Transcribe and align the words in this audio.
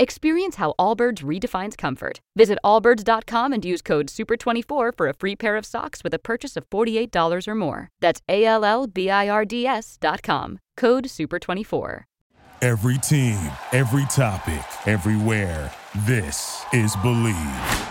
Experience 0.00 0.56
how 0.56 0.72
Allbirds 0.78 1.22
redefines 1.22 1.76
comfort. 1.76 2.20
Visit 2.34 2.58
allbirds.com 2.64 3.52
and 3.52 3.62
use 3.62 3.82
code 3.82 4.06
SUPER24 4.06 4.96
for 4.96 5.08
a 5.08 5.12
free 5.12 5.36
pair 5.36 5.56
of 5.58 5.66
socks 5.66 6.02
with 6.02 6.14
a 6.14 6.18
purchase 6.18 6.56
of 6.56 6.64
$48 6.70 7.46
or 7.46 7.54
more. 7.54 7.90
That's 8.00 8.22
A 8.26 8.46
L 8.46 8.64
L 8.64 8.86
B 8.86 9.10
I 9.10 9.28
R 9.28 9.44
D 9.44 9.66
S.com. 9.66 10.58
Code 10.78 11.04
SUPER24. 11.04 12.04
Every 12.62 12.96
team, 12.96 13.38
every 13.72 14.06
topic, 14.06 14.64
everywhere. 14.86 15.70
This 16.06 16.64
is 16.72 16.96
Believe. 16.96 17.86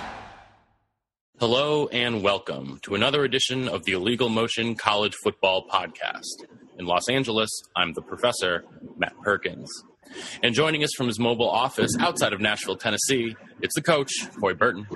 Hello 1.40 1.90
and 1.90 2.24
welcome 2.24 2.80
to 2.82 2.96
another 2.96 3.24
edition 3.24 3.68
of 3.68 3.86
the 3.86 3.92
Illegal 3.92 4.30
Motion 4.30 4.74
College 4.74 5.14
Football 5.24 5.68
Podcast. 5.72 6.48
In 6.80 6.88
Los 6.88 7.08
Angeles, 7.08 7.52
I'm 7.76 7.94
the 7.94 8.02
professor, 8.02 8.64
Matt 8.98 9.14
Perkins. 9.22 9.70
And 10.44 10.54
joining 10.56 10.84
us 10.84 10.92
from 10.96 11.08
his 11.08 11.20
mobile 11.20 11.50
office 11.50 11.92
outside 12.00 12.34
of 12.34 12.40
Nashville, 12.40 12.78
Tennessee, 12.78 13.36
it's 13.62 13.76
the 13.76 13.82
coach, 13.82 14.12
Coy 14.40 14.54
Burton. 14.54 14.88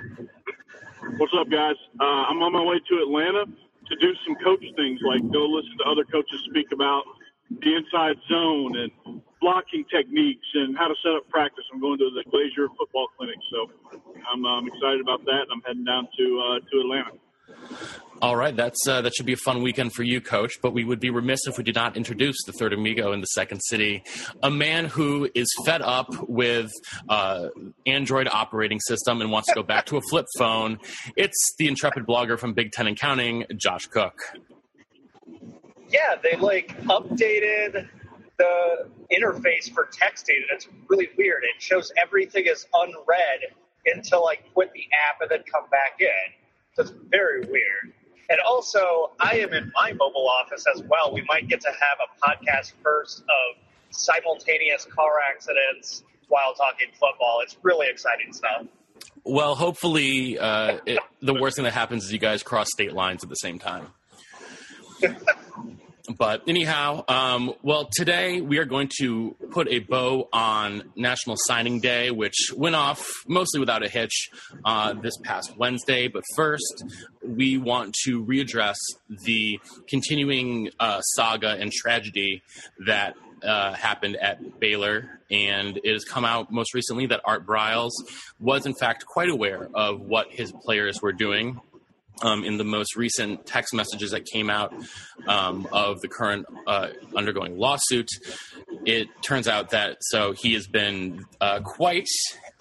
What's 1.18 1.34
up, 1.38 1.50
guys? 1.50 1.76
Uh, 2.00 2.04
I'm 2.04 2.42
on 2.42 2.54
my 2.54 2.64
way 2.64 2.80
to 2.80 2.96
Atlanta 3.04 3.46
to 3.46 3.96
do 4.00 4.14
some 4.26 4.36
coach 4.44 4.64
things, 4.76 5.00
like 5.04 5.22
go 5.32 5.46
listen 5.46 5.78
to 5.84 5.86
other 5.90 6.04
coaches 6.06 6.40
speak 6.50 6.68
about 6.72 7.04
the 7.50 7.76
inside 7.76 8.16
zone 8.32 8.78
and 8.78 9.22
blocking 9.42 9.84
techniques 9.92 10.48
and 10.54 10.78
how 10.78 10.88
to 10.88 10.96
set 11.04 11.12
up 11.14 11.28
practice. 11.30 11.66
I'm 11.74 11.82
going 11.82 12.00
to 12.00 12.10
the 12.16 12.24
Glazier 12.32 12.72
Football 12.80 13.08
Clinic, 13.18 13.38
so 13.52 13.70
I'm 14.32 14.46
um, 14.46 14.68
excited 14.68 15.02
about 15.02 15.26
that. 15.26 15.52
I'm 15.52 15.62
heading 15.68 15.84
down 15.84 16.08
to 16.18 16.26
uh, 16.40 16.60
to 16.64 16.80
Atlanta. 16.80 17.20
All 18.22 18.38
right, 18.38 18.56
that's 18.56 18.88
uh, 18.88 19.02
that 19.02 19.14
should 19.14 19.26
be 19.26 19.34
a 19.34 19.38
fun 19.38 19.62
weekend 19.62 19.92
for 19.92 20.04
you, 20.04 20.22
Coach. 20.22 20.54
But 20.62 20.72
we 20.74 20.86
would 20.86 21.02
be 21.02 21.10
remiss 21.10 21.46
if 21.46 21.58
we 21.58 21.64
did 21.66 21.76
not 21.76 21.98
introduce 21.98 22.38
the 22.46 22.54
third 22.54 22.72
amigo 22.72 23.12
in 23.12 23.20
the 23.20 23.28
second 23.28 23.60
city, 23.60 24.02
a 24.42 24.50
man 24.50 24.86
who 24.86 25.30
is 25.36 25.54
fed 25.66 25.82
up 25.82 26.08
with 26.30 26.72
uh, 27.10 27.50
Android 27.86 28.30
operating 28.32 28.80
system 28.80 29.20
and 29.20 29.30
wants 29.30 29.50
to 29.50 29.56
go 29.56 29.64
back 29.64 29.86
to 29.88 29.98
a 29.98 30.02
flip 30.10 30.26
phone. 30.38 30.80
It's 31.18 31.56
the 31.58 31.68
intrepid 31.68 32.06
blogger 32.06 32.40
from 32.40 32.54
Big 32.54 32.72
Ten 32.72 32.88
and 32.88 32.98
Counting, 32.98 33.44
Josh 33.58 33.88
Cook. 33.88 34.18
Yeah, 35.90 36.16
they 36.24 36.38
like 36.38 36.80
updated 36.84 37.90
the 38.38 38.90
interface 39.12 39.70
for 39.74 39.88
texting, 39.88 40.38
and 40.38 40.52
it's 40.52 40.70
really 40.88 41.10
weird. 41.18 41.44
It 41.44 41.62
shows 41.62 41.92
everything 42.02 42.46
is 42.46 42.66
unread 42.74 43.54
until 43.86 44.28
I 44.28 44.38
quit 44.54 44.72
the 44.72 44.86
app 45.10 45.20
and 45.20 45.30
then 45.30 45.44
come 45.52 45.70
back 45.70 46.00
in. 46.00 46.08
It's 46.78 46.92
very 47.10 47.42
weird. 47.42 47.94
And 48.30 48.40
also, 48.48 49.12
I 49.20 49.38
am 49.38 49.54
in 49.54 49.72
my 49.76 49.92
mobile 49.94 50.28
office 50.28 50.66
as 50.74 50.82
well. 50.84 51.14
We 51.14 51.24
might 51.28 51.48
get 51.48 51.62
to 51.62 51.70
have 51.70 51.98
a 52.00 52.26
podcast 52.26 52.74
first 52.82 53.22
of 53.22 53.58
simultaneous 53.92 54.86
car 54.86 55.20
accidents 55.32 56.04
while 56.30 56.54
talking 56.56 56.88
football. 56.94 57.42
It's 57.44 57.58
really 57.62 57.88
exciting 57.90 58.34
stuff. 58.34 58.66
Well, 59.24 59.56
hopefully, 59.56 60.40
uh, 60.40 60.80
it, 60.86 61.00
the 61.22 61.34
worst 61.34 61.58
thing 61.58 61.66
that 61.66 61.74
happens 61.74 62.06
is 62.06 62.14
you 62.14 62.20
guys 62.20 62.44
cross 62.44 62.68
state 62.74 62.94
lines 62.94 63.24
at 63.24 63.30
the 63.30 63.36
same 63.36 63.60
time. 63.60 63.88
But 66.10 66.44
anyhow, 66.50 67.06
um, 67.08 67.54
well, 67.62 67.88
today 67.90 68.42
we 68.42 68.58
are 68.58 68.66
going 68.66 68.90
to 69.00 69.38
put 69.52 69.70
a 69.70 69.80
bow 69.80 70.28
on 70.34 70.92
National 70.98 71.38
Signing 71.38 71.80
Day, 71.80 72.12
which 72.12 72.52
went 72.58 72.76
off 72.76 73.10
mostly 73.26 73.62
without 73.62 73.84
a 73.86 73.88
hitch 73.88 74.30
uh, 74.66 74.94
this 74.94 75.16
past 75.24 75.56
Wednesday. 75.58 76.10
But 76.10 76.24
first, 76.36 76.84
we 77.26 77.58
want 77.58 77.96
to 78.04 78.26
readdress 78.26 78.76
the 79.24 79.62
continuing 79.88 80.72
uh, 80.78 81.00
saga 81.02 81.52
and 81.52 81.72
tragedy 81.72 82.44
that 82.86 83.16
uh, 83.42 83.72
happened 83.72 84.18
at 84.18 84.60
Baylor, 84.60 85.22
and 85.32 85.80
it 85.86 85.94
has 85.94 86.04
come 86.04 86.26
out 86.26 86.52
most 86.52 86.74
recently 86.74 87.06
that 87.08 87.22
Art 87.24 87.46
Briles 87.46 87.92
was, 88.40 88.66
in 88.66 88.74
fact, 88.74 89.06
quite 89.06 89.30
aware 89.30 89.70
of 89.74 90.02
what 90.02 90.28
his 90.32 90.52
players 90.52 91.02
were 91.02 91.14
doing 91.14 91.62
um, 92.22 92.44
in 92.44 92.58
the 92.58 92.64
most 92.64 92.96
recent 92.96 93.46
text 93.46 93.74
messages 93.74 94.12
that 94.12 94.26
came 94.26 94.50
out 94.50 94.74
um, 95.28 95.68
of 95.72 96.02
the 96.02 96.08
current 96.08 96.46
uh, 96.68 96.90
undergoing 97.16 97.58
lawsuit, 97.58 98.10
it 98.86 99.08
turns 99.22 99.48
out 99.48 99.72
that 99.72 99.98
so 100.02 100.32
he 100.34 100.54
has 100.54 100.68
been 100.68 101.26
uh, 101.42 101.60
quite 101.62 102.08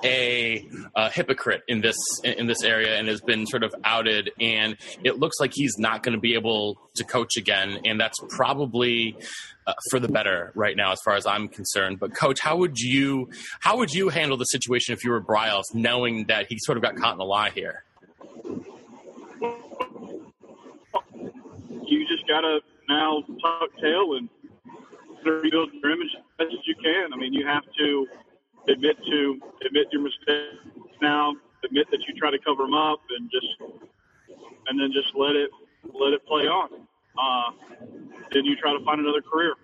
a, 0.05 0.69
hypocrite 1.13 1.63
in 1.69 1.81
this 1.81 1.97
in 2.25 2.47
this 2.47 2.63
area 2.63 2.97
and 2.99 3.09
has 3.09 3.21
been 3.21 3.47
sort 3.47 3.63
of 3.63 3.75
outed, 3.85 4.31
and 4.41 4.77
it 5.05 5.19
looks 5.19 5.39
like 5.41 5.53
he's 5.55 5.79
not 5.79 6.03
going 6.03 6.15
to 6.15 6.21
be 6.21 6.35
able 6.35 6.79
to 6.97 7.05
coach 7.05 7.37
again, 7.37 7.81
and 7.85 8.01
that's 8.01 8.19
probably. 8.31 9.17
Uh, 9.65 9.75
for 9.91 10.01
the 10.01 10.09
better 10.09 10.51
right 10.57 10.77
now, 10.77 10.91
as 10.91 10.99
far 11.05 11.15
as 11.15 11.25
I'm 11.25 11.47
concerned. 11.47 12.01
But 12.01 12.17
coach, 12.17 12.41
how 12.41 12.57
would 12.57 12.81
you 12.81 13.31
how 13.61 13.77
would 13.77 13.93
you 13.93 14.09
handle 14.09 14.37
the 14.37 14.45
situation 14.47 14.93
if 14.93 15.05
you 15.05 15.13
were 15.13 15.21
Briles, 15.21 15.73
knowing 15.73 16.25
that 16.25 16.47
he 16.49 16.59
sort 16.59 16.77
of 16.77 16.83
got 16.83 16.97
caught 16.97 17.15
in 17.15 17.21
a 17.21 17.25
lie 17.25 17.51
here? 17.51 17.85
You 21.93 22.09
just 22.09 22.27
got 22.27 22.41
to 22.41 22.61
now 22.89 23.23
tuck 23.43 23.71
tail 23.81 24.17
and 24.17 24.29
rebuild 25.25 25.71
your 25.73 25.93
image 25.93 26.09
as 26.17 26.25
best 26.39 26.53
as 26.53 26.67
you 26.67 26.75
can. 26.83 27.13
I 27.13 27.17
mean, 27.17 27.33
you 27.33 27.47
have 27.47 27.65
to 27.79 28.07
admit 28.69 28.97
to 29.05 29.41
admit 29.67 29.87
your 29.93 30.03
mistakes 30.03 30.57
now, 31.01 31.35
admit 31.65 31.87
that 31.91 32.01
you 32.07 32.15
try 32.15 32.31
to 32.31 32.39
cover 32.39 32.63
them 32.63 32.75
up, 32.75 33.01
and 33.17 33.31
just 33.31 33.47
and 34.69 34.81
then 34.81 34.91
just 34.93 35.15
let 35.15 35.37
it 35.37 35.51
let 35.93 36.13
it 36.13 36.27
play 36.27 36.47
on. 36.49 36.87
Uh, 37.19 37.51
then 38.33 38.45
you 38.45 38.57
try 38.57 38.73
to 38.73 38.85
find 38.85 39.01
another 39.01 39.21
career. 39.21 39.55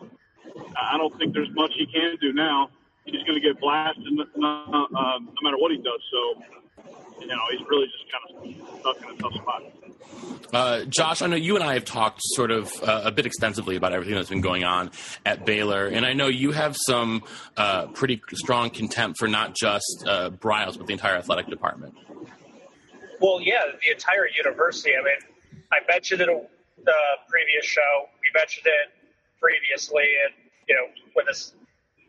I 0.77 0.97
don't 0.99 1.17
think 1.19 1.33
there's 1.33 1.51
much 1.55 1.73
he 1.77 1.87
can 1.87 2.17
do 2.21 2.33
now. 2.33 2.69
He's 3.05 3.23
going 3.23 3.41
to 3.41 3.47
get 3.47 3.59
blasted 3.61 4.05
no, 4.37 4.87
uh, 4.95 5.19
no 5.19 5.41
matter 5.43 5.57
what 5.57 5.71
he 5.71 5.79
does. 5.79 6.01
So, 6.13 6.43
you 7.21 7.27
know, 7.27 7.41
he's 7.51 7.67
really 7.69 7.87
just 7.87 8.05
kind 8.13 8.25
of 8.29 8.81
stuck 8.81 8.97
in 9.03 9.17
a 9.17 9.19
tough 9.19 9.35
spot. 9.35 9.63
Uh, 10.53 10.85
Josh, 10.85 11.21
I 11.21 11.27
know 11.27 11.37
you 11.37 11.57
and 11.57 11.65
I 11.65 11.75
have 11.75 11.85
talked 11.85 12.21
sort 12.23 12.51
of 12.51 12.73
uh, 12.83 13.03
a 13.05 13.13
bit 13.13 13.27
extensively 13.27 13.77
about 13.77 13.93
everything 13.93 14.15
that's 14.15 14.31
been 14.31 14.41
going 14.41 14.65
on 14.65 14.91
at 15.27 15.45
Baylor, 15.45 15.87
and 15.87 16.07
I 16.07 16.15
know 16.15 16.29
you 16.29 16.53
have 16.53 16.77
some 16.87 17.23
uh, 17.57 17.89
pretty 17.89 18.23
strong 18.33 18.71
contempt 18.71 19.19
for 19.19 19.29
not 19.29 19.55
just 19.55 20.05
uh, 20.07 20.31
Briles, 20.31 20.79
but 20.79 20.87
the 20.87 20.95
entire 20.95 21.17
athletic 21.17 21.49
department. 21.49 21.95
Well, 23.21 23.41
yeah, 23.43 23.63
the 23.83 23.93
entire 23.93 24.27
university. 24.37 24.93
I 24.99 25.03
mean, 25.03 25.63
I 25.73 25.79
mentioned 25.91 26.23
it 26.23 26.29
the 26.85 26.93
previous 27.29 27.67
show. 27.67 28.09
We 28.23 28.31
mentioned 28.39 28.67
it 28.67 28.91
previously, 29.41 30.07
and 30.25 30.35
you 30.69 30.75
know, 30.75 30.87
when 31.15 31.27
this 31.27 31.53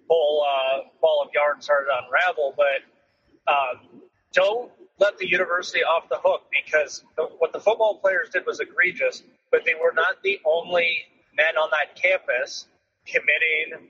whole 0.10 0.46
uh, 0.46 0.80
ball 1.02 1.24
of 1.26 1.30
yarn 1.34 1.62
started 1.62 1.88
to 1.88 2.06
unravel. 2.06 2.54
But 2.56 3.52
um, 3.52 4.02
don't 4.34 4.72
let 5.00 5.18
the 5.18 5.28
university 5.28 5.80
off 5.80 6.10
the 6.10 6.20
hook 6.24 6.44
because 6.52 7.04
what 7.38 7.54
the 7.54 7.60
football 7.60 8.00
players 8.00 8.30
did 8.30 8.46
was 8.46 8.60
egregious, 8.60 9.24
but 9.52 9.66
they 9.66 9.74
were 9.74 9.94
not 9.94 10.22
the 10.24 10.40
only 10.46 11.04
men 11.36 11.58
on 11.58 11.70
that 11.72 11.96
campus 12.02 12.68
committing 13.06 13.88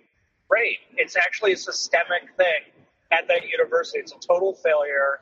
rape. 0.49 0.79
It's 0.95 1.15
actually 1.15 1.53
a 1.53 1.57
systemic 1.57 2.35
thing 2.37 2.85
at 3.11 3.27
that 3.27 3.47
university. 3.47 3.99
It's 3.99 4.13
a 4.13 4.19
total 4.27 4.53
failure. 4.53 5.19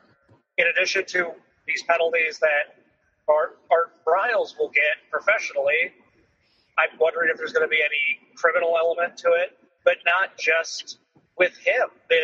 In 0.58 0.66
addition 0.66 1.04
to 1.06 1.32
these 1.66 1.82
penalties 1.82 2.38
that 2.40 2.76
Art, 3.28 3.58
Art 3.70 3.92
Briles 4.06 4.58
will 4.58 4.70
get 4.70 4.96
professionally, 5.10 5.92
I'm 6.78 6.98
wondering 6.98 7.30
if 7.30 7.36
there's 7.36 7.52
going 7.52 7.66
to 7.66 7.70
be 7.70 7.82
any 7.82 8.30
criminal 8.36 8.76
element 8.78 9.16
to 9.18 9.32
it, 9.32 9.58
but 9.84 9.96
not 10.06 10.38
just 10.38 10.98
with 11.36 11.56
him. 11.58 11.88
The 12.08 12.20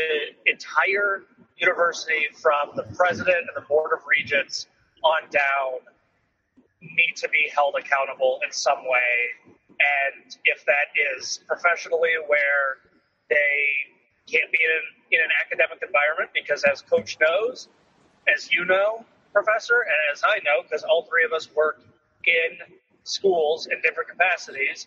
entire 0.46 1.25
university 1.56 2.26
from 2.40 2.70
the 2.74 2.82
president 2.94 3.46
and 3.48 3.54
the 3.56 3.66
board 3.66 3.92
of 3.92 4.00
regents 4.08 4.66
on 5.02 5.28
down 5.30 5.80
need 6.80 7.14
to 7.16 7.28
be 7.28 7.50
held 7.54 7.74
accountable 7.78 8.40
in 8.44 8.52
some 8.52 8.84
way. 8.84 9.52
And 9.58 10.36
if 10.44 10.64
that 10.66 10.92
is 11.16 11.40
professionally 11.46 12.12
where 12.26 12.78
they 13.28 13.94
can't 14.30 14.50
be 14.50 14.58
in, 14.58 15.18
in 15.18 15.20
an 15.20 15.30
academic 15.44 15.82
environment, 15.82 16.30
because 16.34 16.64
as 16.64 16.82
coach 16.82 17.18
knows, 17.20 17.68
as 18.34 18.52
you 18.52 18.64
know, 18.64 19.04
professor, 19.32 19.80
and 19.82 19.98
as 20.12 20.22
I 20.24 20.38
know, 20.44 20.62
because 20.62 20.84
all 20.84 21.02
three 21.02 21.24
of 21.24 21.32
us 21.32 21.48
work 21.54 21.82
in 22.26 22.76
schools 23.04 23.66
in 23.66 23.80
different 23.82 24.08
capacities, 24.08 24.86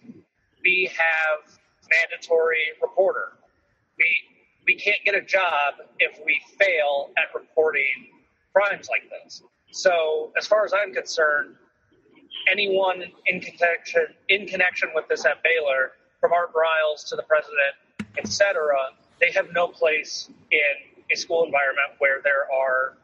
we 0.64 0.90
have 0.98 1.60
mandatory 1.90 2.64
reporter. 2.82 3.34
We 3.98 4.08
we 4.68 4.76
can't 4.76 5.00
get 5.06 5.16
a 5.16 5.22
job 5.22 5.76
if 6.00 6.20
we 6.26 6.40
fail 6.60 7.10
at 7.18 7.34
reporting 7.34 8.12
crimes 8.54 8.88
like 8.90 9.10
this. 9.10 9.42
So, 9.72 10.32
as 10.38 10.46
far 10.46 10.66
as 10.66 10.74
I'm 10.74 10.94
concerned, 10.94 11.56
anyone 12.52 13.04
in 13.26 13.40
connection 13.40 14.06
in 14.30 14.46
connection 14.46 14.90
with 14.94 15.08
this 15.08 15.26
at 15.26 15.42
Baylor, 15.44 15.94
from 16.20 16.34
Art 16.34 16.52
Briles 16.54 17.08
to 17.10 17.16
the 17.16 17.24
president, 17.24 17.76
etc., 18.18 18.76
they 19.20 19.32
have 19.32 19.48
no 19.54 19.68
place 19.68 20.30
in 20.52 20.60
a 21.12 21.16
school 21.16 21.46
environment 21.46 21.94
where 22.00 22.22
there 22.24 22.52
are 22.52 22.98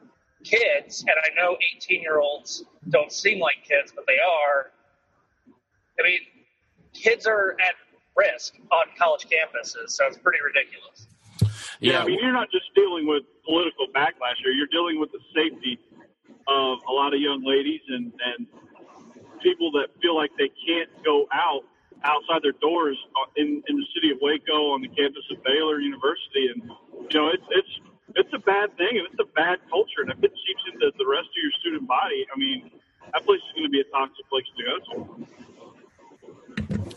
kids. 0.44 1.02
And 1.02 1.12
I 1.12 1.42
know 1.42 1.58
18 1.78 2.02
year 2.02 2.20
olds 2.20 2.64
don't 2.90 3.12
seem 3.12 3.40
like 3.40 3.56
kids, 3.68 3.92
but 3.96 4.06
they 4.06 4.20
are. 4.20 4.72
I 6.00 6.04
mean, 6.04 6.20
kids 6.94 7.26
are 7.26 7.52
at 7.60 7.76
risk 8.16 8.56
on 8.72 8.86
college 8.98 9.26
campuses, 9.26 9.90
so 9.90 10.06
it's 10.06 10.18
pretty 10.18 10.40
ridiculous. 10.44 11.08
Yeah, 11.84 12.00
I 12.00 12.06
mean, 12.06 12.20
you're 12.22 12.32
not 12.32 12.50
just 12.50 12.74
dealing 12.76 13.06
with 13.06 13.24
political 13.44 13.88
backlash 13.92 14.40
here. 14.40 14.56
You're 14.56 14.72
dealing 14.72 15.00
with 15.00 15.12
the 15.12 15.20
safety 15.36 15.78
of 16.48 16.80
a 16.88 16.94
lot 16.96 17.14
of 17.14 17.20
young 17.20 17.44
ladies 17.44 17.82
and, 17.90 18.12
and 18.24 18.48
people 19.44 19.70
that 19.76 19.92
feel 20.02 20.16
like 20.16 20.32
they 20.40 20.48
can't 20.66 20.88
go 21.04 21.28
out 21.34 21.68
outside 22.04 22.40
their 22.42 22.56
doors 22.64 22.96
uh, 23.20 23.28
in, 23.36 23.64
in 23.68 23.76
the 23.76 23.88
city 23.96 24.12
of 24.12 24.18
Waco 24.22 24.72
on 24.72 24.82
the 24.82 24.88
campus 24.88 25.24
of 25.32 25.44
Baylor 25.44 25.80
University. 25.80 26.48
And, 26.56 26.72
you 27.12 27.20
know, 27.20 27.28
it's, 27.28 27.48
it's, 27.52 27.74
it's 28.16 28.34
a 28.34 28.40
bad 28.40 28.76
thing 28.78 29.04
and 29.04 29.08
it's 29.12 29.20
a 29.20 29.28
bad 29.36 29.60
culture. 29.70 30.08
And 30.08 30.12
if 30.12 30.24
it 30.24 30.32
seeps 30.32 30.64
into 30.72 30.92
the 30.98 31.08
rest 31.08 31.28
of 31.28 31.40
your 31.44 31.52
student 31.60 31.88
body, 31.88 32.26
I 32.32 32.40
mean, 32.40 32.72
that 33.12 33.26
place 33.28 33.44
is 33.44 33.52
going 33.60 33.68
to 33.68 33.76
be 33.76 33.84
a 33.84 33.90
toxic 33.92 34.24
place 34.32 34.48
to 34.56 34.64
go 34.64 34.76
to. 34.88 35.28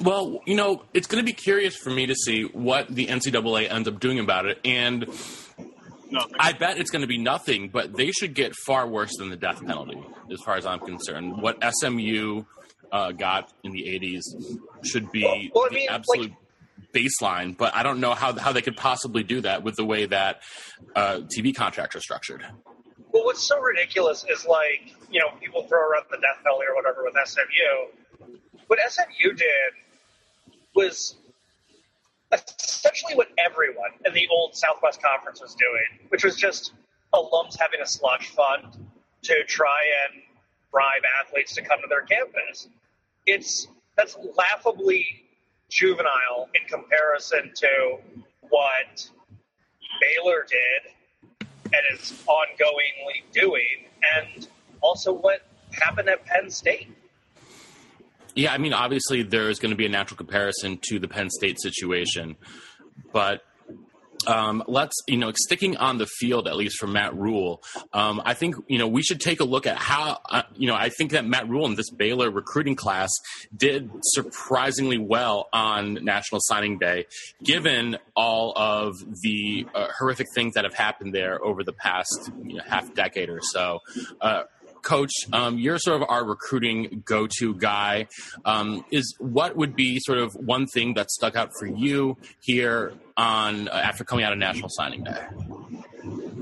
Well, 0.06 0.40
you 0.46 0.54
know, 0.54 0.84
it's 0.94 1.08
going 1.08 1.20
to 1.20 1.26
be 1.26 1.32
curious 1.32 1.74
for 1.76 1.90
me 1.90 2.06
to 2.06 2.14
see 2.14 2.44
what 2.44 2.86
the 2.88 3.08
NCAA 3.08 3.68
ends 3.68 3.88
up 3.88 3.98
doing 3.98 4.20
about 4.20 4.46
it. 4.46 4.60
And 4.64 5.04
Nothing. 6.08 6.36
I 6.38 6.52
bet 6.52 6.78
it's 6.78 6.90
going 6.90 7.00
to 7.02 7.08
be 7.08 7.18
nothing, 7.18 7.68
but 7.68 7.96
they 7.96 8.12
should 8.12 8.32
get 8.32 8.54
far 8.54 8.86
worse 8.86 9.10
than 9.18 9.30
the 9.30 9.36
death 9.36 9.66
penalty, 9.66 10.00
as 10.32 10.40
far 10.42 10.54
as 10.56 10.64
I'm 10.64 10.78
concerned. 10.78 11.42
What 11.42 11.58
SMU 11.80 12.44
uh, 12.92 13.10
got 13.10 13.52
in 13.64 13.72
the 13.72 13.82
80s 13.82 14.22
should 14.84 15.10
be 15.10 15.50
Well, 15.52 15.64
I 15.64 15.68
the 15.70 15.74
mean, 15.74 15.88
absolute 15.90 16.32
baseline, 16.94 17.56
but 17.56 17.74
I 17.74 17.82
don't 17.82 17.98
know 17.98 18.14
how, 18.14 18.32
how 18.38 18.52
they 18.52 18.62
could 18.62 18.76
possibly 18.76 19.24
do 19.24 19.40
that 19.40 19.64
with 19.64 19.74
the 19.74 19.84
way 19.84 20.06
that 20.06 20.42
uh, 20.94 21.22
TV 21.36 21.52
contracts 21.52 21.96
are 21.96 22.00
structured. 22.00 22.46
Well, 23.10 23.24
what's 23.24 23.42
so 23.42 23.58
ridiculous 23.60 24.24
is 24.30 24.46
like, 24.46 24.94
you 25.10 25.18
know, 25.18 25.30
people 25.40 25.66
throw 25.66 25.80
around 25.80 26.04
the 26.12 26.18
death 26.18 26.44
penalty 26.44 26.66
or 26.68 26.76
whatever 26.76 27.02
with 27.02 27.14
SMU. 27.24 28.36
What 28.68 28.78
SMU 28.88 29.32
did 29.32 29.72
was 30.76 31.16
essentially 32.32 33.14
what 33.14 33.28
everyone 33.44 33.90
in 34.04 34.12
the 34.12 34.28
old 34.30 34.54
Southwest 34.54 35.02
Conference 35.02 35.40
was 35.40 35.54
doing, 35.54 36.08
which 36.10 36.22
was 36.22 36.36
just 36.36 36.72
alums 37.12 37.56
having 37.58 37.80
a 37.80 37.86
slush 37.86 38.28
fund 38.30 38.86
to 39.22 39.44
try 39.44 39.80
and 40.04 40.22
bribe 40.70 41.02
athletes 41.24 41.54
to 41.54 41.62
come 41.62 41.80
to 41.80 41.88
their 41.88 42.02
campus. 42.02 42.68
It's 43.24 43.68
that's 43.96 44.16
laughably 44.36 45.24
juvenile 45.68 46.48
in 46.54 46.68
comparison 46.68 47.52
to 47.56 47.98
what 48.50 49.08
Baylor 50.00 50.46
did 50.48 50.92
and 51.64 51.98
is 51.98 52.12
ongoingly 52.28 53.24
doing, 53.32 53.86
and 54.16 54.46
also 54.82 55.12
what 55.12 55.40
happened 55.72 56.08
at 56.08 56.24
Penn 56.26 56.50
State. 56.50 56.88
Yeah, 58.36 58.52
I 58.52 58.58
mean, 58.58 58.74
obviously 58.74 59.22
there's 59.22 59.58
going 59.58 59.70
to 59.70 59.76
be 59.76 59.86
a 59.86 59.88
natural 59.88 60.18
comparison 60.18 60.78
to 60.88 60.98
the 60.98 61.08
Penn 61.08 61.30
State 61.30 61.58
situation, 61.60 62.36
but 63.12 63.42
um, 64.26 64.62
let's 64.66 64.94
you 65.06 65.16
know 65.16 65.32
sticking 65.34 65.76
on 65.76 65.98
the 65.98 66.06
field 66.06 66.48
at 66.48 66.56
least 66.56 66.78
for 66.78 66.86
Matt 66.86 67.14
Rhule. 67.16 67.62
Um, 67.92 68.20
I 68.24 68.34
think 68.34 68.56
you 68.68 68.78
know 68.78 68.88
we 68.88 69.02
should 69.02 69.20
take 69.20 69.40
a 69.40 69.44
look 69.44 69.66
at 69.66 69.76
how 69.76 70.18
uh, 70.30 70.42
you 70.54 70.66
know 70.66 70.74
I 70.74 70.88
think 70.88 71.12
that 71.12 71.24
Matt 71.24 71.48
Rhule 71.48 71.66
in 71.66 71.76
this 71.76 71.90
Baylor 71.90 72.30
recruiting 72.30 72.76
class 72.76 73.10
did 73.56 73.90
surprisingly 74.02 74.98
well 74.98 75.48
on 75.52 76.04
National 76.04 76.40
Signing 76.42 76.78
Day, 76.78 77.06
given 77.42 77.98
all 78.14 78.52
of 78.56 78.94
the 79.22 79.66
uh, 79.74 79.88
horrific 79.98 80.26
things 80.34 80.54
that 80.54 80.64
have 80.64 80.74
happened 80.74 81.14
there 81.14 81.42
over 81.44 81.62
the 81.62 81.72
past 81.72 82.30
you 82.44 82.56
know, 82.56 82.62
half 82.66 82.92
decade 82.94 83.28
or 83.28 83.40
so. 83.42 83.80
Uh, 84.20 84.42
Coach, 84.86 85.10
um, 85.32 85.58
you're 85.58 85.80
sort 85.80 86.00
of 86.00 86.08
our 86.08 86.24
recruiting 86.24 87.02
go-to 87.04 87.54
guy. 87.56 88.06
Um, 88.44 88.84
is 88.92 89.16
what 89.18 89.56
would 89.56 89.74
be 89.74 89.98
sort 89.98 90.18
of 90.18 90.32
one 90.34 90.68
thing 90.68 90.94
that 90.94 91.10
stuck 91.10 91.34
out 91.34 91.50
for 91.58 91.66
you 91.66 92.16
here 92.40 92.92
on 93.16 93.66
uh, 93.66 93.72
after 93.72 94.04
coming 94.04 94.24
out 94.24 94.32
of 94.32 94.38
National 94.38 94.68
Signing 94.70 95.02
Day? 95.02 95.26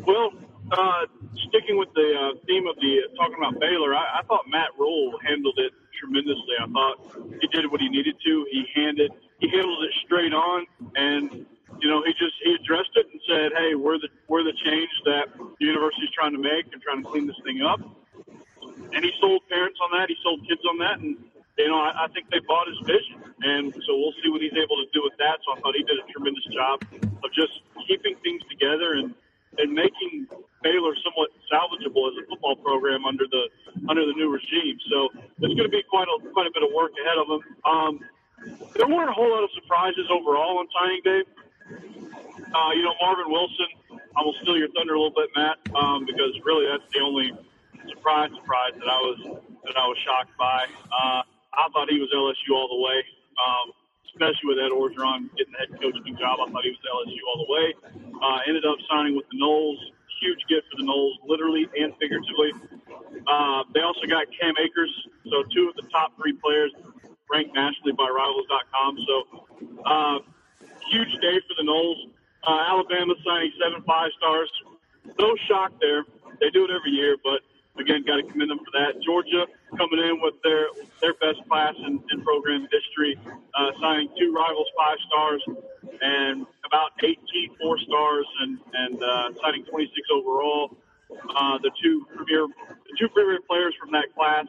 Well, 0.06 0.30
uh, 0.70 1.06
sticking 1.48 1.78
with 1.78 1.88
the 1.94 2.12
uh, 2.20 2.38
theme 2.46 2.66
of 2.66 2.76
the 2.76 3.08
talking 3.16 3.36
about 3.38 3.58
Baylor, 3.60 3.94
I, 3.94 4.20
I 4.20 4.22
thought 4.28 4.44
Matt 4.46 4.76
Rhule 4.78 5.18
handled 5.26 5.58
it 5.58 5.72
tremendously. 5.98 6.54
I 6.60 6.66
thought 6.68 6.96
he 7.40 7.48
did 7.48 7.70
what 7.72 7.80
he 7.80 7.88
needed 7.88 8.16
to. 8.26 8.46
He 8.50 8.64
handed 8.74 9.10
he 9.40 9.48
handled 9.48 9.84
it 9.84 9.92
straight 10.04 10.34
on, 10.34 10.66
and 10.96 11.46
you 11.80 11.88
know 11.88 12.02
he 12.04 12.12
just 12.12 12.36
he 12.44 12.54
addressed 12.60 12.92
it 12.94 13.06
and 13.10 13.20
said, 13.26 13.52
"Hey, 13.56 13.74
we're 13.74 13.98
the 13.98 14.08
we're 14.28 14.44
the 14.44 14.52
change 14.64 14.90
that 15.06 15.32
the 15.58 15.64
university's 15.64 16.10
trying 16.14 16.32
to 16.32 16.38
make 16.38 16.68
and 16.72 16.82
trying 16.82 17.02
to 17.02 17.08
clean 17.08 17.26
this 17.26 17.40
thing 17.42 17.62
up." 17.62 17.80
And 18.94 19.04
he 19.04 19.12
sold 19.20 19.42
parents 19.48 19.78
on 19.82 19.90
that. 19.98 20.08
He 20.08 20.16
sold 20.22 20.46
kids 20.46 20.62
on 20.70 20.78
that, 20.78 20.98
and 21.02 21.18
you 21.58 21.68
know 21.68 21.78
I, 21.78 22.04
I 22.04 22.08
think 22.14 22.30
they 22.30 22.38
bought 22.46 22.68
his 22.68 22.78
vision, 22.86 23.18
and 23.42 23.74
so 23.74 23.90
we'll 23.98 24.14
see 24.22 24.30
what 24.30 24.40
he's 24.40 24.54
able 24.54 24.78
to 24.78 24.88
do 24.94 25.02
with 25.02 25.18
that. 25.18 25.42
So 25.44 25.58
I 25.58 25.60
thought 25.60 25.74
he 25.74 25.82
did 25.82 25.98
a 25.98 26.06
tremendous 26.12 26.46
job 26.54 26.78
of 26.94 27.28
just 27.34 27.60
keeping 27.86 28.14
things 28.22 28.42
together 28.48 28.94
and 28.94 29.14
and 29.58 29.72
making 29.72 30.26
Baylor 30.62 30.94
somewhat 31.02 31.30
salvageable 31.50 32.10
as 32.10 32.14
a 32.22 32.26
football 32.26 32.56
program 32.56 33.04
under 33.04 33.24
the 33.30 33.50
under 33.88 34.06
the 34.06 34.14
new 34.14 34.30
regime. 34.30 34.78
So 34.90 35.10
it's 35.42 35.54
going 35.54 35.68
to 35.68 35.74
be 35.74 35.82
quite 35.90 36.08
a 36.08 36.16
quite 36.30 36.46
a 36.46 36.54
bit 36.54 36.62
of 36.62 36.70
work 36.74 36.92
ahead 37.02 37.18
of 37.18 37.26
them. 37.28 37.42
Um, 37.66 37.92
there 38.74 38.88
weren't 38.88 39.10
a 39.10 39.12
whole 39.12 39.30
lot 39.30 39.44
of 39.44 39.50
surprises 39.54 40.06
overall 40.10 40.58
on 40.58 40.66
signing 40.74 41.02
day. 41.04 41.22
Uh, 42.54 42.70
you 42.74 42.82
know, 42.82 42.94
Marvin 43.00 43.30
Wilson. 43.30 43.66
I 44.16 44.22
will 44.22 44.34
steal 44.42 44.56
your 44.56 44.68
thunder 44.70 44.94
a 44.94 45.00
little 45.00 45.14
bit, 45.14 45.30
Matt, 45.34 45.58
um, 45.74 46.06
because 46.06 46.38
really 46.44 46.66
that's 46.70 46.86
the 46.92 47.00
only 47.00 47.32
surprise 47.88 48.30
surprise 48.40 48.74
that 48.78 48.88
I 48.88 49.00
was 49.00 49.18
that 49.64 49.76
I 49.76 49.86
was 49.86 49.98
shocked 50.04 50.36
by. 50.38 50.66
Uh, 50.88 51.22
I 51.54 51.68
thought 51.72 51.90
he 51.90 52.00
was 52.00 52.10
LSU 52.14 52.54
all 52.54 52.68
the 52.68 52.82
way. 52.82 53.02
Um, 53.34 53.72
especially 54.14 54.54
with 54.54 54.58
Ed 54.62 54.70
Orgeron 54.70 55.26
getting 55.34 55.52
the 55.52 55.58
head 55.58 55.74
coaching 55.82 56.14
job. 56.14 56.38
I 56.38 56.46
thought 56.50 56.62
he 56.62 56.70
was 56.70 56.82
LSU 56.86 57.18
all 57.26 57.38
the 57.42 57.50
way. 57.50 57.66
Uh, 58.22 58.38
ended 58.46 58.64
up 58.64 58.78
signing 58.88 59.16
with 59.16 59.26
the 59.30 59.38
Noles. 59.42 59.78
Huge 60.22 60.38
gift 60.48 60.70
for 60.70 60.78
the 60.78 60.86
Noles, 60.86 61.18
literally 61.26 61.66
and 61.74 61.92
figuratively. 61.98 62.54
Uh, 63.26 63.66
they 63.74 63.82
also 63.82 64.06
got 64.06 64.26
Cam 64.38 64.54
Akers, 64.62 64.92
so 65.26 65.42
two 65.50 65.68
of 65.68 65.74
the 65.74 65.86
top 65.90 66.14
three 66.16 66.32
players 66.38 66.70
ranked 67.30 67.54
nationally 67.54 67.92
by 67.92 68.06
Rivals.com. 68.06 68.98
So 69.06 69.14
uh, 69.84 70.18
huge 70.90 71.12
day 71.20 71.42
for 71.50 71.54
the 71.58 71.66
Noles. 71.66 72.14
Uh, 72.46 72.70
Alabama 72.70 73.14
signing 73.26 73.52
seven 73.58 73.82
five 73.82 74.10
stars. 74.16 74.50
No 75.18 75.34
shock 75.48 75.72
there. 75.80 76.04
They 76.40 76.50
do 76.50 76.64
it 76.64 76.70
every 76.70 76.92
year, 76.92 77.16
but 77.22 77.40
again, 77.78 78.04
got 78.06 78.16
to 78.16 78.22
commend 78.22 78.50
them 78.50 78.58
for 78.58 78.72
that. 78.78 79.02
Georgia 79.02 79.46
coming 79.76 80.00
in 80.00 80.20
with 80.20 80.34
their 80.42 80.66
their 81.00 81.14
best 81.14 81.42
class 81.48 81.74
in, 81.86 82.02
in 82.10 82.22
program 82.22 82.66
history, 82.70 83.18
uh, 83.54 83.70
signing 83.80 84.08
two 84.18 84.32
rivals 84.32 84.68
five 84.76 84.98
stars 85.06 85.42
and 86.00 86.46
about 86.66 86.92
18 87.02 87.18
four 87.60 87.78
stars, 87.78 88.26
and 88.40 88.58
and 88.74 89.02
uh, 89.02 89.28
signing 89.42 89.64
26 89.64 90.08
overall. 90.12 90.76
Uh, 91.10 91.58
the 91.62 91.70
two 91.82 92.06
premier 92.16 92.46
the 92.46 92.94
two 92.98 93.08
premier 93.08 93.38
players 93.48 93.74
from 93.78 93.90
that 93.92 94.06
class 94.14 94.46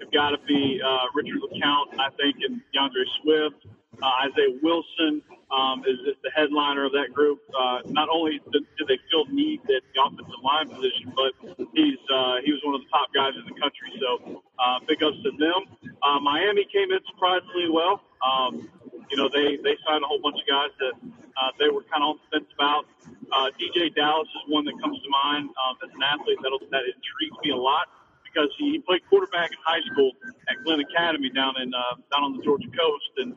have 0.00 0.12
got 0.12 0.30
to 0.30 0.38
be 0.46 0.80
uh, 0.84 1.06
Richard 1.14 1.40
LeCounte, 1.42 1.98
I 1.98 2.10
think, 2.16 2.36
and 2.46 2.60
D'Andre 2.72 3.04
Swift. 3.22 3.66
Uh, 4.02 4.28
Isaiah 4.28 4.58
Wilson 4.62 5.22
um, 5.50 5.82
is, 5.86 5.98
is 6.06 6.16
the 6.22 6.30
headliner 6.34 6.84
of 6.84 6.92
that 6.92 7.12
group. 7.12 7.40
Uh, 7.50 7.80
not 7.86 8.08
only 8.08 8.40
do 8.52 8.82
they 8.86 8.98
feel 9.10 9.24
need 9.32 9.60
at 9.62 9.82
the 9.94 9.98
offensive 10.02 10.42
line 10.44 10.68
position, 10.68 11.12
but 11.16 11.32
he's 11.74 11.98
uh, 12.12 12.38
he 12.44 12.52
was 12.52 12.60
one 12.64 12.74
of 12.74 12.82
the 12.82 12.90
top 12.92 13.08
guys 13.14 13.32
in 13.34 13.44
the 13.48 13.58
country. 13.58 13.90
So 13.98 14.42
uh, 14.58 14.78
big 14.86 15.02
ups 15.02 15.16
to 15.24 15.32
them. 15.38 15.66
Uh, 16.02 16.20
Miami 16.20 16.66
came 16.72 16.92
in 16.92 17.00
surprisingly 17.10 17.70
well. 17.70 18.02
Um, 18.22 18.68
you 19.10 19.16
know, 19.16 19.28
they 19.32 19.56
they 19.56 19.74
signed 19.86 20.04
a 20.04 20.06
whole 20.06 20.20
bunch 20.20 20.36
of 20.36 20.46
guys 20.46 20.72
that 20.78 20.94
uh, 21.40 21.50
they 21.58 21.68
were 21.70 21.82
kind 21.88 22.04
of 22.04 22.14
on 22.14 22.16
the 22.20 22.38
fence 22.38 22.50
about. 22.54 22.84
Uh, 23.32 23.50
DJ 23.60 23.94
Dallas 23.94 24.28
is 24.28 24.44
one 24.52 24.64
that 24.64 24.76
comes 24.80 25.00
to 25.00 25.10
mind 25.10 25.50
um, 25.56 25.76
as 25.84 25.90
an 25.94 26.02
athlete 26.02 26.38
that 26.42 26.52
that 26.70 26.84
intrigues 26.84 27.38
me 27.44 27.50
a 27.50 27.56
lot 27.56 27.88
because 28.24 28.50
he 28.58 28.78
played 28.84 29.00
quarterback 29.08 29.50
in 29.50 29.58
high 29.64 29.80
school 29.92 30.12
at 30.48 30.56
Glynn 30.64 30.80
Academy 30.80 31.30
down 31.30 31.60
in 31.60 31.72
uh, 31.72 31.96
down 32.12 32.24
on 32.24 32.36
the 32.36 32.42
Georgia 32.42 32.68
coast, 32.68 33.10
and 33.18 33.34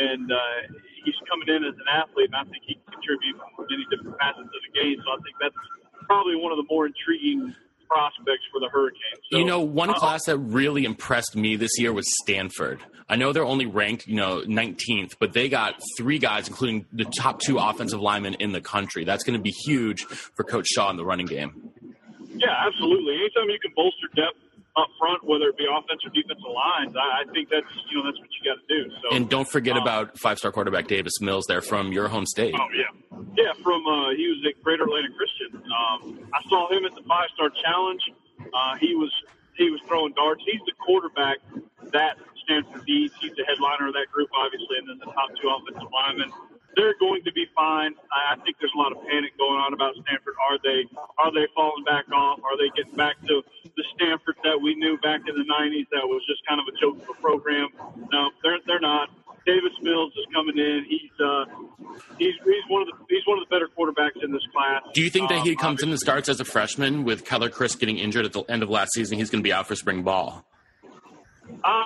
and 0.00 0.32
uh, 0.32 0.60
he's 1.04 1.14
coming 1.28 1.48
in 1.52 1.64
as 1.68 1.76
an 1.76 1.88
athlete, 1.92 2.32
and 2.32 2.40
I 2.40 2.44
think 2.48 2.64
he 2.64 2.74
can 2.80 2.96
contribute 2.96 3.36
in 3.36 3.66
many 3.68 3.84
different 3.92 4.16
facets 4.16 4.48
of 4.48 4.60
the 4.64 4.72
game. 4.72 4.96
So 5.04 5.08
I 5.12 5.18
think 5.20 5.36
that's 5.36 5.60
probably 6.08 6.36
one 6.36 6.52
of 6.52 6.58
the 6.58 6.66
more 6.68 6.88
intriguing 6.88 7.54
prospects 7.90 8.46
for 8.52 8.60
the 8.60 8.68
Hurricanes. 8.72 9.20
So, 9.30 9.38
you 9.38 9.44
know, 9.44 9.60
one 9.60 9.90
uh, 9.90 9.94
class 9.94 10.24
that 10.26 10.38
really 10.38 10.84
impressed 10.84 11.36
me 11.36 11.56
this 11.56 11.72
year 11.78 11.92
was 11.92 12.06
Stanford. 12.22 12.80
I 13.08 13.16
know 13.16 13.32
they're 13.32 13.44
only 13.44 13.66
ranked, 13.66 14.06
you 14.06 14.14
know, 14.14 14.42
19th, 14.42 15.16
but 15.18 15.32
they 15.32 15.48
got 15.48 15.80
three 15.98 16.18
guys, 16.18 16.46
including 16.46 16.86
the 16.92 17.04
top 17.04 17.40
two 17.40 17.58
offensive 17.58 18.00
linemen 18.00 18.34
in 18.34 18.52
the 18.52 18.60
country. 18.60 19.04
That's 19.04 19.24
going 19.24 19.36
to 19.36 19.42
be 19.42 19.50
huge 19.50 20.04
for 20.04 20.44
Coach 20.44 20.68
Shaw 20.68 20.90
in 20.90 20.96
the 20.96 21.04
running 21.04 21.26
game. 21.26 21.70
Yeah, 22.36 22.54
absolutely. 22.64 23.16
Anytime 23.16 23.50
you 23.50 23.58
can 23.60 23.72
bolster 23.74 24.06
depth 24.14 24.38
up 24.76 24.88
front, 24.98 25.24
whether 25.24 25.46
it 25.48 25.56
be 25.56 25.66
offensive 25.66 26.10
or 26.10 26.14
defensive 26.14 26.46
lines, 26.46 26.94
I, 26.96 27.22
I 27.22 27.32
think 27.32 27.48
that's 27.50 27.66
you 27.90 27.98
know 27.98 28.04
that's 28.04 28.18
what 28.18 28.28
you 28.30 28.42
got 28.46 28.58
to 28.62 28.66
do. 28.68 28.90
So, 29.02 29.16
And 29.16 29.28
don't 29.28 29.48
forget 29.48 29.76
um, 29.76 29.82
about 29.82 30.18
five-star 30.18 30.52
quarterback 30.52 30.86
Davis 30.86 31.20
Mills 31.20 31.44
there 31.48 31.60
from 31.60 31.92
your 31.92 32.08
home 32.08 32.26
state. 32.26 32.54
Oh 32.54 32.68
yeah, 32.74 33.18
yeah. 33.36 33.52
From 33.62 33.86
uh, 33.86 34.10
he 34.14 34.28
was 34.28 34.38
at 34.46 34.62
Greater 34.62 34.84
Atlanta 34.84 35.08
Christian. 35.16 35.62
Um, 35.62 36.28
I 36.32 36.42
saw 36.48 36.70
him 36.70 36.84
at 36.84 36.94
the 36.94 37.02
Five 37.02 37.28
Star 37.34 37.50
Challenge. 37.62 38.02
Uh, 38.54 38.76
he 38.76 38.94
was 38.94 39.12
he 39.56 39.70
was 39.70 39.80
throwing 39.86 40.12
darts. 40.14 40.42
He's 40.46 40.60
the 40.66 40.72
quarterback 40.78 41.38
that 41.92 42.16
Stanford 42.44 42.82
needs. 42.86 43.14
He's 43.20 43.34
the 43.34 43.44
headliner 43.44 43.88
of 43.88 43.94
that 43.94 44.10
group, 44.12 44.28
obviously, 44.34 44.78
and 44.78 44.88
then 44.88 44.98
the 44.98 45.12
top 45.12 45.30
two 45.40 45.48
offensive 45.50 45.90
linemen. 45.92 46.32
They're 46.76 46.94
going 47.00 47.22
to 47.24 47.32
be 47.32 47.46
fine. 47.54 47.94
I 48.14 48.36
think 48.46 48.56
there's 48.60 48.72
a 48.74 48.78
lot 48.78 48.92
of 48.92 49.02
panic 49.02 49.36
going 49.36 49.58
on 49.58 49.74
about 49.74 49.94
Stanford. 50.06 50.34
Are 50.38 50.58
they 50.62 50.86
are 51.18 51.32
they 51.34 51.46
falling 51.54 51.84
back 51.84 52.06
off? 52.12 52.38
Are 52.44 52.56
they 52.56 52.70
getting 52.76 52.94
back 52.94 53.16
to 53.26 53.42
the 53.76 53.84
Stanford 53.96 54.36
that 54.44 54.58
we 54.62 54.74
knew 54.76 54.98
back 55.02 55.20
in 55.28 55.34
the 55.34 55.44
'90s? 55.46 55.86
That 55.92 56.06
was 56.06 56.22
just 56.28 56.40
kind 56.46 56.60
of 56.60 56.66
a 56.68 56.74
joke 56.80 57.02
of 57.02 57.16
a 57.16 57.20
program. 57.20 57.68
No, 58.12 58.30
they're 58.42 58.58
they're 58.66 58.80
not. 58.80 59.08
Davis 59.46 59.72
Mills 59.80 60.12
is 60.18 60.26
coming 60.34 60.58
in. 60.58 60.84
He's 60.88 61.10
uh, 61.18 61.44
he's 62.18 62.34
he's 62.44 62.64
one 62.68 62.82
of 62.82 62.88
the 62.88 62.94
he's 63.08 63.24
one 63.26 63.38
of 63.38 63.48
the 63.48 63.50
better 63.54 63.68
quarterbacks 63.72 64.22
in 64.22 64.32
this 64.32 64.42
class. 64.52 64.82
Do 64.92 65.00
you 65.02 65.10
think 65.10 65.28
that 65.30 65.40
he 65.42 65.50
Um, 65.52 65.56
comes 65.56 65.82
in 65.82 65.88
and 65.90 65.98
starts 65.98 66.28
as 66.28 66.40
a 66.40 66.44
freshman 66.44 67.04
with 67.04 67.24
Keller 67.24 67.48
Chryst 67.48 67.78
getting 67.80 67.96
injured 67.98 68.26
at 68.26 68.32
the 68.32 68.42
end 68.50 68.62
of 68.62 68.68
last 68.70 68.92
season? 68.92 69.18
He's 69.18 69.30
going 69.30 69.42
to 69.42 69.46
be 69.46 69.52
out 69.52 69.66
for 69.66 69.74
spring 69.74 70.02
ball. 70.02 70.44
Uh, 71.64 71.84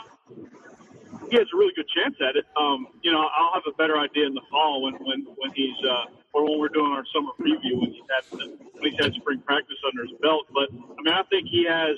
he 1.31 1.37
has 1.39 1.47
a 1.53 1.57
really 1.57 1.73
good 1.77 1.87
chance 1.95 2.17
at 2.21 2.37
it. 2.37 2.45
Um, 2.57 2.87
you 3.03 3.11
know, 3.13 3.21
I'll 3.21 3.55
have 3.55 3.63
a 3.73 3.77
better 3.77 3.99
idea 3.99 4.27
in 4.27 4.35
the 4.35 4.43
fall 4.51 4.83
when 4.83 4.95
when 4.95 5.25
when 5.37 5.51
he's 5.55 5.77
uh, 5.89 6.11
or 6.35 6.45
when 6.45 6.59
we're 6.59 6.69
doing 6.69 6.93
our 6.93 7.05
summer 7.15 7.31
preview 7.41 7.81
when 7.81 7.91
he's 7.95 8.05
had 8.11 8.25
when 8.39 8.83
he's 8.83 8.99
had 9.01 9.15
spring 9.15 9.41
practice 9.47 9.79
under 9.87 10.03
his 10.03 10.13
belt. 10.21 10.47
But 10.53 10.69
I 10.71 11.01
mean, 11.03 11.15
I 11.15 11.23
think 11.31 11.49
he 11.49 11.65
has. 11.65 11.97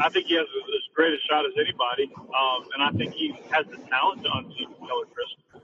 I 0.00 0.08
think 0.08 0.26
he 0.26 0.34
has 0.34 0.46
as 0.46 0.94
great 0.94 1.14
a 1.14 1.20
shot 1.30 1.46
as 1.46 1.52
anybody, 1.54 2.10
um, 2.16 2.66
and 2.74 2.82
I 2.82 2.90
think 2.96 3.14
he 3.14 3.30
has 3.52 3.64
the 3.66 3.78
talent 3.86 4.24
to 4.24 4.30
unseat 4.34 4.66
Keller 4.78 5.06
Chryst. 5.06 5.62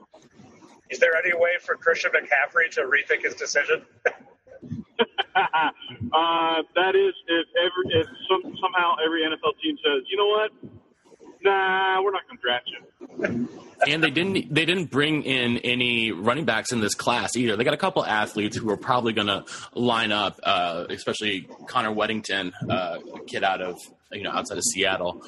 Is 0.89 0.99
there 0.99 1.17
any 1.17 1.33
way 1.35 1.57
for 1.59 1.75
Christian 1.75 2.11
McCaffrey 2.11 2.69
to 2.75 2.83
rethink 2.83 3.23
his 3.23 3.35
decision? 3.35 3.85
uh, 5.35 6.63
that 6.75 6.95
is, 6.95 7.13
if 7.27 7.47
every 7.59 7.99
if 7.99 8.07
some, 8.29 8.55
somehow 8.61 8.95
every 9.03 9.23
NFL 9.23 9.59
team 9.61 9.77
says, 9.83 10.03
you 10.07 10.15
know 10.15 10.27
what, 10.27 10.51
nah, 11.45 12.01
we're 12.01 12.11
not 12.11 12.23
going 12.27 12.37
to 12.37 12.41
draft 12.41 12.69
you. 12.69 13.49
and 13.87 14.03
they 14.03 14.09
didn't 14.09 14.53
they 14.53 14.65
didn't 14.65 14.85
bring 14.91 15.23
in 15.23 15.57
any 15.59 16.11
running 16.11 16.45
backs 16.45 16.71
in 16.71 16.81
this 16.81 16.95
class 16.95 17.35
either. 17.35 17.55
They 17.55 17.63
got 17.63 17.73
a 17.73 17.77
couple 17.77 18.05
athletes 18.05 18.57
who 18.57 18.69
are 18.69 18.77
probably 18.77 19.13
going 19.13 19.27
to 19.27 19.45
line 19.73 20.11
up, 20.11 20.39
uh, 20.43 20.85
especially 20.89 21.47
Connor 21.67 21.93
Wedington, 21.93 22.51
uh, 22.69 22.97
kid 23.27 23.43
out 23.43 23.61
of 23.61 23.77
you 24.11 24.23
know 24.23 24.31
outside 24.31 24.57
of 24.57 24.63
Seattle, 24.63 25.21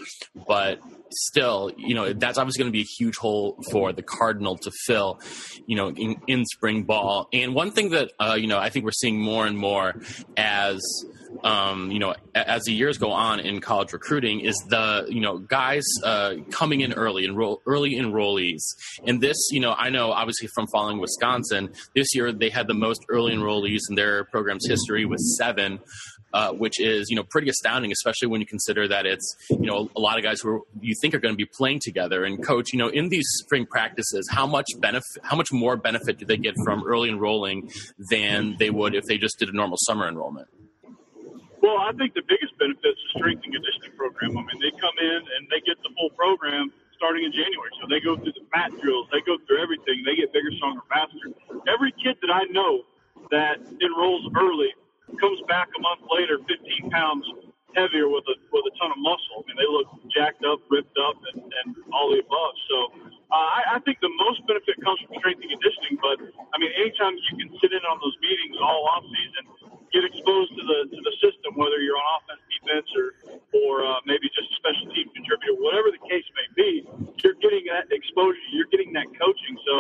but 0.48 0.80
still, 1.12 1.72
you 1.78 1.94
know 1.94 2.14
that's 2.14 2.38
obviously 2.38 2.64
going 2.64 2.72
to 2.72 2.78
be 2.78 2.82
a 2.82 2.92
huge 2.98 3.18
hole 3.18 3.58
for 3.72 3.94
the 3.94 4.02
Cardinal 4.02 4.58
to 4.58 4.72
fill, 4.86 5.20
you 5.66 5.76
know, 5.76 5.90
in, 5.90 6.22
in 6.28 6.46
spring 6.46 6.84
ball. 6.84 7.28
And 7.34 7.54
one 7.54 7.72
thing 7.72 7.90
that 7.92 8.12
uh, 8.20 8.38
you 8.40 8.48
know 8.48 8.58
I 8.58 8.70
think 8.70 8.86
we're 8.86 8.92
seeing 8.92 9.20
more 9.20 9.46
and 9.46 9.58
more 9.58 9.96
as 10.36 10.82
um, 11.44 11.92
you 11.92 12.00
know, 12.00 12.16
as 12.36 12.64
the 12.64 12.74
years 12.74 12.98
go 12.98 13.12
on 13.12 13.40
in 13.40 13.62
college 13.62 13.94
recruiting, 13.94 14.42
is 14.42 14.56
the 14.70 15.06
you 15.10 15.22
know 15.22 15.38
guys 15.38 15.84
uh, 16.04 16.36
coming 16.52 16.82
in 16.82 16.94
early, 16.94 17.26
enroll 17.26 17.62
early 17.66 17.96
enrollees. 17.96 18.62
And 19.06 19.22
this, 19.22 19.38
you 19.52 19.60
know, 19.60 19.74
I 19.74 19.90
know 19.90 20.12
obviously 20.12 20.48
from 20.54 20.68
following 20.68 21.00
Wisconsin, 21.00 21.74
this 21.96 22.14
year 22.14 22.32
they 22.32 22.50
had 22.50 22.68
the 22.68 22.74
most 22.74 23.06
early 23.10 23.34
enrollees 23.34 23.82
in 23.90 23.96
their 23.96 24.24
program's 24.26 24.68
history 24.68 25.06
with 25.06 25.20
seven. 25.20 25.80
Uh, 26.34 26.52
which 26.52 26.78
is 26.82 27.10
you 27.10 27.16
know 27.16 27.24
pretty 27.24 27.50
astounding, 27.50 27.90
especially 27.90 28.28
when 28.28 28.42
you 28.42 28.46
consider 28.46 28.86
that 28.86 29.06
it's 29.06 29.34
you 29.50 29.66
know 29.66 29.90
a 29.96 30.00
lot 30.00 30.18
of 30.18 30.24
guys 30.24 30.42
who 30.42 30.50
are, 30.50 30.60
you 30.82 30.94
think 31.02 31.16
are 31.16 31.20
going 31.20 31.34
to 31.34 31.38
be 31.38 31.50
playing 31.58 31.80
together. 31.82 32.26
And 32.26 32.46
coach, 32.46 32.74
you 32.74 32.80
know, 32.80 32.90
in 32.90 33.08
these 33.08 33.26
spring 33.46 33.66
practices, 33.66 34.28
how 34.30 34.46
much 34.46 34.66
benefit, 34.80 35.24
how 35.24 35.38
much 35.38 35.54
more 35.54 35.78
benefit 35.78 36.20
do 36.20 36.26
they 36.26 36.36
get 36.36 36.54
from 36.66 36.84
early 36.86 37.10
enrolling 37.10 37.72
than 38.12 38.58
they 38.60 38.70
would 38.70 38.94
if 38.94 39.06
they 39.06 39.18
just 39.18 39.40
did 39.40 39.48
a 39.48 39.56
normal 39.56 39.78
summer 39.80 40.06
enrollment? 40.06 40.50
Well, 41.68 41.84
I 41.84 41.92
think 42.00 42.16
the 42.16 42.24
biggest 42.24 42.56
benefit 42.56 42.96
is 42.96 42.96
the 42.96 43.20
strength 43.20 43.44
and 43.44 43.52
conditioning 43.52 43.92
program. 44.00 44.40
I 44.40 44.48
mean, 44.48 44.56
they 44.64 44.72
come 44.80 44.96
in 45.04 45.20
and 45.36 45.52
they 45.52 45.60
get 45.68 45.76
the 45.84 45.92
full 46.00 46.16
program 46.16 46.72
starting 46.96 47.28
in 47.28 47.36
January. 47.36 47.76
So 47.84 47.92
they 47.92 48.00
go 48.00 48.16
through 48.16 48.40
the 48.40 48.48
mat 48.56 48.72
drills, 48.80 49.12
they 49.12 49.20
go 49.28 49.36
through 49.44 49.60
everything, 49.60 50.00
they 50.08 50.16
get 50.16 50.32
bigger, 50.32 50.48
stronger, 50.56 50.80
faster. 50.88 51.28
Every 51.68 51.92
kid 52.00 52.24
that 52.24 52.32
I 52.32 52.48
know 52.56 52.88
that 53.36 53.60
enrolls 53.84 54.32
early 54.40 54.72
comes 55.20 55.44
back 55.52 55.68
a 55.76 55.82
month 55.84 56.08
later 56.08 56.40
15 56.48 56.88
pounds 56.88 57.28
heavier 57.76 58.08
with 58.08 58.24
a 58.32 58.36
with 58.56 58.64
a 58.64 58.74
ton 58.80 58.96
of 58.96 59.00
muscle. 59.04 59.44
I 59.44 59.52
mean, 59.52 59.60
they 59.60 59.68
look 59.68 59.92
jacked 60.08 60.48
up, 60.48 60.64
ripped 60.72 60.96
up, 60.96 61.20
and, 61.36 61.52
and 61.52 61.76
all 61.92 62.16
the 62.16 62.24
above. 62.24 62.56
So 62.72 62.78
uh, 63.28 63.36
I, 63.36 63.62
I 63.76 63.80
think 63.84 64.00
the 64.00 64.12
most 64.24 64.40
benefit 64.48 64.80
comes 64.80 65.04
from 65.04 65.20
strength 65.20 65.44
and 65.44 65.52
conditioning. 65.52 66.00
But 66.00 66.18
I 66.52 66.56
mean, 66.64 66.72
anytime 66.80 67.12
you 67.12 67.36
can 67.36 67.52
sit 67.60 67.76
in 67.76 67.84
on 67.84 68.00
those 68.00 68.16
meetings 68.24 68.56
all 68.64 68.88
off 68.88 69.04
season, 69.04 69.44
get 69.92 70.08
exposed 70.08 70.56
to 70.56 70.64
the 70.64 70.80
to 70.96 71.02
the 71.04 71.14
system, 71.20 71.60
whether 71.60 71.84
you're 71.84 72.00
on 72.00 72.08
offense, 72.24 72.44
defense, 72.48 72.90
or 72.96 73.08
or 73.52 73.72
uh, 73.84 74.00
maybe 74.08 74.32
just 74.32 74.48
a 74.48 74.56
special 74.64 74.88
team 74.96 75.12
contributor, 75.12 75.60
whatever 75.60 75.92
the 75.92 76.04
case 76.08 76.24
may 76.40 76.48
be, 76.56 76.88
you're 77.20 77.36
getting 77.44 77.68
that 77.68 77.92
exposure, 77.92 78.40
you're 78.56 78.72
getting 78.72 78.96
that 78.96 79.12
coaching. 79.20 79.56
So 79.68 79.76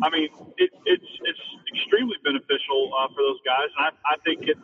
I 0.00 0.08
mean, 0.08 0.32
it, 0.56 0.72
it's 0.88 1.10
it's 1.28 1.44
extremely 1.76 2.16
beneficial 2.24 2.96
uh, 2.96 3.12
for 3.12 3.20
those 3.20 3.44
guys, 3.44 3.68
and 3.76 3.92
I, 3.92 4.16
I 4.16 4.16
think 4.24 4.48
it 4.48 4.56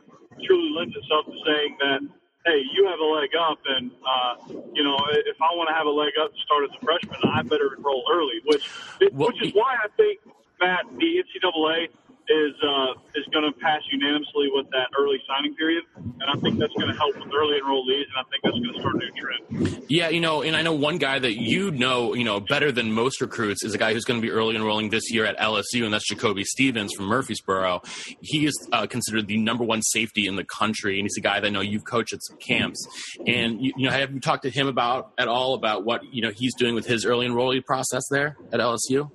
truly 0.48 0.72
lends 0.72 0.96
itself 0.96 1.28
to 1.28 1.36
saying 1.44 1.76
that 1.84 2.00
hey, 2.46 2.62
you 2.74 2.86
have 2.88 2.98
a 2.98 3.04
leg 3.04 3.30
up, 3.38 3.58
and 3.66 3.90
uh, 4.06 4.34
you 4.72 4.82
know, 4.82 4.96
if 5.26 5.36
I 5.40 5.54
want 5.54 5.68
to 5.68 5.74
have 5.74 5.86
a 5.86 5.90
leg 5.90 6.12
up 6.22 6.32
to 6.32 6.40
start 6.40 6.64
as 6.64 6.70
a 6.76 6.84
freshman, 6.84 7.20
I 7.32 7.42
better 7.42 7.74
enroll 7.76 8.04
early. 8.12 8.40
Which, 8.44 8.68
Well, 9.12 9.28
which 9.28 9.42
is 9.42 9.52
why 9.54 9.76
I 9.82 9.88
think 9.96 10.20
Matt, 10.60 10.86
the 10.98 11.22
NCAA 11.22 11.88
is 12.28 12.54
uh, 12.62 12.92
is 13.14 13.24
going 13.32 13.44
to 13.44 13.58
pass 13.58 13.80
unanimously 13.90 14.48
with 14.54 14.70
that 14.70 14.88
early 14.98 15.18
signing 15.26 15.54
period, 15.54 15.82
and 15.96 16.24
I 16.26 16.34
think 16.40 16.58
that's 16.58 16.72
going 16.74 16.88
to 16.88 16.96
help 16.96 17.16
with 17.16 17.32
early 17.34 17.60
enrollees, 17.60 18.04
and 18.04 18.16
I 18.16 18.22
think 18.30 18.42
that's 18.42 18.58
going 18.58 18.72
to 18.72 18.80
start 18.80 18.94
a 18.94 18.98
new 18.98 19.12
trend. 19.12 19.84
Yeah, 19.88 20.08
you 20.08 20.20
know, 20.20 20.42
and 20.42 20.56
I 20.56 20.62
know 20.62 20.72
one 20.72 20.98
guy 20.98 21.18
that 21.18 21.40
you 21.40 21.70
know, 21.70 22.14
you 22.14 22.24
know, 22.24 22.40
better 22.40 22.72
than 22.72 22.92
most 22.92 23.20
recruits 23.20 23.64
is 23.64 23.74
a 23.74 23.78
guy 23.78 23.92
who's 23.92 24.04
going 24.04 24.20
to 24.20 24.26
be 24.26 24.30
early 24.30 24.56
enrolling 24.56 24.90
this 24.90 25.10
year 25.10 25.24
at 25.24 25.38
LSU, 25.38 25.84
and 25.84 25.92
that's 25.92 26.08
Jacoby 26.08 26.44
Stevens 26.44 26.92
from 26.94 27.06
Murfreesboro. 27.06 27.82
He 28.20 28.46
is 28.46 28.68
uh, 28.72 28.86
considered 28.86 29.26
the 29.26 29.38
number 29.38 29.64
one 29.64 29.82
safety 29.82 30.26
in 30.26 30.36
the 30.36 30.44
country, 30.44 30.98
and 30.98 31.04
he's 31.04 31.16
a 31.16 31.20
guy 31.20 31.40
that 31.40 31.46
I 31.46 31.50
know 31.50 31.60
you've 31.60 31.84
coached 31.84 32.12
at 32.12 32.22
some 32.22 32.36
camps. 32.38 32.86
And 33.26 33.60
you, 33.60 33.72
you 33.76 33.86
know, 33.86 33.92
have 33.92 34.12
you 34.12 34.20
talked 34.20 34.44
to 34.44 34.50
him 34.50 34.68
about 34.68 35.12
at 35.18 35.28
all 35.28 35.54
about 35.54 35.84
what 35.84 36.02
you 36.12 36.22
know 36.22 36.30
he's 36.34 36.54
doing 36.54 36.74
with 36.74 36.86
his 36.86 37.04
early 37.04 37.26
enrollee 37.26 37.64
process 37.64 38.02
there 38.10 38.36
at 38.52 38.60
LSU? 38.60 39.10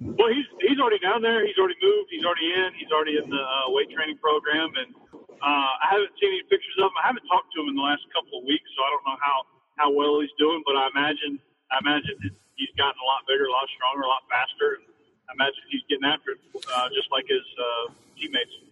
Well, 0.00 0.28
he's 0.32 0.46
he's 0.70 0.78
already 0.78 1.02
down 1.02 1.18
there. 1.18 1.42
He's 1.42 1.58
already 1.58 1.74
moved. 1.82 2.14
He's 2.14 2.22
already 2.22 2.46
in. 2.46 2.70
He's 2.78 2.94
already 2.94 3.18
in 3.18 3.26
the 3.26 3.42
uh, 3.42 3.74
weight 3.74 3.90
training 3.90 4.22
program, 4.22 4.70
and 4.78 4.94
uh, 5.42 5.72
I 5.82 5.86
haven't 5.90 6.14
seen 6.22 6.30
any 6.30 6.46
pictures 6.46 6.78
of 6.78 6.94
him. 6.94 6.96
I 7.02 7.10
haven't 7.10 7.26
talked 7.26 7.50
to 7.58 7.66
him 7.66 7.74
in 7.74 7.74
the 7.74 7.82
last 7.82 8.06
couple 8.14 8.38
of 8.38 8.46
weeks, 8.46 8.70
so 8.78 8.86
I 8.86 8.88
don't 8.94 9.04
know 9.10 9.18
how 9.18 9.36
how 9.82 9.88
well 9.90 10.22
he's 10.22 10.32
doing. 10.38 10.62
But 10.62 10.78
I 10.78 10.86
imagine 10.94 11.42
I 11.74 11.82
imagine 11.82 12.14
he's 12.54 12.70
gotten 12.78 12.94
a 13.02 13.08
lot 13.10 13.26
bigger, 13.26 13.50
a 13.50 13.54
lot 13.54 13.66
stronger, 13.74 14.06
a 14.06 14.10
lot 14.10 14.22
faster. 14.30 14.78
And 14.78 14.86
I 15.26 15.34
imagine 15.34 15.60
he's 15.74 15.82
getting 15.90 16.06
after 16.06 16.38
it, 16.38 16.40
uh, 16.54 16.86
just 16.94 17.10
like 17.10 17.26
his 17.26 17.42
uh, 17.58 17.90
teammates. 18.14 18.69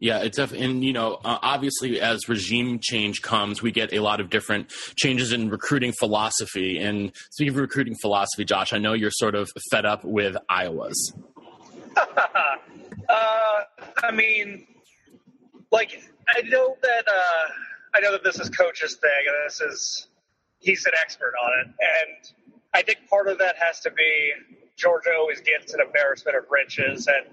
Yeah, 0.00 0.18
it's 0.18 0.36
def- 0.36 0.52
and 0.52 0.84
you 0.84 0.92
know, 0.92 1.14
uh, 1.24 1.38
obviously, 1.42 2.00
as 2.00 2.28
regime 2.28 2.78
change 2.80 3.22
comes, 3.22 3.62
we 3.62 3.70
get 3.70 3.92
a 3.92 4.00
lot 4.00 4.20
of 4.20 4.30
different 4.30 4.70
changes 4.96 5.32
in 5.32 5.50
recruiting 5.50 5.92
philosophy. 5.92 6.78
And 6.78 7.12
speaking 7.30 7.54
of 7.54 7.60
recruiting 7.60 7.94
philosophy, 7.94 8.44
Josh, 8.44 8.72
I 8.72 8.78
know 8.78 8.92
you're 8.92 9.10
sort 9.12 9.34
of 9.34 9.48
fed 9.70 9.86
up 9.86 10.04
with 10.04 10.36
Iowa's. 10.48 11.14
Uh, 13.08 13.60
I 14.02 14.10
mean, 14.12 14.66
like 15.70 16.02
I 16.28 16.42
know 16.42 16.76
that 16.82 17.04
uh, 17.08 17.48
I 17.94 18.00
know 18.00 18.12
that 18.12 18.22
this 18.24 18.38
is 18.38 18.48
coach's 18.48 18.96
thing, 18.96 19.10
and 19.26 19.36
this 19.44 19.60
is 19.60 20.08
he's 20.60 20.86
an 20.86 20.92
expert 21.02 21.34
on 21.42 21.50
it, 21.60 21.66
and 21.66 22.32
I 22.72 22.82
think 22.82 23.08
part 23.10 23.28
of 23.28 23.38
that 23.38 23.56
has 23.58 23.80
to 23.80 23.90
be 23.90 24.32
Georgia 24.76 25.10
always 25.18 25.40
gets 25.40 25.74
an 25.74 25.80
embarrassment 25.80 26.36
of 26.36 26.44
riches, 26.50 27.06
and 27.08 27.26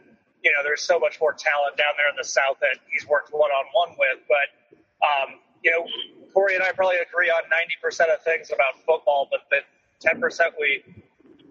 you 0.44 0.52
know 0.52 0.64
there's 0.64 0.82
so 0.82 1.00
much 1.00 1.20
more 1.20 1.34
talent 1.34 1.78
down 1.78 1.94
there 1.98 2.10
in 2.10 2.16
the 2.18 2.28
South 2.28 2.58
that 2.62 2.80
he's 2.90 3.08
worked 3.08 3.32
one 3.32 3.52
on 3.52 3.66
one 3.74 3.96
with, 3.98 4.20
but 4.28 4.48
um, 5.04 5.40
you 5.64 5.72
know 5.72 5.86
Corey 6.34 6.56
and 6.56 6.64
I 6.64 6.72
probably 6.72 6.98
agree 6.98 7.30
on 7.30 7.44
90% 7.50 8.14
of 8.14 8.22
things 8.24 8.52
about 8.54 8.78
football, 8.86 9.28
but 9.32 9.42
the 9.50 9.66
10% 10.08 10.22
we 10.60 10.84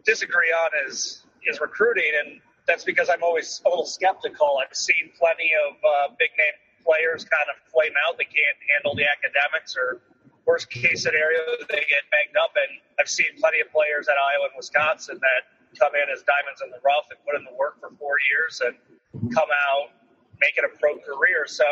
disagree 0.05 0.53
on 0.53 0.71
is 0.87 1.23
is 1.47 1.61
recruiting, 1.61 2.13
and 2.25 2.41
that's 2.67 2.85
because 2.85 3.09
I'm 3.09 3.23
always 3.23 3.61
a 3.67 3.69
little 3.69 3.87
skeptical. 3.87 4.61
I've 4.63 4.77
seen 4.77 5.13
plenty 5.19 5.51
of 5.69 5.77
uh, 5.83 6.15
big 6.19 6.31
name 6.39 6.57
players 6.85 7.25
kind 7.25 7.49
of 7.53 7.57
flame 7.73 7.93
out. 8.09 8.17
They 8.17 8.25
can't 8.25 8.59
handle 8.73 8.95
the 8.95 9.05
academics, 9.05 9.77
or 9.77 10.01
worst 10.49 10.71
case 10.71 11.05
scenario, 11.05 11.45
they 11.69 11.85
get 11.93 12.09
banged 12.11 12.37
up. 12.41 12.57
And 12.57 12.81
I've 12.99 13.09
seen 13.09 13.37
plenty 13.39 13.61
of 13.61 13.71
players 13.71 14.09
at 14.09 14.17
Iowa 14.17 14.49
and 14.49 14.57
Wisconsin 14.57 15.21
that 15.21 15.43
come 15.79 15.95
in 15.95 16.11
as 16.11 16.27
diamonds 16.27 16.61
in 16.61 16.71
the 16.71 16.83
rough 16.85 17.07
and 17.11 17.19
put 17.25 17.39
in 17.39 17.45
the 17.47 17.55
work 17.57 17.79
for 17.81 17.91
four 17.99 18.19
years 18.35 18.61
and 18.61 18.75
come 19.33 19.49
out 19.71 19.95
make 20.41 20.57
it 20.57 20.65
a 20.65 20.73
pro 20.79 20.99
career. 20.99 21.47
So 21.47 21.65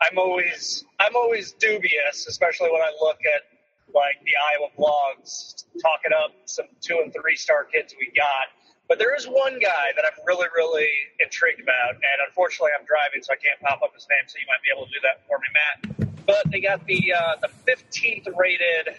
I'm 0.00 0.18
always 0.18 0.84
I'm 1.00 1.16
always 1.16 1.52
dubious, 1.52 2.26
especially 2.26 2.70
when 2.70 2.82
I 2.82 2.92
look 3.00 3.18
at 3.24 3.42
like 3.94 4.20
the 4.24 4.34
Iowa 4.52 4.68
blogs 4.78 5.64
talking 5.80 6.12
up 6.12 6.32
some 6.44 6.66
two 6.80 7.00
and 7.02 7.12
three 7.12 7.36
star 7.36 7.64
kids 7.64 7.94
we 7.98 8.10
got. 8.14 8.52
But 8.88 8.98
there 8.98 9.14
is 9.14 9.26
one 9.26 9.58
guy 9.60 9.92
that 9.96 10.04
I'm 10.04 10.24
really, 10.24 10.48
really 10.56 10.88
intrigued 11.20 11.60
about, 11.60 11.92
and 11.92 12.18
unfortunately 12.26 12.70
I'm 12.72 12.86
driving, 12.86 13.20
so 13.20 13.34
I 13.34 13.36
can't 13.36 13.60
pop 13.60 13.82
up 13.82 13.92
his 13.92 14.06
name. 14.08 14.24
So 14.28 14.38
you 14.40 14.46
might 14.48 14.64
be 14.64 14.72
able 14.72 14.88
to 14.88 14.92
do 14.92 15.00
that 15.04 15.28
for 15.28 15.36
me, 15.36 15.48
Matt. 15.52 16.26
But 16.26 16.50
they 16.50 16.60
got 16.60 16.86
the 16.86 17.12
uh, 17.12 17.36
the 17.42 17.50
15th 17.68 18.34
rated 18.36 18.96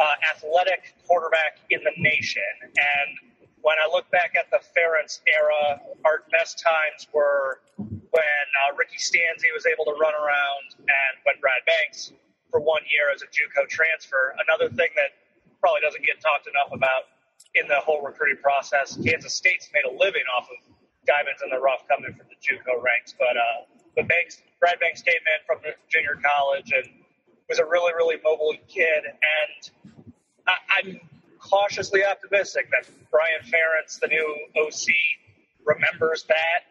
uh, 0.00 0.14
athletic 0.34 0.94
quarterback 1.06 1.58
in 1.70 1.80
the 1.84 1.92
nation, 1.98 2.42
and 2.62 3.29
when 3.62 3.76
I 3.76 3.88
look 3.92 4.10
back 4.10 4.34
at 4.38 4.50
the 4.50 4.60
Ferentz 4.72 5.20
era, 5.28 5.80
our 6.04 6.24
best 6.30 6.58
times 6.58 7.08
were 7.12 7.60
when 7.76 8.46
uh, 8.66 8.74
Ricky 8.76 8.98
Stanzi 8.98 9.52
was 9.54 9.66
able 9.66 9.84
to 9.84 9.94
run 10.00 10.14
around, 10.14 10.74
and 10.80 11.12
when 11.24 11.36
Brad 11.40 11.62
Banks 11.66 12.12
for 12.50 12.60
one 12.60 12.82
year 12.90 13.12
as 13.14 13.22
a 13.22 13.28
JUCO 13.30 13.68
transfer. 13.68 14.34
Another 14.42 14.68
thing 14.68 14.90
that 14.96 15.14
probably 15.60 15.80
doesn't 15.80 16.04
get 16.04 16.20
talked 16.20 16.48
enough 16.50 16.74
about 16.74 17.06
in 17.54 17.68
the 17.68 17.78
whole 17.78 18.02
recruiting 18.02 18.42
process. 18.42 18.98
Kansas 18.98 19.34
State's 19.34 19.70
made 19.72 19.86
a 19.86 19.92
living 19.94 20.26
off 20.34 20.48
of 20.50 20.58
diamonds 21.06 21.40
in 21.42 21.50
the 21.50 21.60
rough 21.60 21.86
coming 21.86 22.12
from 22.12 22.26
the 22.26 22.38
JUCO 22.42 22.82
ranks, 22.82 23.14
but 23.16 23.36
uh, 23.36 23.66
but 23.96 24.06
Banks, 24.08 24.42
Brad 24.58 24.78
Banks 24.80 25.02
came 25.02 25.14
in 25.14 25.40
from 25.46 25.58
junior 25.88 26.18
college 26.22 26.70
and 26.74 26.86
was 27.48 27.58
a 27.58 27.64
really 27.64 27.92
really 27.94 28.16
mobile 28.22 28.54
kid, 28.68 29.04
and 29.06 29.60
I, 30.46 30.54
I'm 30.78 31.00
cautiously 31.40 32.04
optimistic 32.04 32.68
that 32.70 32.88
Brian 33.10 33.40
Ferentz, 33.44 33.98
the 34.00 34.08
new 34.08 34.36
OC, 34.56 34.86
remembers 35.64 36.24
that, 36.24 36.64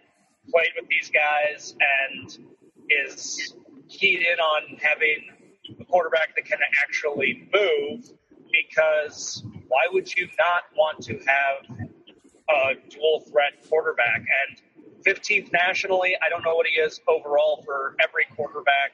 played 0.49 0.69
with 0.79 0.89
these 0.89 1.11
guys, 1.11 1.75
and 1.79 2.37
is 2.89 3.53
keyed 3.87 4.19
in 4.21 4.39
on 4.39 4.77
having 4.81 5.29
a 5.79 5.85
quarterback 5.85 6.35
that 6.35 6.45
can 6.45 6.59
actually 6.83 7.47
move 7.53 8.11
because 8.51 9.43
why 9.67 9.85
would 9.91 10.13
you 10.15 10.27
not 10.37 10.63
want 10.75 11.01
to 11.03 11.13
have 11.19 11.87
a 12.49 12.89
dual 12.89 13.21
threat 13.29 13.53
quarterback? 13.69 14.23
And 14.47 14.61
15th 15.05 15.51
nationally, 15.53 16.15
I 16.25 16.29
don't 16.29 16.43
know 16.43 16.55
what 16.55 16.67
he 16.67 16.79
is 16.79 16.99
overall 17.07 17.63
for 17.65 17.95
every 18.03 18.25
quarterback 18.35 18.93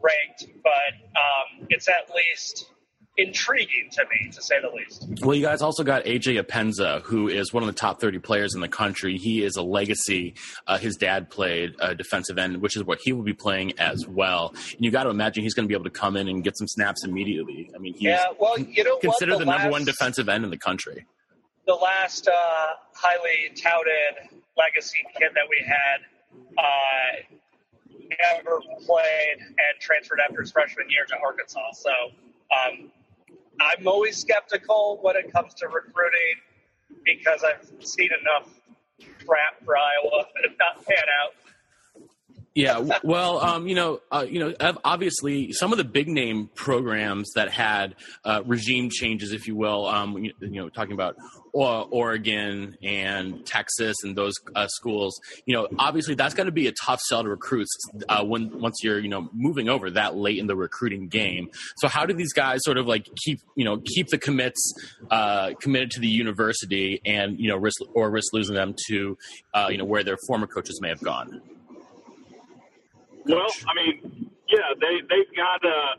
ranked, 0.00 0.46
but 0.62 0.94
um, 1.16 1.66
it's 1.70 1.88
at 1.88 2.10
least 2.14 2.70
intriguing 3.16 3.88
to 3.92 4.02
me, 4.10 4.30
to 4.30 4.42
say 4.42 4.56
the 4.60 4.68
least. 4.68 5.06
Well, 5.24 5.36
you 5.36 5.42
guys 5.42 5.62
also 5.62 5.84
got 5.84 6.04
AJ 6.04 6.42
Epenesa, 6.42 7.02
who 7.02 7.28
is 7.28 7.52
one 7.52 7.62
of 7.62 7.68
the 7.68 7.72
top 7.72 8.00
30 8.00 8.18
players 8.18 8.54
in 8.54 8.60
the 8.60 8.68
country. 8.68 9.16
He 9.16 9.44
is 9.44 9.56
a 9.56 9.62
legacy. 9.62 10.34
Uh, 10.66 10.78
his 10.78 10.96
dad 10.96 11.30
played 11.30 11.74
uh, 11.80 11.94
defensive 11.94 12.38
end, 12.38 12.60
which 12.60 12.76
is 12.76 12.82
what 12.84 12.98
he 13.02 13.12
will 13.12 13.22
be 13.22 13.32
playing 13.32 13.78
as 13.78 14.06
well. 14.06 14.52
And 14.72 14.84
you 14.84 14.90
got 14.90 15.04
to 15.04 15.10
imagine 15.10 15.44
he's 15.44 15.54
going 15.54 15.64
to 15.64 15.68
be 15.68 15.74
able 15.74 15.84
to 15.84 15.90
come 15.90 16.16
in 16.16 16.28
and 16.28 16.42
get 16.42 16.58
some 16.58 16.66
snaps 16.66 17.04
immediately. 17.04 17.70
I 17.74 17.78
mean, 17.78 17.94
he's 17.94 18.02
yeah, 18.02 18.26
well, 18.38 18.58
you 18.58 18.82
know 18.82 18.98
considered 18.98 19.34
the, 19.34 19.44
the, 19.44 19.44
last, 19.44 19.58
number 19.58 19.72
one 19.72 19.84
defensive 19.84 20.28
end 20.28 20.44
in 20.44 20.50
the 20.50 20.58
country. 20.58 21.06
The 21.66 21.74
last 21.74 22.28
uh, 22.28 22.66
highly 22.94 23.54
touted 23.54 24.40
legacy 24.56 24.98
kid 25.18 25.30
that 25.34 25.44
we 25.48 25.64
had 25.64 26.00
uh, 26.58 27.36
never 28.34 28.60
played 28.84 29.38
and 29.40 29.80
transferred 29.80 30.18
after 30.20 30.40
his 30.40 30.50
freshman 30.50 30.90
year 30.90 31.04
to 31.06 31.16
Arkansas. 31.24 31.72
So 31.74 31.90
um, 32.50 32.90
I'm 33.64 33.86
always 33.86 34.16
skeptical 34.16 34.98
when 35.02 35.16
it 35.16 35.32
comes 35.32 35.54
to 35.54 35.66
recruiting 35.66 36.36
because 37.04 37.44
I've 37.44 37.86
seen 37.86 38.10
enough 38.20 38.48
crap 39.26 39.64
for 39.64 39.76
Iowa 39.76 40.26
and 40.42 40.54
not 40.58 40.84
pan 40.84 40.96
out. 41.22 41.34
Yeah, 42.54 43.00
well, 43.02 43.40
um, 43.40 43.66
you 43.66 43.74
know, 43.74 44.00
uh, 44.12 44.24
you 44.28 44.38
know, 44.38 44.54
obviously, 44.84 45.52
some 45.52 45.72
of 45.72 45.78
the 45.78 45.84
big 45.84 46.06
name 46.06 46.48
programs 46.54 47.32
that 47.34 47.50
had 47.50 47.96
uh, 48.24 48.42
regime 48.46 48.90
changes, 48.90 49.32
if 49.32 49.48
you 49.48 49.56
will, 49.56 49.86
um, 49.86 50.16
you, 50.18 50.32
you, 50.38 50.62
know, 50.62 50.68
talking 50.68 50.92
about 50.92 51.16
Oregon 51.54 52.76
and 52.82 53.44
Texas 53.46 53.96
and 54.02 54.16
those 54.16 54.34
uh, 54.54 54.66
schools, 54.68 55.20
you 55.46 55.54
know, 55.54 55.68
obviously 55.78 56.14
that's 56.14 56.34
going 56.34 56.46
to 56.46 56.52
be 56.52 56.66
a 56.66 56.72
tough 56.72 57.00
sell 57.00 57.22
to 57.22 57.28
recruits 57.28 57.70
uh, 58.08 58.24
when 58.24 58.60
once 58.60 58.80
you're, 58.82 58.98
you 58.98 59.08
know, 59.08 59.28
moving 59.32 59.68
over 59.68 59.90
that 59.90 60.16
late 60.16 60.38
in 60.38 60.46
the 60.46 60.56
recruiting 60.56 61.08
game. 61.08 61.50
So, 61.76 61.88
how 61.88 62.06
do 62.06 62.14
these 62.14 62.32
guys 62.32 62.60
sort 62.64 62.78
of 62.78 62.86
like 62.86 63.08
keep, 63.24 63.40
you 63.56 63.64
know, 63.64 63.78
keep 63.84 64.08
the 64.08 64.18
commits 64.18 64.74
uh, 65.10 65.52
committed 65.60 65.90
to 65.92 66.00
the 66.00 66.08
university 66.08 67.00
and 67.04 67.38
you 67.38 67.48
know 67.48 67.56
risk 67.56 67.80
or 67.94 68.10
risk 68.10 68.32
losing 68.32 68.54
them 68.54 68.74
to, 68.88 69.16
you 69.68 69.76
know, 69.78 69.84
where 69.84 70.02
their 70.02 70.18
former 70.26 70.46
coaches 70.46 70.80
may 70.80 70.88
have 70.88 71.02
gone? 71.02 71.40
Well, 73.26 73.46
I 73.66 73.74
mean, 73.74 74.30
yeah, 74.48 74.58
they 74.80 75.00
they've 75.08 75.36
got 75.36 75.64
a. 75.64 75.96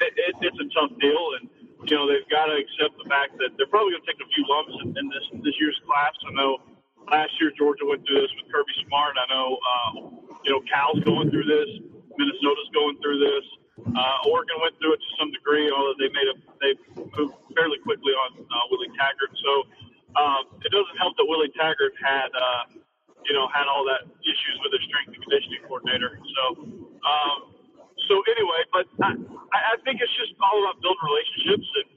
It, 0.00 0.14
it, 0.16 0.34
it's 0.40 0.56
a 0.58 0.80
tough 0.80 0.98
deal, 0.98 1.28
and 1.40 1.48
you 1.84 1.96
know 1.96 2.06
they've 2.06 2.28
got 2.30 2.46
to 2.46 2.56
accept 2.56 2.94
the 2.98 3.08
fact 3.08 3.38
that 3.38 3.54
they're 3.56 3.70
probably 3.70 3.98
going 3.98 4.04
to 4.06 4.10
take 4.10 4.22
a 4.22 4.30
few 4.30 4.44
lumps 4.46 4.74
in, 4.82 4.94
in 4.94 5.06
this 5.10 5.24
this 5.42 5.56
year's 5.58 5.78
class. 5.86 6.14
I 6.26 6.32
know 6.34 6.58
last 7.10 7.34
year 7.40 7.50
Georgia 7.58 7.84
went 7.84 8.06
through 8.06 8.22
this 8.22 8.32
with 8.38 8.46
Kirby 8.52 8.74
Smart. 8.86 9.14
I 9.18 9.26
know 9.32 9.48
uh, 9.58 9.90
you 10.46 10.50
know 10.54 10.60
Cal's 10.70 11.02
going 11.02 11.30
through 11.30 11.46
this. 11.46 11.70
Minnesota's 12.14 12.70
going 12.74 12.96
through 13.02 13.18
this. 13.18 13.46
Uh, 13.82 14.30
Oregon 14.30 14.60
went 14.60 14.76
through 14.78 14.94
it 14.94 15.00
to 15.02 15.10
some 15.18 15.32
degree, 15.32 15.66
although 15.72 15.96
they 15.98 16.12
made 16.12 16.28
a 16.30 16.36
they 16.62 16.72
moved 17.18 17.34
fairly 17.56 17.80
quickly 17.82 18.12
on 18.14 18.38
uh, 18.38 18.64
Willie 18.70 18.92
Taggart. 18.94 19.32
So 19.42 19.52
um, 20.14 20.42
it 20.62 20.70
doesn't 20.70 20.98
help 21.00 21.16
that 21.18 21.26
Willie 21.26 21.52
Taggart 21.58 21.94
had. 21.98 22.30
Uh, 22.30 22.78
you 23.26 23.34
know, 23.34 23.46
had 23.54 23.70
all 23.70 23.86
that 23.86 24.02
issues 24.26 24.56
with 24.62 24.74
his 24.74 24.82
strength 24.90 25.14
and 25.14 25.22
conditioning 25.22 25.62
coordinator. 25.66 26.18
So, 26.18 26.42
um, 27.06 27.51
so 28.08 28.14
anyway, 28.30 28.62
but 28.72 28.86
I, 29.02 29.12
I 29.54 29.76
think 29.84 30.00
it's 30.00 30.14
just 30.16 30.34
all 30.40 30.58
about 30.64 30.80
building 30.80 31.04
relationships, 31.04 31.68
and 31.82 31.88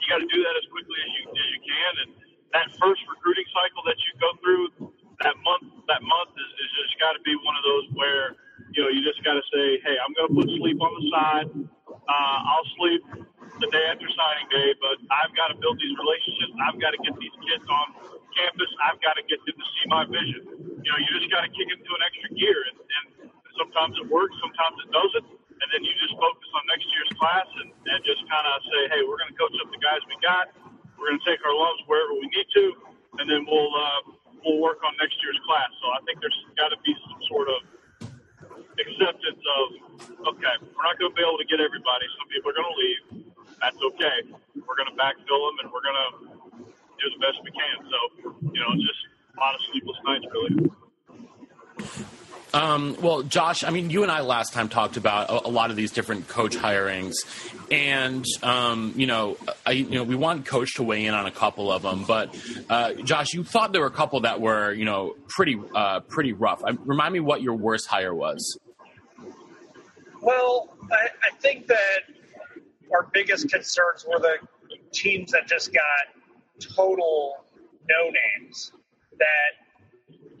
you 0.00 0.06
got 0.08 0.20
to 0.20 0.28
do 0.30 0.40
that 0.42 0.54
as 0.56 0.66
quickly 0.72 0.98
as 1.00 1.10
you 1.16 1.22
as 1.30 1.48
you 1.54 1.60
can. 1.62 1.92
And 2.04 2.10
that 2.56 2.66
first 2.80 3.02
recruiting 3.06 3.46
cycle 3.54 3.82
that 3.86 3.98
you 4.00 4.10
go 4.18 4.30
through, 4.42 4.64
that 5.22 5.36
month, 5.44 5.66
that 5.86 6.02
month 6.02 6.32
is, 6.34 6.50
is 6.60 6.70
just 6.84 6.92
got 6.98 7.14
to 7.14 7.22
be 7.22 7.36
one 7.44 7.54
of 7.54 7.64
those 7.64 7.86
where 7.94 8.24
you 8.74 8.80
know 8.84 8.90
you 8.90 9.00
just 9.04 9.20
got 9.22 9.36
to 9.38 9.44
say, 9.52 9.78
hey, 9.84 9.96
I'm 10.00 10.12
going 10.16 10.28
to 10.30 10.34
put 10.34 10.46
sleep 10.58 10.78
on 10.80 10.92
the 10.98 11.04
side. 11.12 11.48
Uh, 11.88 12.38
I'll 12.42 12.68
sleep 12.80 13.02
the 13.60 13.68
day 13.70 13.84
after 13.92 14.08
signing 14.08 14.48
day, 14.50 14.72
but 14.80 14.96
I've 15.12 15.34
got 15.36 15.52
to 15.52 15.56
build 15.58 15.76
these 15.78 15.94
relationships. 15.94 16.54
I've 16.64 16.78
got 16.80 16.96
to 16.96 17.00
get 17.02 17.14
these 17.20 17.36
kids 17.44 17.66
on 17.68 17.86
campus, 18.34 18.70
I've 18.86 19.00
got 19.02 19.18
to 19.18 19.24
get 19.26 19.42
them 19.44 19.56
to 19.58 19.66
see 19.74 19.84
my 19.90 20.04
vision. 20.06 20.42
You 20.80 20.88
know, 20.88 20.98
you 20.98 21.10
just 21.18 21.30
got 21.30 21.42
to 21.44 21.50
kick 21.50 21.68
into 21.68 21.90
an 21.90 22.02
extra 22.02 22.30
gear, 22.34 22.58
and, 22.72 22.76
and 22.78 23.04
sometimes 23.58 23.98
it 24.00 24.06
works, 24.08 24.34
sometimes 24.40 24.76
it 24.86 24.90
doesn't, 24.94 25.26
and 25.28 25.68
then 25.74 25.82
you 25.84 25.92
just 26.00 26.16
focus 26.16 26.48
on 26.56 26.62
next 26.72 26.86
year's 26.88 27.12
class 27.20 27.48
and, 27.60 27.68
and 27.92 28.00
of 28.56 28.62
say, 28.66 28.80
hey, 28.90 29.00
we're 29.06 29.20
going 29.20 29.30
to 29.30 29.38
coach 29.38 29.54
up 29.60 29.68
the 29.70 29.78
guys 29.78 30.02
we 30.10 30.16
got. 30.24 30.50
We're 30.98 31.14
going 31.14 31.20
to 31.22 31.26
take 31.28 31.40
our 31.46 31.54
lumps 31.54 31.84
wherever 31.86 32.12
we 32.12 32.26
need 32.28 32.48
to, 32.58 32.64
and 33.22 33.26
then 33.30 33.46
we'll 33.48 33.72
uh, 33.72 34.00
we'll 34.44 34.60
work 34.60 34.80
on 34.84 34.92
next 35.00 35.16
year's 35.24 35.40
class. 35.46 35.70
So 35.80 35.86
I 35.96 36.00
think 36.04 36.20
there's 36.20 36.36
got 36.60 36.74
to 36.74 36.78
be 36.84 36.92
some 37.08 37.20
sort 37.28 37.48
of 37.48 37.60
acceptance 38.76 39.40
of 39.40 39.64
okay, 40.34 40.54
we're 40.60 40.84
not 40.84 40.96
going 41.00 41.12
to 41.12 41.16
be 41.16 41.24
able 41.24 41.40
to 41.40 41.48
get 41.48 41.60
everybody. 41.60 42.04
Some 42.20 42.28
people 42.28 42.52
are 42.52 42.56
going 42.56 42.68
to 42.68 42.78
leave. 42.78 43.02
That's 43.60 43.80
okay. 43.94 44.16
We're 44.56 44.76
going 44.76 44.92
to 44.92 44.96
backfill 44.96 45.40
them, 45.48 45.56
and 45.64 45.66
we're 45.72 45.84
going 45.84 46.00
to 46.00 46.08
do 47.00 47.06
the 47.12 47.20
best 47.20 47.40
we 47.44 47.52
can. 47.52 47.76
So, 47.88 47.98
you 48.52 48.60
know, 48.60 48.72
just 48.76 49.00
a 49.36 49.40
lot 49.40 49.54
of 49.56 49.60
sleepless 49.72 50.00
nights, 50.04 50.26
really. 50.32 50.52
Um, 52.52 52.96
well, 53.00 53.22
Josh, 53.22 53.62
I 53.62 53.70
mean, 53.70 53.90
you 53.90 54.02
and 54.02 54.10
I 54.10 54.20
last 54.22 54.52
time 54.52 54.68
talked 54.68 54.96
about 54.96 55.30
a, 55.30 55.46
a 55.46 55.50
lot 55.50 55.70
of 55.70 55.76
these 55.76 55.92
different 55.92 56.26
coach 56.26 56.56
hirings, 56.56 57.14
and 57.70 58.24
um, 58.42 58.92
you 58.96 59.06
know, 59.06 59.36
I, 59.64 59.72
you 59.72 59.90
know, 59.90 60.02
we 60.02 60.16
want 60.16 60.46
coach 60.46 60.74
to 60.74 60.82
weigh 60.82 61.06
in 61.06 61.14
on 61.14 61.26
a 61.26 61.30
couple 61.30 61.70
of 61.70 61.82
them. 61.82 62.04
But 62.04 62.36
uh, 62.68 62.94
Josh, 62.94 63.32
you 63.34 63.44
thought 63.44 63.72
there 63.72 63.82
were 63.82 63.86
a 63.86 63.92
couple 63.92 64.20
that 64.20 64.40
were, 64.40 64.72
you 64.72 64.84
know, 64.84 65.14
pretty, 65.28 65.60
uh, 65.74 66.00
pretty 66.00 66.32
rough. 66.32 66.62
I, 66.64 66.70
remind 66.84 67.12
me 67.12 67.20
what 67.20 67.40
your 67.40 67.54
worst 67.54 67.86
hire 67.86 68.14
was. 68.14 68.58
Well, 70.20 70.76
I, 70.90 71.08
I 71.22 71.36
think 71.38 71.68
that 71.68 72.00
our 72.92 73.08
biggest 73.12 73.48
concerns 73.48 74.04
were 74.06 74.18
the 74.18 74.38
teams 74.92 75.30
that 75.32 75.46
just 75.46 75.72
got 75.72 76.72
total 76.76 77.44
no 77.88 78.10
names 78.10 78.72
that 79.18 79.59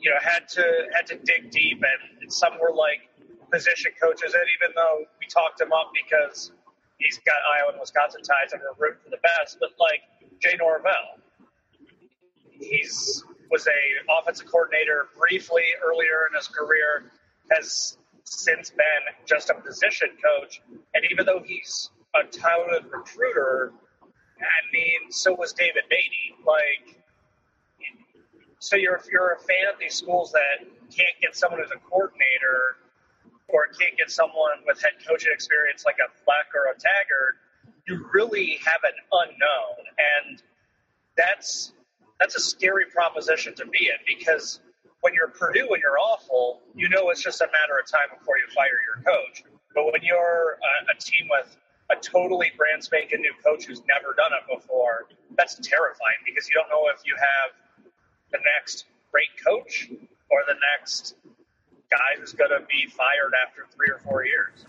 you 0.00 0.10
know 0.10 0.16
had 0.20 0.48
to 0.48 0.64
had 0.94 1.06
to 1.06 1.18
dig 1.24 1.50
deep, 1.50 1.82
and 2.22 2.32
some 2.32 2.58
were 2.60 2.74
like 2.74 3.08
position 3.52 3.92
coaches. 4.00 4.34
And 4.34 4.44
even 4.58 4.74
though 4.74 5.04
we 5.20 5.26
talked 5.26 5.60
him 5.60 5.72
up 5.72 5.92
because 5.92 6.52
he's 6.98 7.18
got 7.18 7.36
Iowa 7.56 7.72
and 7.72 7.80
Wisconsin 7.80 8.22
ties, 8.22 8.52
and 8.52 8.62
we're 8.62 8.86
rooting 8.86 9.02
for 9.04 9.10
the 9.10 9.22
best, 9.22 9.58
but 9.60 9.70
like 9.78 10.02
Jay 10.40 10.56
Norvell, 10.58 11.20
he's 12.50 13.24
was 13.50 13.66
a 13.66 14.12
offensive 14.20 14.46
coordinator 14.46 15.08
briefly 15.18 15.64
earlier 15.84 16.28
in 16.30 16.36
his 16.36 16.46
career, 16.46 17.10
has 17.50 17.98
since 18.24 18.70
been 18.70 19.26
just 19.26 19.50
a 19.50 19.54
position 19.54 20.08
coach. 20.22 20.62
And 20.94 21.04
even 21.10 21.26
though 21.26 21.42
he's 21.44 21.90
a 22.14 22.24
talented 22.26 22.90
recruiter, 22.92 23.72
I 24.40 24.60
mean, 24.72 25.10
so 25.10 25.34
was 25.34 25.52
David 25.52 25.82
Beaty. 25.90 26.36
Like, 26.46 26.99
so 28.60 28.76
you're 28.76 28.94
if 28.94 29.06
you're 29.10 29.32
a 29.32 29.38
fan 29.38 29.72
of 29.72 29.80
these 29.80 29.94
schools 29.94 30.32
that 30.32 30.68
can't 30.94 31.16
get 31.20 31.34
someone 31.34 31.60
who's 31.60 31.72
a 31.72 31.80
coordinator 31.88 32.76
or 33.48 33.66
can't 33.78 33.96
get 33.96 34.10
someone 34.10 34.62
with 34.66 34.80
head 34.80 34.92
coaching 35.06 35.32
experience 35.32 35.84
like 35.84 35.96
a 35.98 36.12
Fleck 36.22 36.52
or 36.54 36.70
a 36.70 36.76
Taggart, 36.78 37.40
you 37.88 38.06
really 38.12 38.60
have 38.62 38.84
an 38.84 38.94
unknown, 39.10 39.80
and 39.98 40.42
that's 41.16 41.72
that's 42.20 42.36
a 42.36 42.40
scary 42.40 42.84
proposition 42.92 43.54
to 43.56 43.66
be 43.66 43.88
in 43.88 43.98
because 44.06 44.60
when 45.00 45.14
you're 45.14 45.28
Purdue 45.28 45.72
and 45.72 45.80
you're 45.80 45.98
awful, 45.98 46.60
you 46.74 46.88
know 46.90 47.08
it's 47.08 47.22
just 47.22 47.40
a 47.40 47.46
matter 47.46 47.80
of 47.80 47.88
time 47.88 48.12
before 48.18 48.36
you 48.36 48.44
fire 48.54 48.76
your 48.84 49.02
coach. 49.02 49.42
But 49.74 49.86
when 49.86 50.02
you're 50.02 50.60
a, 50.60 50.92
a 50.92 50.96
team 51.00 51.28
with 51.30 51.56
a 51.90 51.96
totally 51.96 52.52
brand 52.56 52.84
spanking 52.84 53.22
new 53.22 53.32
coach 53.42 53.64
who's 53.64 53.80
never 53.88 54.12
done 54.12 54.36
it 54.36 54.44
before, 54.44 55.08
that's 55.34 55.56
terrifying 55.56 56.20
because 56.28 56.46
you 56.46 56.54
don't 56.54 56.68
know 56.68 56.92
if 56.92 57.00
you 57.06 57.16
have 57.16 57.56
the 58.32 58.38
next 58.56 58.86
great 59.12 59.30
coach 59.44 59.90
or 60.30 60.42
the 60.46 60.56
next 60.78 61.16
guy 61.90 62.18
who's 62.18 62.32
going 62.32 62.50
to 62.50 62.62
be 62.70 62.86
fired 62.86 63.34
after 63.46 63.66
three 63.74 63.90
or 63.90 63.98
four 63.98 64.24
years. 64.24 64.66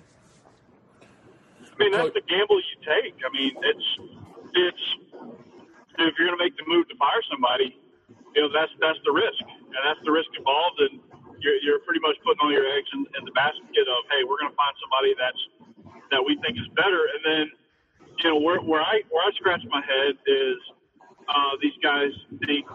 I 1.61 1.75
mean, 1.77 1.91
that's 1.93 2.13
the 2.13 2.25
gamble 2.25 2.57
you 2.57 2.77
take. 2.81 3.15
I 3.21 3.29
mean, 3.33 3.53
it's 3.61 3.87
it's 4.53 4.85
if 6.01 6.13
you're 6.17 6.27
going 6.27 6.37
to 6.37 6.43
make 6.43 6.57
the 6.57 6.65
move 6.67 6.89
to 6.89 6.95
fire 6.97 7.21
somebody, 7.29 7.77
you 8.35 8.41
know 8.41 8.49
that's 8.53 8.73
that's 8.81 8.99
the 9.05 9.13
risk, 9.13 9.41
and 9.45 9.81
that's 9.85 10.01
the 10.05 10.11
risk 10.11 10.29
involved, 10.37 10.81
and 10.81 10.99
you're 11.39 11.57
you're 11.61 11.81
pretty 11.85 12.01
much 12.01 12.17
putting 12.25 12.41
all 12.41 12.51
your 12.51 12.65
eggs 12.65 12.89
in, 12.93 13.05
in 13.17 13.25
the 13.25 13.33
basket 13.33 13.85
of 13.85 13.99
hey, 14.13 14.21
we're 14.25 14.37
going 14.41 14.51
to 14.51 14.57
find 14.57 14.73
somebody 14.81 15.13
that's 15.17 15.41
that 16.11 16.21
we 16.21 16.37
think 16.41 16.57
is 16.57 16.69
better, 16.77 17.01
and 17.17 17.21
then 17.23 17.45
you 18.21 18.27
know 18.29 18.37
where 18.37 18.61
where 18.61 18.81
I 18.81 19.01
where 19.09 19.23
I 19.25 19.31
scratch 19.37 19.61
my 19.69 19.81
head 19.81 20.17
is 20.27 20.59
uh, 21.29 21.53
these 21.61 21.77
guys 21.81 22.11
think 22.45 22.65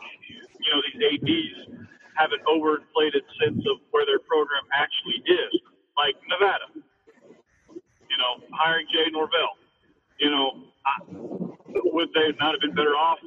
you 0.66 0.70
know 0.74 0.80
these 0.82 0.98
ads 0.98 1.86
have 2.18 2.32
an 2.32 2.42
overinflated 2.48 3.22
sense 3.38 3.62
of 3.70 3.78
where 3.92 4.04
their 4.04 4.18
program 4.18 4.66
actually 4.74 5.22
is, 5.30 5.52
like 5.94 6.16
Nevada. 6.26 6.66
You 7.70 8.18
know, 8.18 8.42
hiring 8.50 8.86
Jay 8.90 9.06
Norvell. 9.12 9.54
You 10.18 10.30
know, 10.30 10.46
I, 10.82 10.94
would 11.92 12.08
they 12.14 12.32
not 12.40 12.56
have 12.56 12.60
been 12.60 12.74
better 12.74 12.96
off 12.96 13.18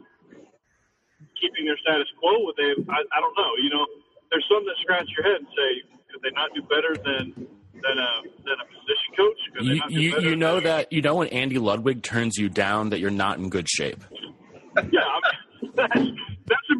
keeping 1.40 1.66
their 1.66 1.78
status 1.78 2.10
quo? 2.20 2.44
Would 2.50 2.58
they? 2.58 2.74
I, 2.90 3.00
I 3.00 3.20
don't 3.22 3.38
know. 3.38 3.52
You 3.62 3.70
know, 3.70 3.86
there's 4.32 4.46
some 4.50 4.66
that 4.66 4.76
scratch 4.82 5.08
your 5.16 5.26
head 5.26 5.40
and 5.40 5.50
say, 5.56 5.70
could 6.12 6.22
they 6.24 6.34
not 6.34 6.50
do 6.54 6.62
better 6.66 6.98
than 6.98 7.48
than 7.74 7.98
a 7.98 8.12
than 8.44 8.58
a 8.60 8.66
position 8.66 9.10
coach? 9.16 9.40
Could 9.54 9.66
You, 9.66 9.82
you, 9.90 10.30
you 10.32 10.36
know 10.36 10.60
that 10.60 10.92
you 10.92 11.02
know 11.02 11.16
when 11.16 11.28
Andy 11.30 11.58
Ludwig 11.58 12.04
turns 12.04 12.38
you 12.38 12.50
down 12.50 12.90
that 12.90 13.00
you're 13.00 13.12
not 13.12 13.38
in 13.38 13.50
good 13.50 13.70
shape. 13.70 14.04
yeah, 14.92 15.02
I 15.06 15.20
mean, 15.62 15.72
that's, 15.76 15.94
that's 15.96 16.10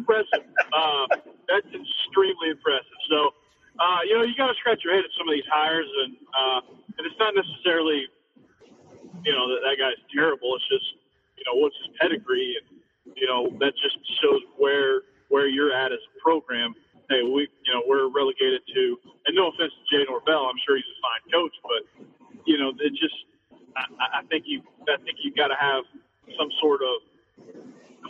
impressive. 0.00 0.48
Uh, 0.72 1.04
that's 1.44 1.68
extremely 1.68 2.48
impressive. 2.56 2.98
So, 3.12 3.36
uh, 3.76 4.00
you 4.08 4.16
know, 4.16 4.24
you 4.24 4.34
got 4.36 4.48
to 4.48 4.56
scratch 4.58 4.80
your 4.80 4.96
head 4.96 5.04
at 5.04 5.12
some 5.16 5.28
of 5.28 5.34
these 5.36 5.46
hires, 5.52 5.88
and 6.04 6.12
uh, 6.32 6.60
and 6.96 7.02
it's 7.04 7.20
not 7.20 7.36
necessarily, 7.36 8.08
you 9.24 9.32
know, 9.32 9.44
that 9.52 9.60
that 9.68 9.76
guy's 9.76 10.00
terrible. 10.12 10.56
It's 10.56 10.68
just, 10.68 10.88
you 11.36 11.44
know, 11.46 11.60
what's 11.60 11.76
his 11.84 11.92
pedigree, 12.00 12.56
and 12.58 12.80
you 13.16 13.28
know, 13.28 13.52
that 13.60 13.76
just 13.78 13.96
shows 14.24 14.40
where 14.56 15.04
where 15.28 15.46
you're 15.46 15.72
at 15.72 15.92
as 15.92 16.00
a 16.00 16.12
program. 16.20 16.74
Hey, 17.10 17.26
we, 17.26 17.50
you 17.66 17.72
know, 17.74 17.82
we're 17.90 18.06
relegated 18.06 18.62
to, 18.70 18.82
and 19.26 19.34
no 19.34 19.50
offense 19.50 19.74
to 19.74 19.82
Jay 19.90 20.06
Norvell, 20.06 20.46
I'm 20.46 20.54
sure 20.62 20.78
he's 20.78 20.86
a 20.86 20.98
fine 21.02 21.24
coach, 21.26 21.54
but 21.66 21.82
you 22.46 22.56
know, 22.56 22.70
it 22.78 22.94
just, 22.94 23.26
I, 23.74 24.22
I 24.22 24.22
think 24.30 24.44
you, 24.46 24.62
I 24.86 24.94
think 25.02 25.18
you 25.18 25.34
got 25.34 25.48
to 25.48 25.58
have 25.58 25.82
some 26.38 26.46
sort 26.62 26.82
of 26.86 27.02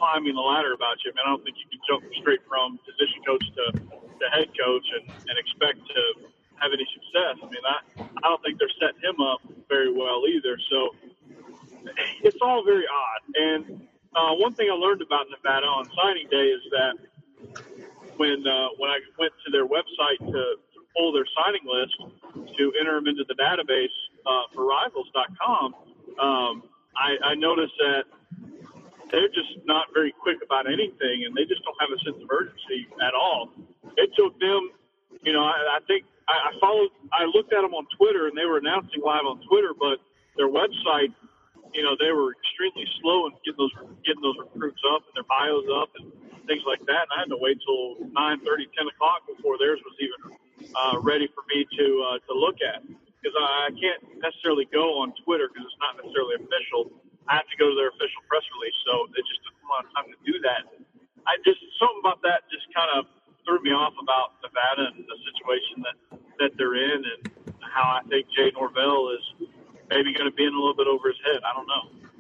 climbing 0.00 0.32
the 0.32 0.40
ladder 0.40 0.72
about 0.72 0.96
you. 1.04 1.12
I 1.12 1.20
mean, 1.20 1.24
I 1.28 1.30
don't 1.36 1.44
think 1.44 1.60
you 1.60 1.68
can 1.68 1.80
jump 1.84 2.02
straight 2.24 2.40
from 2.48 2.80
position 2.88 3.20
coach 3.28 3.44
to, 3.44 3.64
to 3.76 4.24
head 4.32 4.48
coach 4.56 4.86
and, 4.96 5.04
and 5.12 5.36
expect 5.36 5.84
to 5.84 6.02
have 6.64 6.72
any 6.72 6.88
success. 6.96 7.36
I 7.44 7.46
mean, 7.52 7.64
I, 7.68 7.76
I 8.24 8.26
don't 8.32 8.40
think 8.40 8.56
they're 8.56 8.72
setting 8.80 9.04
him 9.04 9.20
up 9.20 9.44
very 9.68 9.92
well 9.92 10.24
either. 10.24 10.56
So 10.72 10.96
it's 12.24 12.40
all 12.40 12.64
very 12.64 12.88
odd. 12.88 13.20
And 13.36 13.62
uh, 14.16 14.32
one 14.40 14.56
thing 14.56 14.68
I 14.72 14.76
learned 14.76 15.04
about 15.04 15.28
Nevada 15.28 15.68
on 15.68 15.88
signing 15.94 16.28
day 16.32 16.48
is 16.50 16.64
that 16.72 16.94
when 18.16 18.44
uh, 18.44 18.76
when 18.76 18.90
I 18.90 18.98
went 19.16 19.32
to 19.46 19.48
their 19.52 19.64
website 19.64 20.20
to, 20.20 20.42
to 20.56 20.78
pull 20.96 21.12
their 21.12 21.28
signing 21.32 21.64
list 21.64 21.96
to 22.58 22.72
enter 22.80 22.96
them 22.96 23.08
into 23.08 23.24
the 23.28 23.36
database 23.38 23.96
uh, 24.26 24.44
for 24.52 24.66
Rivals.com, 24.66 25.74
um, 26.20 26.62
I, 26.96 27.32
I 27.32 27.34
noticed 27.34 27.72
that 27.78 28.04
they're 29.10 29.28
just 29.30 29.58
not 29.66 29.86
very 29.94 30.12
quick 30.12 30.38
about 30.44 30.66
anything, 30.66 31.24
and 31.26 31.34
they 31.34 31.44
just 31.44 31.62
don't 31.64 31.76
have 31.80 31.90
a 31.90 31.98
sense 32.02 32.22
of 32.22 32.28
urgency 32.30 32.86
at 33.02 33.14
all. 33.14 33.50
It 33.96 34.10
took 34.16 34.38
them, 34.40 34.70
you 35.22 35.32
know, 35.32 35.44
I, 35.44 35.78
I 35.78 35.80
think 35.86 36.04
I, 36.28 36.50
I 36.50 36.60
followed, 36.60 36.90
I 37.12 37.26
looked 37.26 37.52
at 37.52 37.62
them 37.62 37.74
on 37.74 37.86
Twitter, 37.98 38.26
and 38.26 38.34
they 38.38 38.46
were 38.46 38.58
announcing 38.58 39.02
live 39.02 39.26
on 39.26 39.42
Twitter, 39.46 39.74
but 39.74 39.98
their 40.36 40.48
website, 40.48 41.10
you 41.74 41.82
know, 41.82 41.94
they 41.98 42.10
were 42.10 42.34
extremely 42.34 42.86
slow 43.02 43.26
in 43.26 43.32
getting 43.44 43.58
those 43.58 43.74
getting 44.06 44.22
those 44.22 44.38
recruits 44.38 44.82
up 44.90 45.02
and 45.06 45.14
their 45.14 45.28
bios 45.28 45.66
up 45.70 45.90
and 45.98 46.10
things 46.46 46.62
like 46.66 46.82
that. 46.86 47.06
And 47.06 47.12
I 47.14 47.18
had 47.26 47.30
to 47.30 47.38
wait 47.38 47.58
till 47.62 48.10
nine 48.10 48.42
thirty, 48.42 48.66
ten 48.74 48.86
o'clock 48.90 49.22
before 49.26 49.58
theirs 49.58 49.78
was 49.86 49.94
even 50.02 50.20
uh, 50.74 50.98
ready 50.98 51.28
for 51.30 51.42
me 51.50 51.66
to 51.78 51.86
uh, 52.06 52.18
to 52.26 52.32
look 52.34 52.58
at 52.62 52.82
because 53.20 53.36
I, 53.38 53.68
I 53.68 53.70
can't 53.74 54.02
necessarily 54.18 54.66
go 54.72 54.98
on 54.98 55.14
Twitter 55.24 55.46
because 55.46 55.66
it's 55.66 55.80
not 55.82 55.94
necessarily 55.98 56.42
official. 56.42 56.90
I 57.28 57.40
have 57.40 57.48
to 57.48 57.56
go 57.60 57.70
to 57.70 57.76
their 57.76 57.90
official 57.92 58.22
press 58.28 58.42
release, 58.56 58.78
so 58.86 59.06
it 59.12 59.24
just 59.28 59.40
took 59.44 59.56
a 59.60 59.68
lot 59.68 59.84
of 59.84 59.90
time 59.94 60.08
to 60.10 60.18
do 60.24 60.34
that. 60.46 60.62
I 61.28 61.36
just 61.44 61.60
something 61.78 62.00
about 62.00 62.22
that 62.22 62.48
just 62.48 62.66
kind 62.72 62.90
of 62.96 63.06
threw 63.44 63.60
me 63.62 63.70
off 63.70 63.94
about 64.00 64.40
Nevada 64.40 64.92
and 64.96 65.04
the 65.04 65.18
situation 65.28 65.84
that 65.84 65.96
that 66.40 66.50
they're 66.56 66.76
in, 66.76 67.04
and 67.04 67.20
how 67.60 68.00
I 68.00 68.02
think 68.08 68.26
Jay 68.32 68.50
Norvell 68.56 69.12
is 69.14 69.24
maybe 69.90 70.14
going 70.14 70.30
to 70.30 70.34
be 70.34 70.44
in 70.44 70.54
a 70.54 70.58
little 70.58 70.76
bit 70.76 70.86
over 70.88 71.08
his 71.08 71.20
head. 71.26 71.42
I 71.44 71.52
don't 71.54 71.68
know. 71.68 72.10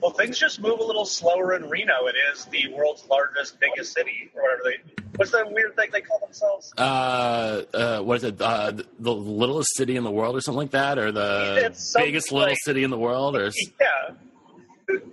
Well, 0.00 0.12
things 0.12 0.38
just 0.38 0.60
move 0.60 0.80
a 0.80 0.84
little 0.84 1.04
slower 1.04 1.54
in 1.54 1.68
Reno. 1.68 2.06
It 2.06 2.16
is 2.32 2.46
the 2.46 2.72
world's 2.72 3.06
largest, 3.08 3.60
biggest 3.60 3.92
city, 3.92 4.30
or 4.34 4.42
whatever 4.42 4.62
they. 4.64 5.02
What's 5.16 5.30
that 5.32 5.52
weird 5.52 5.76
thing 5.76 5.90
they 5.92 6.00
call 6.00 6.18
themselves? 6.20 6.72
Uh, 6.76 7.62
uh, 7.72 8.00
what 8.00 8.16
is 8.16 8.24
it? 8.24 8.40
Uh, 8.40 8.72
the, 8.72 8.86
the 8.98 9.14
littlest 9.14 9.76
city 9.76 9.96
in 9.96 10.04
the 10.04 10.10
world, 10.10 10.36
or 10.36 10.40
something 10.40 10.58
like 10.58 10.70
that, 10.72 10.98
or 10.98 11.12
the 11.12 11.66
It's 11.66 11.92
something 11.92 12.08
biggest 12.08 12.32
little 12.32 12.54
city 12.64 12.82
in 12.82 12.90
the 12.90 12.98
world, 12.98 13.36
or 13.36 13.50
Yeah, 13.80 14.14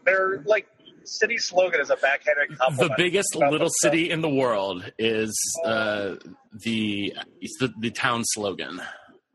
their 0.06 0.42
like 0.46 0.68
city 1.04 1.38
slogan 1.38 1.82
is 1.82 1.90
a 1.90 1.96
backhanded 1.98 2.58
compliment. 2.58 2.98
the 2.98 3.04
biggest 3.04 3.36
little 3.36 3.70
city 3.82 4.12
in 4.12 4.22
the 4.22 4.30
world 4.30 4.92
is 5.00 5.34
uh, 5.66 6.16
the, 6.64 7.14
it's 7.40 7.58
the 7.60 7.74
the 7.80 7.92
town 7.92 8.24
slogan. 8.26 8.82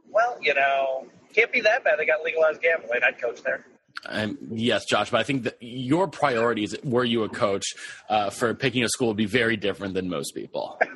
Well, 0.09 0.39
you 0.41 0.55
know, 0.55 1.07
can't 1.35 1.53
be 1.53 1.61
that 1.63 1.85
bad. 1.85 1.99
They 1.99 2.07
got 2.07 2.23
legalized 2.23 2.63
gambling. 2.63 3.01
I'd 3.07 3.21
coach 3.21 3.43
there. 3.43 3.67
Um, 4.05 4.39
yes, 4.51 4.85
Josh, 4.85 5.11
but 5.11 5.21
I 5.21 5.25
think 5.25 5.45
that 5.45 5.57
your 5.61 6.07
priorities, 6.07 6.77
were 6.85 7.05
you 7.05 7.25
a 7.25 7.29
coach, 7.29 7.65
uh, 8.09 8.31
for 8.31 8.55
picking 8.55 8.85
a 8.85 8.89
school 8.89 9.09
would 9.09 9.17
be 9.17 9.27
very 9.27 9.57
different 9.57 9.95
than 9.95 10.09
most 10.09 10.33
people. 10.33 10.79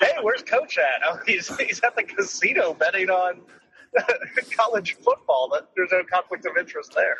Hey, 0.00 0.12
where's 0.22 0.42
Coach 0.42 0.76
at? 0.78 1.02
Oh, 1.06 1.18
he's 1.26 1.56
he's 1.56 1.80
at 1.80 1.94
the 1.96 2.02
casino 2.02 2.74
betting 2.74 3.10
on 3.10 3.40
college 4.56 4.96
football. 4.96 5.48
That 5.52 5.68
there's 5.76 5.92
no 5.92 6.02
conflict 6.10 6.46
of 6.46 6.56
interest 6.58 6.92
there. 6.94 7.16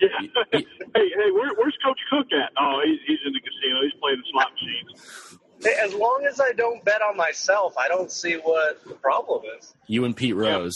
Yeah. 0.00 0.08
hey, 0.52 0.64
hey, 0.94 1.30
where, 1.32 1.52
where's 1.56 1.76
Coach 1.84 1.98
Cook 2.10 2.26
at? 2.32 2.50
Oh, 2.58 2.80
he's, 2.84 2.98
he's 3.06 3.18
in 3.26 3.32
the 3.32 3.40
casino. 3.40 3.82
He's 3.82 3.92
playing 4.00 4.18
the 4.18 4.30
slot 4.32 4.48
machines. 4.52 5.38
Hey, 5.62 5.74
As 5.82 5.94
long 5.94 6.26
as 6.28 6.40
I 6.40 6.52
don't 6.52 6.82
bet 6.84 7.02
on 7.02 7.16
myself, 7.16 7.74
I 7.76 7.88
don't 7.88 8.10
see 8.10 8.34
what 8.36 8.82
the 8.86 8.94
problem 8.94 9.42
is. 9.58 9.74
You 9.88 10.04
and 10.06 10.16
Pete 10.16 10.34
Rose. 10.34 10.74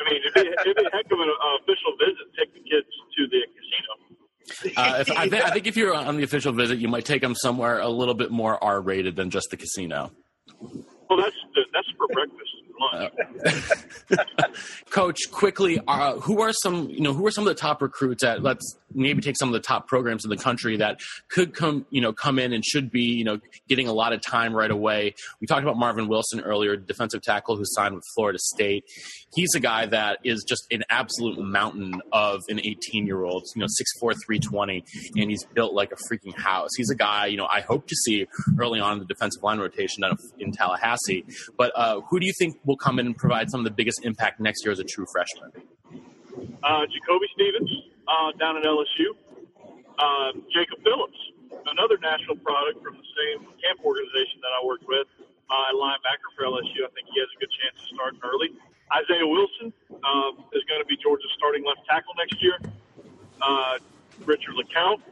I 0.00 0.10
mean, 0.10 0.20
it'd 0.22 0.34
be, 0.34 0.40
it'd 0.40 0.76
be 0.76 0.84
a 0.84 0.90
heck 0.96 1.06
of 1.06 1.18
an 1.18 1.28
uh, 1.28 1.56
official 1.62 1.92
visit. 1.98 2.26
Take 2.38 2.52
the 2.54 2.60
kids 2.60 2.86
to 3.16 3.26
the 3.30 3.40
casino. 3.54 4.76
Uh, 4.76 5.00
if, 5.00 5.10
I, 5.10 5.28
think, 5.28 5.44
I 5.44 5.50
think 5.50 5.66
if 5.66 5.76
you're 5.76 5.94
on 5.94 6.16
the 6.16 6.22
official 6.22 6.52
visit, 6.52 6.78
you 6.78 6.88
might 6.88 7.04
take 7.04 7.22
them 7.22 7.34
somewhere 7.34 7.80
a 7.80 7.88
little 7.88 8.14
bit 8.14 8.30
more 8.30 8.62
R-rated 8.62 9.16
than 9.16 9.30
just 9.30 9.48
the 9.50 9.56
casino. 9.56 10.12
Well, 10.60 11.18
that's 11.18 11.36
that's 11.72 11.88
for 11.96 12.06
breakfast 12.08 12.40
and 12.40 12.63
lunch. 12.63 12.63
Coach, 14.90 15.18
quickly, 15.30 15.80
uh, 15.86 16.18
who 16.20 16.40
are 16.40 16.52
some 16.52 16.88
you 16.90 17.00
know 17.00 17.12
who 17.12 17.26
are 17.26 17.30
some 17.30 17.46
of 17.46 17.48
the 17.48 17.60
top 17.60 17.82
recruits 17.82 18.24
at 18.24 18.42
let's 18.42 18.76
maybe 18.94 19.20
take 19.20 19.36
some 19.36 19.48
of 19.48 19.52
the 19.52 19.60
top 19.60 19.88
programs 19.88 20.24
in 20.24 20.30
the 20.30 20.36
country 20.36 20.76
that 20.76 21.00
could 21.28 21.54
come 21.54 21.84
you 21.90 22.00
know 22.00 22.12
come 22.12 22.38
in 22.38 22.52
and 22.52 22.64
should 22.64 22.90
be 22.90 23.02
you 23.02 23.24
know 23.24 23.38
getting 23.68 23.88
a 23.88 23.92
lot 23.92 24.12
of 24.12 24.20
time 24.20 24.54
right 24.54 24.70
away. 24.70 25.14
We 25.40 25.46
talked 25.46 25.62
about 25.62 25.76
Marvin 25.76 26.08
Wilson 26.08 26.40
earlier, 26.40 26.76
defensive 26.76 27.22
tackle 27.22 27.56
who 27.56 27.64
signed 27.66 27.94
with 27.94 28.04
Florida 28.14 28.38
State. 28.40 28.84
He's 29.34 29.54
a 29.54 29.60
guy 29.60 29.86
that 29.86 30.18
is 30.24 30.44
just 30.46 30.66
an 30.70 30.84
absolute 30.90 31.38
mountain 31.38 32.00
of 32.12 32.42
an 32.48 32.60
18 32.60 33.06
year 33.06 33.24
old, 33.24 33.44
you 33.54 33.60
know, 33.60 33.66
6'4", 33.66 34.14
320, 34.26 34.84
and 35.16 35.30
he's 35.30 35.44
built 35.54 35.74
like 35.74 35.92
a 35.92 35.96
freaking 35.96 36.36
house. 36.36 36.70
He's 36.76 36.90
a 36.90 36.96
guy 36.96 37.26
you 37.26 37.36
know 37.36 37.46
I 37.46 37.60
hope 37.60 37.86
to 37.88 37.96
see 37.96 38.26
early 38.58 38.80
on 38.80 38.94
in 38.94 38.98
the 39.00 39.06
defensive 39.06 39.42
line 39.42 39.58
rotation 39.58 40.04
in 40.38 40.52
Tallahassee. 40.52 41.24
But 41.56 41.72
uh, 41.74 42.00
who 42.08 42.20
do 42.20 42.26
you 42.26 42.32
think 42.38 42.56
will 42.64 42.73
come 42.76 42.98
in 42.98 43.06
and 43.06 43.16
provide 43.16 43.50
some 43.50 43.60
of 43.60 43.64
the 43.64 43.70
biggest 43.70 44.04
impact 44.04 44.40
next 44.40 44.64
year 44.64 44.72
as 44.72 44.78
a 44.78 44.84
true 44.84 45.06
freshman? 45.10 45.50
Uh, 46.62 46.86
Jacoby 46.86 47.28
Stevens 47.34 47.70
uh, 48.08 48.32
down 48.38 48.56
at 48.56 48.64
LSU. 48.64 49.14
Uh, 49.98 50.32
Jacob 50.50 50.82
Phillips, 50.82 51.18
another 51.70 51.98
national 52.02 52.36
product 52.42 52.82
from 52.82 52.98
the 52.98 53.08
same 53.14 53.46
camp 53.62 53.78
organization 53.84 54.42
that 54.42 54.50
I 54.50 54.64
worked 54.66 54.88
with 54.88 55.06
uh, 55.50 55.70
linebacker 55.76 56.28
for 56.34 56.44
LSU. 56.44 56.82
I 56.82 56.90
think 56.96 57.06
he 57.12 57.20
has 57.20 57.30
a 57.30 57.38
good 57.38 57.52
chance 57.52 57.76
of 57.78 57.86
starting 57.94 58.20
early. 58.24 58.50
Isaiah 58.92 59.26
Wilson 59.26 59.72
uh, 59.90 60.30
is 60.52 60.62
going 60.68 60.82
to 60.82 60.88
be 60.88 60.96
Georgia's 61.00 61.30
starting 61.36 61.64
left 61.64 61.86
tackle 61.88 62.12
next 62.18 62.42
year. 62.42 62.58
Uh, 63.40 63.78
Richard 64.24 64.54
LeCounte 64.54 65.02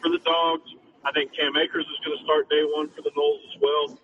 for 0.00 0.08
the 0.10 0.18
Dogs. 0.24 0.68
I 1.04 1.12
think 1.12 1.32
Cam 1.34 1.56
Akers 1.56 1.86
is 1.86 1.98
going 2.04 2.18
to 2.18 2.24
start 2.24 2.50
day 2.50 2.62
one 2.74 2.88
for 2.90 3.02
the 3.02 3.12
Noles 3.14 3.42
as 3.48 3.56
well. 3.60 3.98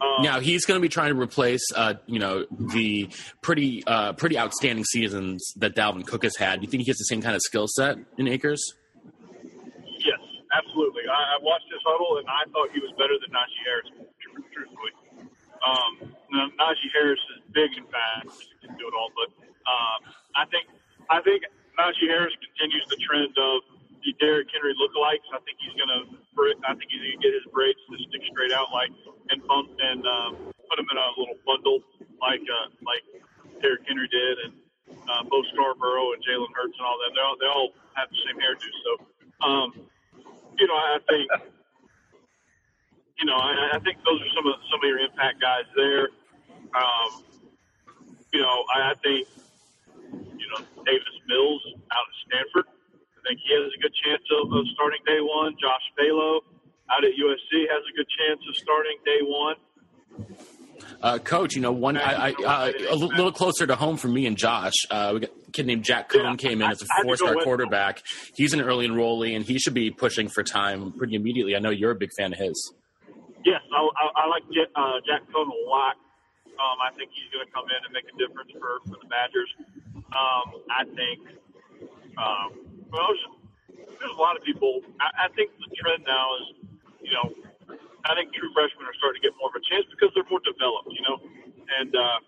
Um, 0.00 0.22
now 0.22 0.40
he's 0.40 0.64
going 0.64 0.78
to 0.78 0.82
be 0.82 0.88
trying 0.88 1.14
to 1.14 1.20
replace, 1.20 1.62
uh, 1.74 1.94
you 2.06 2.18
know, 2.18 2.46
the 2.50 3.08
pretty 3.42 3.84
uh, 3.86 4.12
pretty 4.14 4.38
outstanding 4.38 4.84
seasons 4.84 5.52
that 5.56 5.74
Dalvin 5.74 6.06
Cook 6.06 6.24
has 6.24 6.36
had. 6.36 6.60
Do 6.60 6.64
you 6.66 6.70
think 6.70 6.82
he 6.82 6.90
has 6.90 6.98
the 6.98 7.04
same 7.04 7.22
kind 7.22 7.34
of 7.34 7.42
skill 7.42 7.66
set 7.68 7.96
in 8.18 8.28
Akers? 8.28 8.74
Yes, 9.98 10.20
absolutely. 10.52 11.02
I, 11.08 11.38
I 11.38 11.38
watched 11.42 11.66
his 11.70 11.80
huddle 11.84 12.18
and 12.18 12.26
I 12.28 12.44
thought 12.50 12.70
he 12.72 12.80
was 12.80 12.90
better 12.98 13.14
than 13.20 13.30
Najee 13.30 13.62
Harris. 13.64 13.90
Truthfully, 14.52 14.92
um, 15.62 16.10
Najee 16.58 16.90
Harris 16.92 17.20
is 17.36 17.42
big 17.52 17.70
and 17.76 17.86
fast, 17.86 18.50
he 18.60 18.66
can 18.66 18.76
do 18.76 18.86
it 18.88 18.94
all. 18.98 19.10
But 19.14 19.30
um, 19.66 20.14
I 20.34 20.44
think 20.46 20.66
I 21.08 21.20
think 21.22 21.42
Najee 21.78 22.10
Harris 22.10 22.34
continues 22.42 22.86
the 22.90 22.98
trend 23.02 23.34
of 23.38 23.62
the 24.04 24.12
Derrick 24.20 24.48
Henry 24.52 24.76
lookalikes. 24.76 25.24
I 25.32 25.40
think 25.48 25.56
he's 25.58 25.72
gonna. 25.80 26.04
I 26.68 26.76
think 26.76 26.92
he's 26.92 27.00
gonna 27.00 27.24
get 27.24 27.32
his 27.32 27.48
braids 27.50 27.80
to 27.88 27.96
stick 28.08 28.20
straight 28.28 28.52
out, 28.52 28.68
like 28.70 28.92
and 29.32 29.40
bump 29.48 29.72
and 29.80 30.04
um, 30.04 30.30
put 30.68 30.76
them 30.76 30.86
in 30.92 30.96
a 31.00 31.08
little 31.16 31.40
bundle, 31.48 31.80
like 32.20 32.44
uh, 32.44 32.68
like 32.84 33.04
Derrick 33.64 33.88
Henry 33.88 34.08
did, 34.12 34.36
and 34.44 34.52
uh, 35.08 35.24
Bo 35.24 35.40
Scarborough 35.56 36.12
and 36.12 36.20
Jalen 36.20 36.52
Hurts 36.52 36.76
and 36.76 36.84
all 36.84 37.00
them. 37.00 37.16
They 37.16 37.24
all 37.24 37.36
they 37.40 37.48
all 37.48 37.68
have 37.96 38.08
the 38.12 38.20
same 38.28 38.36
hairdo. 38.36 38.68
So, 38.84 38.90
um, 39.48 39.68
you 40.60 40.66
know, 40.68 40.76
I 40.76 40.98
think. 41.08 41.28
You 43.16 43.30
know, 43.30 43.38
I, 43.38 43.76
I 43.76 43.78
think 43.78 43.98
those 44.04 44.20
are 44.20 44.32
some 44.34 44.44
of 44.44 44.58
some 44.68 44.82
of 44.82 44.88
your 44.90 44.98
impact 44.98 45.40
guys 45.40 45.62
there. 45.76 46.10
Um, 46.74 47.22
you 48.32 48.42
know, 48.42 48.64
I, 48.74 48.90
I 48.90 48.94
think 49.04 49.28
you 50.12 50.46
know 50.50 50.58
Davis 50.84 51.14
Mills 51.30 51.62
out 51.94 52.02
of 52.02 52.14
Stanford 52.26 52.73
think 53.26 53.40
he 53.42 53.52
has 53.56 53.72
a 53.72 53.80
good 53.80 53.94
chance 54.04 54.22
of, 54.40 54.52
of 54.52 54.64
starting 54.74 55.00
day 55.06 55.20
one. 55.20 55.56
Josh 55.60 55.84
Falo 55.98 56.40
out 56.92 57.04
at 57.04 57.12
USC 57.16 57.66
has 57.68 57.82
a 57.88 57.94
good 57.96 58.08
chance 58.12 58.40
of 58.48 58.56
starting 58.56 58.98
day 59.04 59.20
one. 59.22 59.56
Uh, 61.02 61.18
Coach, 61.18 61.54
you 61.54 61.60
know, 61.60 61.72
one 61.72 61.96
I, 61.96 62.30
I, 62.30 62.32
uh, 62.32 62.72
a 62.90 62.96
little 62.96 63.32
closer 63.32 63.66
to 63.66 63.76
home 63.76 63.96
for 63.96 64.08
me 64.08 64.26
and 64.26 64.36
Josh. 64.36 64.72
Uh, 64.90 65.10
we 65.14 65.20
got 65.20 65.30
a 65.30 65.50
kid 65.50 65.66
named 65.66 65.84
Jack 65.84 66.10
Coan 66.10 66.22
yeah, 66.24 66.36
came 66.36 66.62
in 66.62 66.70
as 66.70 66.82
a 66.82 66.86
four-star 67.02 67.36
quarterback. 67.36 68.02
He's 68.34 68.54
an 68.54 68.60
early 68.60 68.88
enrollee, 68.88 69.36
and 69.36 69.44
he 69.44 69.58
should 69.58 69.74
be 69.74 69.90
pushing 69.90 70.28
for 70.28 70.42
time 70.42 70.92
pretty 70.92 71.14
immediately. 71.14 71.56
I 71.56 71.58
know 71.58 71.70
you're 71.70 71.90
a 71.90 71.96
big 71.96 72.10
fan 72.16 72.32
of 72.32 72.38
his. 72.38 72.72
Yes, 73.44 73.60
I, 73.72 73.76
I, 73.76 74.24
I 74.24 74.26
like 74.28 74.42
uh, 74.48 75.00
Jack 75.06 75.22
Coan 75.28 75.48
a 75.48 75.68
lot. 75.68 75.96
Um, 76.56 76.78
I 76.80 76.94
think 76.96 77.10
he's 77.12 77.28
going 77.32 77.44
to 77.44 77.52
come 77.52 77.64
in 77.68 77.84
and 77.84 77.92
make 77.92 78.04
a 78.08 78.16
difference 78.16 78.52
for, 78.52 78.80
for 78.86 78.96
the 79.02 79.08
Badgers. 79.10 79.50
Um, 80.14 80.62
I 80.70 80.84
think 80.84 81.20
um, 82.16 82.73
well, 82.94 83.10
there's, 83.10 83.24
there's 83.98 84.14
a 84.14 84.20
lot 84.22 84.38
of 84.38 84.42
people. 84.46 84.80
I, 85.02 85.26
I 85.26 85.28
think 85.34 85.50
the 85.58 85.68
trend 85.74 86.06
now 86.06 86.26
is, 86.38 86.46
you 87.02 87.12
know, 87.12 87.26
I 88.06 88.14
think 88.14 88.32
true 88.32 88.50
freshmen 88.54 88.86
are 88.86 88.94
starting 88.96 89.20
to 89.20 89.28
get 89.28 89.34
more 89.40 89.50
of 89.50 89.56
a 89.58 89.64
chance 89.66 89.84
because 89.90 90.14
they're 90.14 90.28
more 90.30 90.40
developed, 90.46 90.94
you 90.94 91.02
know, 91.02 91.18
and. 91.80 91.90
uh 91.94 92.18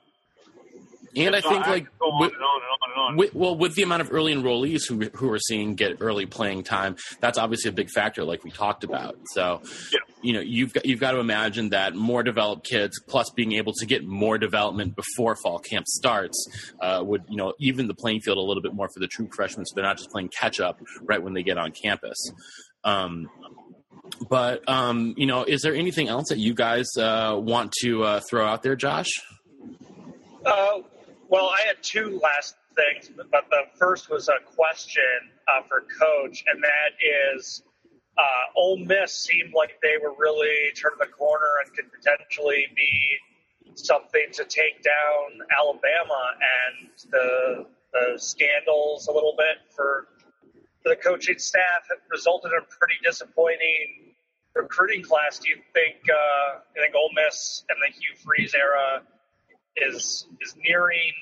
and 1.16 1.34
I 1.34 1.40
think 1.40 1.66
like 1.66 1.86
with, 1.98 2.32
and 2.32 2.42
on 2.42 2.60
and 2.90 3.00
on 3.00 3.16
with, 3.16 3.34
well, 3.34 3.56
with 3.56 3.74
the 3.74 3.82
amount 3.82 4.02
of 4.02 4.12
early 4.12 4.34
enrollees 4.34 4.86
who 4.86 5.08
who 5.16 5.32
are 5.32 5.38
seeing 5.38 5.74
get 5.74 5.96
early 6.00 6.26
playing 6.26 6.62
time, 6.62 6.96
that's 7.20 7.38
obviously 7.38 7.70
a 7.70 7.72
big 7.72 7.88
factor, 7.88 8.22
like 8.22 8.44
we 8.44 8.50
talked 8.50 8.84
about. 8.84 9.16
So, 9.32 9.62
yeah. 9.92 10.00
You 10.26 10.32
know, 10.32 10.40
you've 10.40 10.72
got 10.72 10.84
you've 10.84 10.98
got 10.98 11.12
to 11.12 11.20
imagine 11.20 11.70
that 11.70 11.94
more 11.94 12.24
developed 12.24 12.66
kids, 12.66 13.00
plus 13.08 13.30
being 13.30 13.52
able 13.52 13.72
to 13.74 13.86
get 13.86 14.04
more 14.04 14.38
development 14.38 14.96
before 14.96 15.36
fall 15.36 15.60
camp 15.60 15.86
starts, 15.86 16.48
uh, 16.80 17.00
would 17.04 17.22
you 17.28 17.36
know 17.36 17.54
even 17.60 17.86
the 17.86 17.94
playing 17.94 18.20
field 18.20 18.36
a 18.36 18.40
little 18.40 18.62
bit 18.62 18.74
more 18.74 18.88
for 18.92 18.98
the 18.98 19.06
true 19.06 19.28
freshmen, 19.34 19.64
so 19.64 19.74
they're 19.76 19.84
not 19.84 19.96
just 19.96 20.10
playing 20.10 20.28
catch 20.28 20.58
up 20.58 20.80
right 21.02 21.22
when 21.22 21.32
they 21.32 21.44
get 21.44 21.58
on 21.58 21.70
campus. 21.70 22.18
Um, 22.82 23.28
but 24.28 24.68
um, 24.68 25.14
you 25.16 25.26
know, 25.26 25.44
is 25.44 25.62
there 25.62 25.74
anything 25.74 26.08
else 26.08 26.30
that 26.30 26.38
you 26.38 26.54
guys 26.54 26.86
uh, 26.98 27.38
want 27.40 27.72
to 27.82 28.02
uh, 28.02 28.20
throw 28.28 28.44
out 28.44 28.64
there, 28.64 28.74
Josh? 28.74 29.10
Uh, 30.44 30.80
well, 31.28 31.50
I 31.50 31.66
had 31.66 31.76
two 31.82 32.20
last 32.20 32.56
things, 32.74 33.10
but 33.16 33.44
the 33.50 33.62
first 33.78 34.10
was 34.10 34.28
a 34.28 34.44
question 34.56 35.02
uh, 35.46 35.62
for 35.68 35.84
Coach, 36.00 36.44
and 36.46 36.62
that 36.62 37.34
is 37.34 37.62
uh, 38.18 38.56
Ole 38.56 38.78
Miss 38.78 39.12
seemed 39.12 39.52
like 39.54 39.78
they 39.82 39.96
were 40.02 40.14
really 40.18 40.72
turning 40.74 40.98
the 40.98 41.06
corner 41.06 41.60
and 41.64 41.74
could 41.74 41.90
potentially 41.92 42.66
be 42.74 43.18
something 43.74 44.26
to 44.32 44.44
take 44.44 44.82
down 44.82 45.46
Alabama 45.56 46.32
and 46.40 46.90
the, 47.10 47.66
the 47.92 48.18
scandals 48.18 49.08
a 49.08 49.12
little 49.12 49.34
bit 49.36 49.58
for, 49.74 50.08
the 50.86 50.96
coaching 50.96 51.38
staff 51.38 51.82
have 51.90 51.98
resulted 52.10 52.52
in 52.52 52.58
a 52.58 52.66
pretty 52.78 52.94
disappointing 53.02 54.14
recruiting 54.54 55.02
class. 55.02 55.38
Do 55.38 55.50
you 55.50 55.56
think 55.74 55.96
uh, 56.08 56.60
you 56.74 56.82
think 56.82 56.94
Ole 56.94 57.10
Miss 57.14 57.64
and 57.68 57.78
the 57.82 57.92
Hugh 57.92 58.16
Freeze 58.24 58.54
era 58.54 59.02
is 59.76 60.26
is 60.40 60.54
nearing 60.56 61.12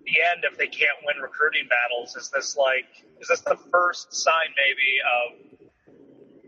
the 0.00 0.20
end 0.32 0.44
if 0.50 0.58
they 0.58 0.66
can't 0.66 0.98
win 1.04 1.22
recruiting 1.22 1.68
battles? 1.68 2.16
Is 2.16 2.30
this 2.30 2.56
like 2.56 2.88
is 3.20 3.28
this 3.28 3.40
the 3.40 3.58
first 3.70 4.14
sign 4.14 4.50
maybe 4.56 4.98
of 5.04 5.53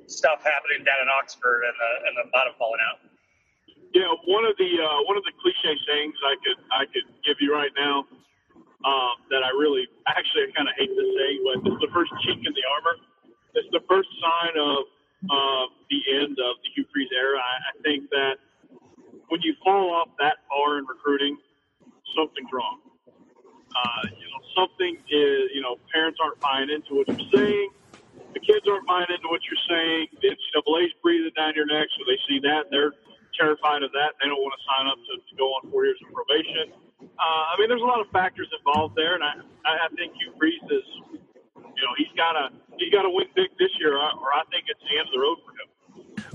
stuff 0.07 0.43
happening 0.43 0.87
down 0.87 1.03
in 1.03 1.09
Oxford 1.11 1.67
and 1.67 1.77
the 1.77 1.91
and 2.07 2.13
the 2.21 2.25
bottom 2.31 2.55
falling 2.59 2.83
out? 2.83 2.99
Yeah, 3.95 4.11
one 4.27 4.45
of 4.45 4.55
the 4.59 4.71
uh, 4.77 5.01
one 5.07 5.17
of 5.17 5.25
the 5.25 5.35
cliche 5.41 5.75
sayings 5.87 6.17
I 6.25 6.35
could 6.43 6.61
I 6.73 6.85
could 6.91 7.07
give 7.25 7.39
you 7.41 7.55
right 7.55 7.73
now 7.77 8.07
um, 8.85 9.15
that 9.31 9.43
I 9.43 9.51
really 9.55 9.89
actually 10.07 10.47
I 10.47 10.55
kind 10.55 10.69
of 10.69 10.75
hate 10.79 10.91
to 10.91 11.07
say, 11.17 11.31
but 11.43 11.55
it's 11.67 11.81
the 11.81 11.93
first 11.95 12.13
chink 12.27 12.45
in 12.45 12.53
the 12.53 12.67
armor. 12.77 12.97
It's 13.57 13.71
the 13.73 13.85
first 13.89 14.09
sign 14.21 14.55
of 14.61 14.79
uh, 15.33 15.65
the 15.89 16.01
end 16.13 16.37
of 16.37 16.61
the 16.61 16.69
Hugh 16.77 16.85
Freeze 16.93 17.09
era. 17.15 17.41
I, 17.41 17.55
I 17.73 17.75
think 17.83 18.11
that 18.11 18.37
when 19.29 19.41
you 19.43 19.55
fall 19.65 19.91
off 19.95 20.09
that 20.21 20.45
far 20.49 20.79
in 20.79 20.85
recruiting, 20.87 21.39
something's 22.15 22.51
wrong. 22.53 22.81
Uh, 23.09 24.03
you 24.13 24.29
know, 24.29 24.41
something 24.55 24.97
is, 25.09 25.41
you 25.53 25.61
know, 25.61 25.77
parents 25.93 26.19
aren't 26.23 26.41
buying 26.41 26.71
into 26.71 26.95
what 26.95 27.09
you're 27.09 27.29
saying. 27.33 27.71
The 28.37 28.45
kids 28.45 28.69
aren't 28.69 28.85
buying 28.85 29.09
into 29.09 29.33
what 29.33 29.41
you're 29.49 29.65
saying. 29.65 30.13
The 30.21 30.37
NCAA's 30.37 30.93
breathing 31.01 31.33
down 31.33 31.57
your 31.57 31.65
neck, 31.65 31.89
so 31.97 32.05
they 32.05 32.21
see 32.29 32.37
that. 32.45 32.69
And 32.69 32.71
they're 32.71 32.93
terrified 33.33 33.81
of 33.81 33.89
that. 33.97 34.13
They 34.21 34.29
don't 34.29 34.45
want 34.45 34.53
to 34.53 34.63
sign 34.69 34.85
up 34.93 35.01
to, 35.01 35.13
to 35.17 35.33
go 35.41 35.57
on 35.57 35.73
four 35.73 35.89
years 35.89 35.97
of 36.05 36.13
probation. 36.13 36.77
Uh, 37.01 37.43
I 37.49 37.57
mean, 37.57 37.73
there's 37.73 37.81
a 37.81 37.89
lot 37.89 38.05
of 38.05 38.13
factors 38.13 38.45
involved 38.53 38.93
there, 38.93 39.17
and 39.17 39.25
I, 39.25 39.41
I 39.65 39.89
think 39.97 40.13
Hugh 40.21 40.37
Freeze 40.37 40.61
is, 40.69 40.85
you 41.57 41.83
know, 41.85 41.93
he's 41.97 42.13
got 42.13 42.37
to 42.37 42.53
he's 42.77 42.93
got 42.93 43.09
to 43.09 43.13
win 43.13 43.25
big 43.33 43.49
this 43.57 43.73
year, 43.81 43.97
or 43.97 44.05
I 44.05 44.45
think 44.53 44.69
it's 44.69 44.85
the 44.85 45.01
end 45.01 45.09
of 45.09 45.17
the 45.17 45.23
road 45.25 45.41
for 45.41 45.53
him. 45.57 45.69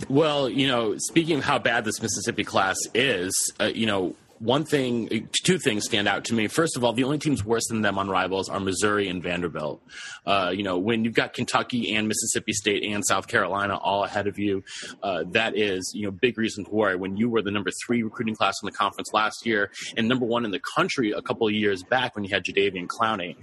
Well, 0.09 0.49
you 0.49 0.67
know, 0.67 0.97
speaking 0.97 1.37
of 1.37 1.45
how 1.45 1.59
bad 1.59 1.85
this 1.85 2.01
Mississippi 2.01 2.43
class 2.43 2.77
is, 2.93 3.53
uh, 3.59 3.65
you 3.65 3.85
know, 3.85 4.15
one 4.41 4.63
thing, 4.63 5.30
two 5.43 5.60
things 5.60 5.86
stand 5.86 6.08
out 6.08 6.25
to 6.25 6.34
me. 6.34 6.47
First 6.47 6.75
of 6.75 6.84
all, 6.84 6.93
the 6.93 7.04
only 7.04 7.19
teams 7.19 7.45
worse 7.45 7.67
than 7.69 7.84
them 7.84 7.99
on 7.99 8.10
rivals 8.10 8.49
are 8.49 8.60
Missouri 8.60 9.08
and 9.08 9.21
Vanderbilt. 9.21 9.84
Uh, 10.25 10.51
you 10.54 10.63
know, 10.63 10.80
when 10.80 11.06
you've 11.06 11.13
got 11.13 11.34
Kentucky 11.34 11.93
and 11.93 12.08
Mississippi 12.08 12.51
State 12.54 12.84
and 12.84 13.06
South 13.06 13.27
Carolina 13.27 13.77
all 13.77 14.04
ahead 14.04 14.25
of 14.25 14.39
you, 14.39 14.63
uh, 15.04 15.25
that 15.27 15.56
is, 15.56 15.91
you 15.93 16.06
know, 16.06 16.12
big 16.12 16.39
reason 16.39 16.65
to 16.65 16.71
worry. 16.71 16.95
When 16.95 17.17
you 17.17 17.30
were 17.30 17.43
the 17.43 17.51
number 17.51 17.69
three 17.86 18.01
recruiting 18.01 18.36
class 18.36 18.56
in 18.63 18.65
the 18.65 18.71
conference 18.71 19.13
last 19.13 19.45
year 19.45 19.69
and 19.95 20.08
number 20.08 20.25
one 20.25 20.43
in 20.43 20.49
the 20.49 20.62
country 20.75 21.12
a 21.12 21.21
couple 21.21 21.45
of 21.45 21.54
years 21.54 21.84
back 21.84 22.15
when 22.15 22.23
you 22.23 22.32
had 22.34 22.43
Jadeveon 22.43 22.88
Clowney, 22.88 23.36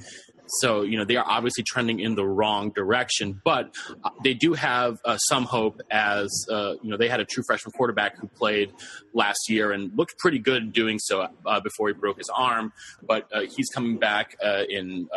So, 0.61 0.83
you 0.83 0.97
know, 0.97 1.05
they 1.05 1.17
are 1.17 1.25
obviously 1.27 1.65
trending 1.65 2.01
in 2.01 2.15
the 2.15 2.25
wrong 2.25 2.71
direction, 2.71 3.41
but 3.45 3.75
uh, 4.05 4.11
they 4.23 4.35
do 4.35 4.55
have 4.55 4.99
uh, 5.05 5.17
some 5.19 5.45
hope 5.45 5.81
as, 5.91 6.29
uh, 6.51 6.75
you 6.83 6.91
know, 6.91 6.97
they 6.97 7.09
had 7.09 7.21
a 7.21 7.25
true 7.25 7.43
freshman 7.47 7.73
quarterback 7.73 8.17
who 8.19 8.27
played 8.29 8.73
last 9.13 9.49
year 9.49 9.73
and 9.73 9.97
looked 9.97 10.19
pretty 10.19 10.39
good 10.39 10.73
doing 10.73 10.99
so 10.99 11.29
uh, 11.47 11.61
before 11.61 11.89
he 11.89 11.95
broke 11.95 12.19
his 12.19 12.31
arm. 12.35 12.73
But 13.03 13.29
uh, 13.33 13.43
he's 13.43 13.69
coming 13.69 13.99
back 13.99 14.37
uh, 14.43 14.65
in 14.69 15.09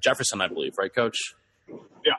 Jefferson, 0.00 0.40
I 0.40 0.48
believe, 0.48 0.74
right, 0.78 0.94
coach? 0.94 1.16
Yeah. 2.04 2.14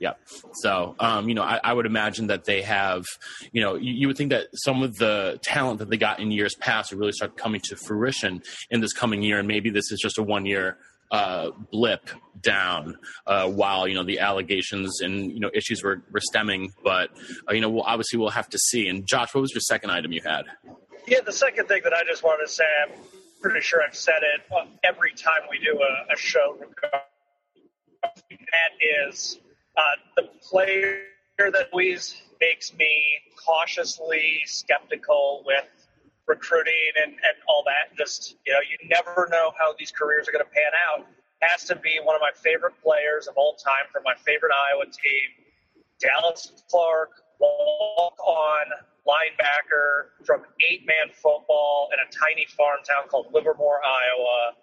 Yeah. 0.00 0.14
So, 0.54 0.94
um, 0.98 1.28
you 1.28 1.34
know, 1.34 1.42
I, 1.42 1.60
I, 1.62 1.74
would 1.74 1.84
imagine 1.84 2.28
that 2.28 2.46
they 2.46 2.62
have, 2.62 3.04
you 3.52 3.60
know, 3.60 3.74
you, 3.74 3.92
you, 3.92 4.06
would 4.06 4.16
think 4.16 4.30
that 4.30 4.46
some 4.54 4.82
of 4.82 4.96
the 4.96 5.38
talent 5.42 5.78
that 5.80 5.90
they 5.90 5.98
got 5.98 6.20
in 6.20 6.30
years 6.30 6.54
past 6.54 6.90
would 6.90 6.98
really 6.98 7.12
start 7.12 7.36
coming 7.36 7.60
to 7.64 7.76
fruition 7.76 8.42
in 8.70 8.80
this 8.80 8.94
coming 8.94 9.22
year. 9.22 9.38
And 9.38 9.46
maybe 9.46 9.68
this 9.68 9.92
is 9.92 10.00
just 10.00 10.16
a 10.16 10.22
one 10.22 10.46
year 10.46 10.78
uh, 11.10 11.50
blip 11.70 12.08
down 12.40 12.96
uh, 13.26 13.48
while 13.48 13.86
you 13.88 13.94
know 13.94 14.04
the 14.04 14.20
allegations 14.20 15.00
and 15.00 15.30
you 15.32 15.40
know 15.40 15.50
issues 15.52 15.82
were, 15.82 16.02
were 16.10 16.20
stemming. 16.20 16.72
But 16.82 17.10
uh, 17.48 17.52
you 17.52 17.60
know, 17.60 17.70
we'll, 17.70 17.82
obviously 17.82 18.18
we'll 18.18 18.30
have 18.30 18.48
to 18.50 18.58
see. 18.58 18.88
And 18.88 19.06
Josh, 19.06 19.34
what 19.34 19.40
was 19.40 19.52
your 19.52 19.60
second 19.60 19.90
item 19.90 20.12
you 20.12 20.22
had? 20.24 20.44
Yeah, 21.06 21.20
the 21.24 21.32
second 21.32 21.66
thing 21.66 21.82
that 21.84 21.92
I 21.92 22.02
just 22.08 22.22
wanted 22.22 22.46
to 22.46 22.52
say, 22.52 22.64
I'm 22.84 22.92
pretty 23.40 23.60
sure 23.60 23.80
I've 23.82 23.96
said 23.96 24.22
it 24.22 24.42
uh, 24.52 24.66
every 24.84 25.12
time 25.12 25.42
we 25.50 25.58
do 25.58 25.80
a, 25.80 26.14
a 26.14 26.16
show. 26.16 26.56
That 28.02 29.08
is 29.08 29.38
uh, 29.76 29.80
the 30.16 30.28
player 30.48 31.02
that 31.38 31.68
always 31.72 32.20
makes 32.40 32.72
me 32.74 33.02
cautiously 33.46 34.40
skeptical 34.46 35.42
with 35.46 35.64
recruiting 36.30 36.94
and, 37.02 37.12
and 37.12 37.36
all 37.50 37.66
that. 37.66 37.90
Just, 37.98 38.36
you 38.46 38.52
know, 38.54 38.62
you 38.62 38.78
never 38.88 39.28
know 39.30 39.50
how 39.58 39.74
these 39.78 39.90
careers 39.90 40.28
are 40.28 40.32
going 40.32 40.44
to 40.46 40.50
pan 40.54 40.70
out. 40.86 41.06
Has 41.42 41.64
to 41.64 41.76
be 41.76 41.98
one 42.02 42.14
of 42.14 42.22
my 42.22 42.30
favorite 42.38 42.74
players 42.82 43.26
of 43.26 43.34
all 43.36 43.54
time 43.58 43.90
from 43.90 44.04
my 44.04 44.14
favorite 44.24 44.52
Iowa 44.70 44.84
team, 44.86 45.28
Dallas 45.98 46.52
Clark, 46.70 47.10
walk 47.40 48.14
on 48.22 48.66
linebacker 49.08 50.12
from 50.24 50.42
eight 50.70 50.86
man 50.86 51.10
football 51.10 51.88
in 51.92 51.98
a 51.98 52.08
tiny 52.12 52.46
farm 52.56 52.78
town 52.86 53.08
called 53.08 53.32
Livermore, 53.32 53.80
Iowa. 53.82 54.54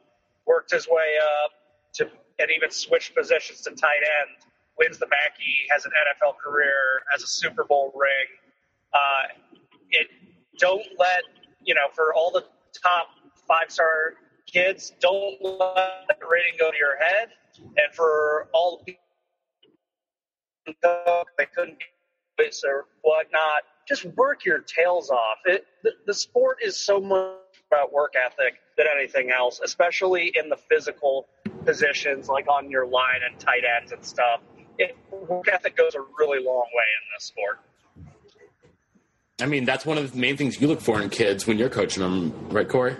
Worked 0.46 0.72
his 0.72 0.88
way 0.88 1.18
up 1.44 1.52
to 1.96 2.08
and 2.40 2.50
even 2.56 2.72
switched 2.72 3.16
positions 3.16 3.62
to 3.62 3.72
tight 3.72 4.06
end. 4.22 4.48
Wins 4.78 5.00
the 5.00 5.08
Mackey, 5.08 5.66
has 5.72 5.86
an 5.86 5.92
NFL 5.92 6.38
career, 6.38 7.02
has 7.12 7.24
a 7.24 7.28
Super 7.28 7.64
Bowl 7.64 7.92
ring. 7.96 8.30
Uh, 8.94 9.34
it 9.90 10.08
don't 10.60 10.86
let 11.00 11.24
you 11.68 11.76
know, 11.76 11.90
for 11.94 12.16
all 12.16 12.32
the 12.32 12.46
top 12.82 13.10
five 13.48 13.70
star 13.70 14.14
kids, 14.48 14.94
don't 15.00 15.36
let 15.44 16.08
the 16.20 16.26
rating 16.28 16.58
go 16.58 16.72
to 16.72 16.78
your 16.78 16.98
head. 16.98 17.30
And 17.60 17.94
for 17.94 18.48
all 18.54 18.82
the 18.86 18.98
people 20.66 21.24
they 21.38 21.46
couldn't 21.46 21.78
or 22.64 22.86
whatnot, 23.02 23.64
just 23.88 24.06
work 24.16 24.46
your 24.46 24.60
tails 24.60 25.10
off. 25.10 25.38
It, 25.46 25.66
the, 25.84 25.92
the 26.06 26.14
sport 26.14 26.58
is 26.64 26.80
so 26.80 27.02
much 27.02 27.34
about 27.72 27.92
work 27.92 28.14
ethic 28.16 28.60
than 28.78 28.86
anything 28.96 29.32
else, 29.32 29.60
especially 29.64 30.32
in 30.36 30.48
the 30.50 30.58
physical 30.70 31.28
positions 31.66 32.30
like 32.30 32.48
on 32.48 32.70
your 32.70 32.86
line 32.86 33.22
and 33.28 33.40
tight 33.40 33.64
ends 33.80 33.92
and 33.92 34.06
stuff. 34.06 34.42
It, 34.78 34.96
work 35.12 35.48
ethic 35.48 35.76
goes 35.76 35.96
a 35.96 36.02
really 36.20 36.44
long 36.44 36.68
way 36.74 36.86
in 37.02 37.16
this 37.16 37.26
sport. 37.26 37.60
I 39.40 39.46
mean, 39.46 39.66
that's 39.66 39.86
one 39.86 40.00
of 40.02 40.12
the 40.12 40.18
main 40.18 40.36
things 40.36 40.60
you 40.60 40.66
look 40.66 40.82
for 40.82 41.00
in 41.00 41.10
kids 41.14 41.46
when 41.46 41.60
you're 41.62 41.70
coaching 41.70 42.02
them, 42.02 42.34
right, 42.50 42.68
Corey? 42.68 42.98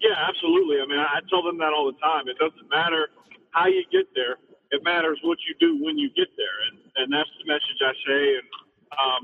Yeah, 0.00 0.16
absolutely. 0.16 0.80
I 0.80 0.86
mean, 0.88 0.96
I 0.96 1.20
tell 1.28 1.44
them 1.44 1.58
that 1.60 1.76
all 1.76 1.84
the 1.84 2.00
time. 2.00 2.32
It 2.32 2.40
doesn't 2.40 2.64
matter 2.72 3.12
how 3.50 3.66
you 3.68 3.84
get 3.92 4.08
there; 4.16 4.40
it 4.72 4.80
matters 4.84 5.20
what 5.20 5.36
you 5.44 5.52
do 5.60 5.84
when 5.84 5.98
you 5.98 6.08
get 6.16 6.32
there, 6.40 6.56
and 6.70 6.80
and 6.96 7.12
that's 7.12 7.28
the 7.36 7.44
message 7.44 7.76
I 7.84 7.92
say. 8.08 8.22
And 8.40 8.48
um, 8.96 9.22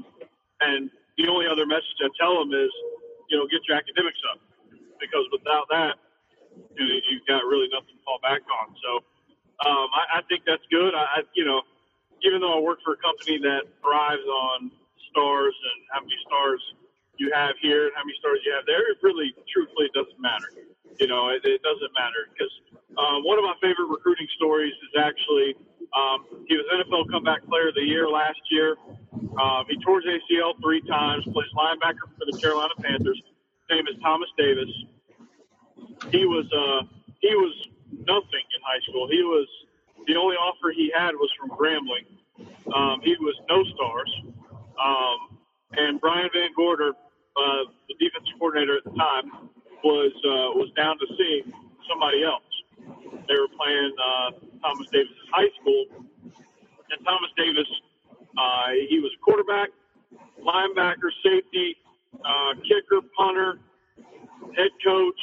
and 0.60 0.82
the 1.16 1.24
only 1.32 1.46
other 1.48 1.64
message 1.64 1.96
I 2.04 2.12
tell 2.20 2.36
them 2.36 2.52
is, 2.52 2.72
you 3.32 3.40
know, 3.40 3.48
get 3.48 3.64
your 3.64 3.80
academics 3.80 4.20
up, 4.28 4.44
because 5.00 5.24
without 5.32 5.64
that, 5.72 5.96
you 6.76 6.84
know, 6.84 7.00
you've 7.08 7.24
got 7.24 7.48
really 7.48 7.72
nothing 7.72 7.96
to 7.96 8.02
fall 8.04 8.20
back 8.20 8.44
on. 8.44 8.76
So 8.76 8.90
um, 9.64 9.88
I, 9.88 10.20
I 10.20 10.22
think 10.28 10.44
that's 10.44 10.64
good. 10.68 10.92
I, 10.92 11.04
I, 11.16 11.18
you 11.32 11.48
know, 11.48 11.64
even 12.28 12.44
though 12.44 12.52
I 12.52 12.60
work 12.60 12.84
for 12.84 12.92
a 12.92 13.00
company 13.00 13.40
that 13.40 13.72
thrives 13.80 14.26
on 14.28 14.68
stars 15.14 15.54
and 15.54 15.78
how 15.94 16.02
many 16.02 16.18
stars 16.26 16.58
you 17.22 17.30
have 17.30 17.54
here 17.62 17.86
and 17.86 17.94
how 17.94 18.02
many 18.02 18.18
stars 18.18 18.42
you 18.42 18.50
have 18.50 18.66
there, 18.66 18.82
it 18.90 18.98
really, 19.06 19.30
truthfully, 19.46 19.86
doesn't 19.94 20.18
matter. 20.18 20.50
You 20.98 21.06
know, 21.06 21.30
it, 21.30 21.46
it 21.46 21.62
doesn't 21.62 21.94
matter 21.94 22.26
because 22.34 22.50
um, 22.98 23.22
one 23.22 23.38
of 23.38 23.46
my 23.46 23.54
favorite 23.62 23.86
recruiting 23.86 24.26
stories 24.34 24.74
is 24.82 24.94
actually 24.98 25.54
um, 25.94 26.26
he 26.50 26.58
was 26.58 26.66
NFL 26.74 27.10
Comeback 27.10 27.46
Player 27.46 27.70
of 27.70 27.78
the 27.78 27.86
Year 27.86 28.10
last 28.10 28.42
year. 28.50 28.74
Um, 29.38 29.62
he 29.70 29.78
tore 29.82 30.02
his 30.02 30.18
ACL 30.18 30.58
three 30.62 30.82
times, 30.90 31.22
plays 31.30 31.50
linebacker 31.54 32.10
for 32.18 32.26
the 32.26 32.38
Carolina 32.38 32.74
Panthers. 32.82 33.18
His 33.18 33.68
name 33.70 33.86
is 33.86 33.94
Thomas 34.02 34.28
Davis. 34.38 34.70
He 36.10 36.26
was 36.26 36.46
uh, 36.50 36.86
he 37.22 37.34
was 37.34 37.54
nothing 37.90 38.44
in 38.54 38.60
high 38.62 38.82
school. 38.88 39.08
He 39.08 39.22
was 39.22 39.46
the 40.06 40.16
only 40.16 40.36
offer 40.36 40.70
he 40.74 40.92
had 40.94 41.14
was 41.14 41.30
from 41.38 41.50
Grambling. 41.50 42.06
Um, 42.74 43.00
he 43.02 43.14
was 43.20 43.34
no 43.48 43.62
stars. 43.74 44.10
Um, 44.78 45.38
and 45.76 46.00
Brian 46.00 46.28
VanGorder, 46.34 46.90
uh, 46.90 47.62
the 47.88 47.94
defensive 47.98 48.34
coordinator 48.38 48.78
at 48.78 48.84
the 48.84 48.90
time, 48.90 49.50
was 49.82 50.12
uh, 50.24 50.56
was 50.56 50.70
down 50.76 50.96
to 50.98 51.06
see 51.18 51.42
somebody 51.88 52.24
else. 52.24 52.42
They 53.28 53.36
were 53.36 53.52
playing 53.56 53.92
uh, 53.98 54.30
Thomas 54.62 54.86
Davis 54.92 55.12
high 55.32 55.50
school, 55.60 55.84
and 56.90 56.98
Thomas 57.04 57.30
Davis, 57.36 57.68
uh, 58.38 58.68
he 58.88 59.00
was 59.00 59.10
quarterback, 59.22 59.68
linebacker, 60.40 61.10
safety, 61.22 61.76
uh, 62.24 62.54
kicker, 62.62 63.04
punter, 63.16 63.58
head 64.56 64.70
coach, 64.84 65.20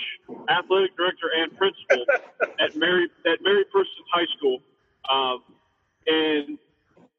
athletic 0.50 0.96
director, 0.98 1.30
and 1.36 1.56
principal 1.58 2.06
at 2.60 2.76
Mary 2.76 3.10
at 3.26 3.42
Mary 3.42 3.66
Persons 3.72 4.08
High 4.14 4.30
School. 4.38 4.60
Uh, 5.10 5.38
and 6.08 6.58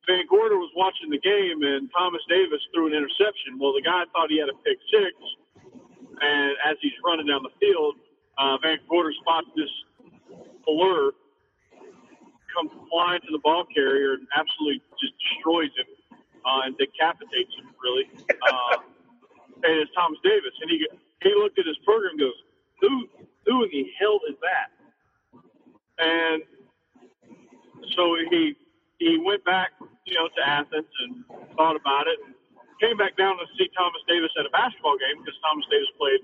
VanGorder 0.09 0.59
was 0.59 0.73
watching 0.75 1.11
the 1.11 1.21
game 1.21 1.63
and 1.63 1.91
Thomas 1.93 2.23
Davis 2.29 2.61
threw 2.75 2.89
an 2.89 2.95
interception. 2.95 3.59
Well, 3.59 3.73
the 3.73 3.83
guy 3.83 4.03
thought 4.13 4.31
he 4.31 4.39
had 4.39 4.49
a 4.49 4.59
pick 4.67 4.79
six, 4.91 5.15
and 6.21 6.53
as 6.67 6.77
he's 6.83 6.97
running 7.05 7.27
down 7.27 7.43
the 7.43 7.55
field, 7.61 7.95
uh, 8.39 8.59
VanGorder 8.59 9.15
spots 9.23 9.47
this 9.55 9.71
blur 10.67 11.13
come 12.55 12.69
flying 12.91 13.21
to 13.23 13.33
the 13.33 13.41
ball 13.43 13.65
carrier 13.75 14.15
and 14.15 14.27
absolutely 14.37 14.83
just 15.01 15.15
destroys 15.19 15.71
him 15.79 15.89
uh, 16.45 16.67
and 16.67 16.77
decapitates 16.77 17.55
him, 17.57 17.73
really. 17.83 18.07
Uh, 18.29 18.77
and 19.65 19.75
it's 19.81 19.91
Thomas 19.95 20.19
Davis, 20.23 20.53
and 20.61 20.71
he 20.71 20.87
he 21.23 21.35
looked 21.35 21.59
at 21.59 21.67
his 21.67 21.79
program 21.85 22.13
and 22.13 22.21
goes, 22.21 22.39
"Who 22.81 23.09
who 23.47 23.65
in 23.65 23.71
the 23.71 23.87
hell 23.99 24.19
is 24.29 24.37
that?" 24.43 24.69
And 25.99 26.43
so 27.95 28.17
he 28.31 28.55
he 28.99 29.19
went 29.19 29.45
back, 29.45 29.71
you 30.05 30.15
know, 30.15 30.29
to 30.29 30.43
Athens 30.43 30.91
and 31.07 31.25
thought 31.57 31.77
about 31.77 32.07
it. 32.07 32.19
And 32.27 32.35
came 32.83 32.99
back 32.99 33.15
down 33.15 33.39
to 33.39 33.47
see 33.55 33.71
Thomas 33.79 34.03
Davis 34.11 34.35
at 34.35 34.43
a 34.43 34.51
basketball 34.51 34.99
game 34.99 35.23
because 35.23 35.39
Thomas 35.47 35.63
Davis 35.71 35.91
played 35.95 36.23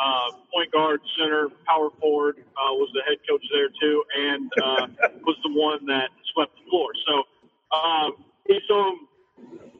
uh, 0.00 0.28
point 0.48 0.72
guard, 0.72 1.04
center, 1.20 1.52
power 1.68 1.92
forward, 2.00 2.40
uh, 2.56 2.72
was 2.80 2.88
the 2.96 3.04
head 3.04 3.20
coach 3.28 3.44
there 3.52 3.68
too, 3.76 3.96
and 4.16 4.48
uh, 4.64 4.84
was 5.28 5.36
the 5.44 5.52
one 5.52 5.84
that 5.84 6.08
swept 6.32 6.56
the 6.56 6.64
floor. 6.72 6.88
So 7.04 7.14
um, 7.76 8.24
he 8.48 8.56
saw 8.64 8.88
him. 8.88 9.04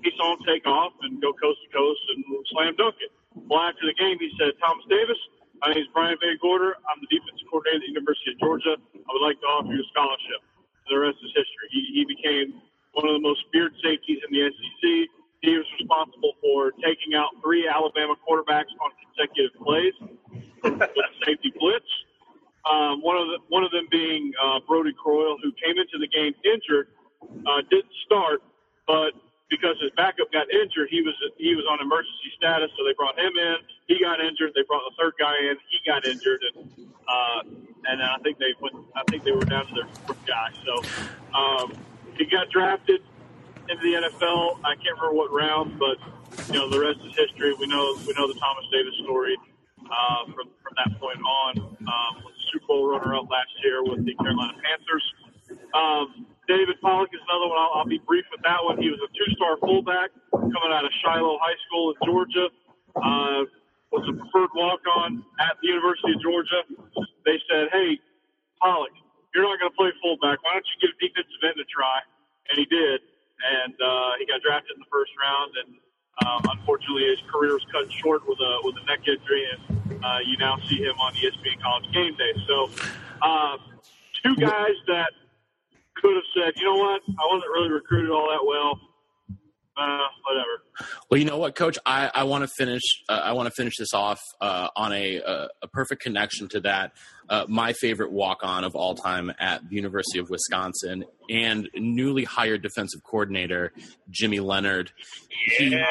He 0.05 0.15
saw 0.15 0.37
him 0.37 0.41
take 0.47 0.63
off 0.63 0.95
and 1.03 1.19
go 1.19 1.35
coast 1.35 1.59
to 1.67 1.69
coast 1.75 2.03
and 2.15 2.23
slam 2.55 2.77
dunk 2.79 2.95
it. 3.03 3.11
Well, 3.51 3.59
after 3.67 3.83
the 3.83 3.97
game, 3.99 4.21
he 4.21 4.31
said, 4.39 4.55
"Thomas 4.63 4.87
Davis, 4.87 5.19
my 5.59 5.75
name 5.75 5.83
is 5.83 5.91
Brian 5.91 6.15
VanGorder. 6.23 6.79
I'm 6.87 7.03
the 7.03 7.11
defensive 7.11 7.49
coordinator 7.51 7.83
at 7.83 7.83
the 7.83 7.91
University 7.99 8.31
of 8.35 8.39
Georgia. 8.39 8.75
I 8.79 9.09
would 9.11 9.25
like 9.25 9.41
to 9.43 9.49
offer 9.49 9.73
you 9.73 9.83
a 9.83 9.89
scholarship." 9.91 10.45
the 10.89 10.99
rest 10.99 11.21
is 11.21 11.33
history. 11.37 11.69
He, 11.71 11.81
he 12.01 12.03
became 12.09 12.65
one 12.93 13.07
of 13.09 13.15
the 13.15 13.23
most 13.23 13.45
feared 13.53 13.73
safeties 13.83 14.19
in 14.25 14.31
the 14.33 14.51
SEC. 14.51 14.83
He 15.41 15.55
was 15.55 15.67
responsible 15.79 16.35
for 16.43 16.73
taking 16.83 17.15
out 17.15 17.31
three 17.43 17.69
Alabama 17.69 18.15
quarterbacks 18.27 18.75
on 18.83 18.91
consecutive 18.99 19.55
plays 19.63 19.95
with 20.63 20.83
a 20.83 21.11
safety 21.25 21.53
blitz. 21.59 21.87
Um, 22.67 23.01
one 23.01 23.17
of 23.17 23.29
the, 23.29 23.39
one 23.49 23.63
of 23.63 23.71
them 23.71 23.87
being 23.91 24.33
uh, 24.43 24.61
Brodie 24.67 24.93
Croyle, 24.99 25.39
who 25.43 25.53
came 25.63 25.79
into 25.79 25.97
the 25.97 26.09
game 26.11 26.35
injured, 26.45 26.89
uh, 27.23 27.63
didn't 27.71 27.95
start, 28.05 28.43
but 28.87 29.15
because 29.49 29.77
his 29.81 29.91
backup 29.97 30.31
got 30.33 30.51
injured, 30.53 30.89
he 30.91 31.01
was 31.01 31.15
he 31.39 31.55
was 31.55 31.65
on 31.71 31.81
emergency 31.81 32.31
status, 32.37 32.71
so 32.77 32.85
they 32.85 32.93
brought 32.93 33.19
him 33.19 33.33
in. 33.33 33.57
He 33.87 33.97
got 34.01 34.21
injured. 34.21 34.53
They 34.55 34.63
brought 34.69 34.83
the 34.91 34.95
third 35.01 35.15
guy 35.19 35.33
in. 35.49 35.57
He 35.73 35.79
got 35.87 36.05
injured, 36.05 36.43
and 36.53 36.93
uh, 37.09 37.41
and 37.89 38.03
I 38.03 38.19
think 38.23 38.39
they 38.39 38.53
went. 38.61 38.77
I 38.95 39.03
think 39.09 39.25
they 39.25 39.33
were 39.33 39.49
down 39.49 39.67
to 39.69 39.75
their 39.75 39.89
guy. 40.27 40.53
So 40.67 40.75
um, 41.33 41.73
he 42.19 42.27
got 42.27 42.51
drafted 42.51 43.01
into 43.69 43.83
the 43.83 43.95
NFL. 44.09 44.61
I 44.65 44.75
can't 44.77 44.97
remember 44.99 45.15
what 45.15 45.33
round, 45.33 45.79
but 45.79 45.97
you 46.53 46.59
know 46.59 46.69
the 46.69 46.81
rest 46.81 47.01
is 47.05 47.15
history. 47.17 47.55
We 47.55 47.67
know 47.67 47.97
we 48.07 48.13
know 48.15 48.27
the 48.27 48.39
Thomas 48.39 48.67
Davis 48.73 48.95
story 49.05 49.37
uh, 49.87 50.25
from 50.35 50.51
from 50.63 50.73
that 50.77 51.01
point 51.01 51.21
on. 51.23 51.59
Um, 51.59 52.13
was 52.25 52.35
a 52.35 52.45
Super 52.53 52.67
Bowl 52.67 52.91
runner-up 52.91 53.31
last 53.31 53.53
year 53.65 53.83
with 53.85 54.05
the 54.05 54.15
Carolina 54.17 54.53
Panthers. 54.61 55.05
Um, 55.73 56.27
David 56.49 56.81
Pollack 56.81 57.09
is 57.13 57.21
another 57.29 57.49
one. 57.49 57.59
I'll, 57.59 57.81
I'll 57.81 57.89
be 57.89 58.01
brief 58.05 58.25
with 58.33 58.41
that 58.45 58.61
one. 58.61 58.81
He 58.81 58.89
was 58.89 59.01
a 59.01 59.11
two-star 59.13 59.57
fullback 59.61 60.11
coming 60.33 60.73
out 60.73 60.85
of 60.85 60.93
Shiloh 61.05 61.39
High 61.41 61.57
School 61.69 61.93
in 61.93 61.97
Georgia. 62.05 62.47
Uh, 62.97 63.45
was 63.93 64.05
a 64.09 64.13
preferred 64.13 64.53
walk-on 64.55 65.25
at 65.41 65.57
the 65.63 65.69
University 65.69 66.13
of 66.13 66.21
Georgia. 66.21 66.61
They 67.25 67.41
said, 67.49 67.69
"Hey, 67.73 68.01
Pollack, 68.61 68.93
you're 69.39 69.47
not 69.47 69.63
going 69.63 69.71
to 69.71 69.79
play 69.79 69.95
fullback. 70.03 70.43
Why 70.43 70.59
don't 70.59 70.67
you 70.67 70.77
give 70.83 70.99
defensive 70.99 71.39
end 71.47 71.63
a 71.63 71.67
try?" 71.71 72.03
And 72.51 72.59
he 72.59 72.67
did, 72.67 72.99
and 73.39 73.75
uh, 73.79 74.19
he 74.19 74.27
got 74.27 74.43
drafted 74.43 74.75
in 74.75 74.83
the 74.83 74.91
first 74.91 75.15
round. 75.15 75.55
And 75.63 75.71
um, 76.27 76.59
unfortunately, 76.59 77.07
his 77.07 77.23
career 77.31 77.55
was 77.55 77.63
cut 77.71 77.87
short 77.87 78.27
with 78.27 78.43
a 78.43 78.53
with 78.67 78.75
a 78.83 78.85
neck 78.91 79.07
injury, 79.07 79.47
and 79.47 79.63
uh, 80.03 80.19
you 80.27 80.35
now 80.43 80.59
see 80.67 80.83
him 80.83 80.99
on 80.99 81.15
ESPN 81.15 81.63
College 81.63 81.87
Game 81.95 82.19
Day. 82.19 82.35
So, 82.51 82.67
uh, 83.23 83.63
two 84.27 84.35
guys 84.35 84.75
that 84.91 85.15
could 86.03 86.19
have 86.19 86.29
said, 86.35 86.59
you 86.59 86.67
know 86.67 86.83
what, 86.83 87.03
I 87.07 87.25
wasn't 87.31 87.51
really 87.55 87.71
recruited 87.71 88.11
all 88.11 88.27
that 88.35 88.43
well. 88.43 88.81
Uh, 89.79 90.09
whatever. 90.27 90.91
Well, 91.09 91.19
you 91.21 91.25
know 91.25 91.39
what, 91.39 91.55
Coach, 91.55 91.79
I, 91.87 92.11
I 92.13 92.25
want 92.25 92.43
to 92.43 92.49
finish. 92.49 92.83
Uh, 93.09 93.13
I 93.13 93.33
want 93.33 93.47
to 93.47 93.53
finish 93.53 93.77
this 93.79 93.95
off 93.95 94.19
uh, 94.41 94.69
on 94.75 94.93
a, 94.93 95.19
a, 95.19 95.49
a 95.63 95.69
perfect 95.69 96.03
connection 96.03 96.49
to 96.49 96.61
that. 96.63 96.93
Uh, 97.29 97.45
my 97.49 97.73
favorite 97.75 98.11
walk 98.11 98.39
on 98.43 98.65
of 98.65 98.75
all 98.75 98.95
time 98.95 99.33
at 99.39 99.69
the 99.69 99.77
University 99.77 100.19
of 100.19 100.31
Wisconsin 100.31 101.05
and 101.29 101.69
newly 101.75 102.25
hired 102.25 102.63
defensive 102.63 103.03
coordinator 103.05 103.73
Jimmy 104.11 104.41
Leonhard. 104.41 104.91
He, 105.57 105.69
Yeah. 105.71 105.85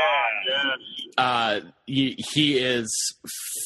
Uh, 1.17 1.59
he, 1.85 2.15
he 2.33 2.57
is 2.57 2.87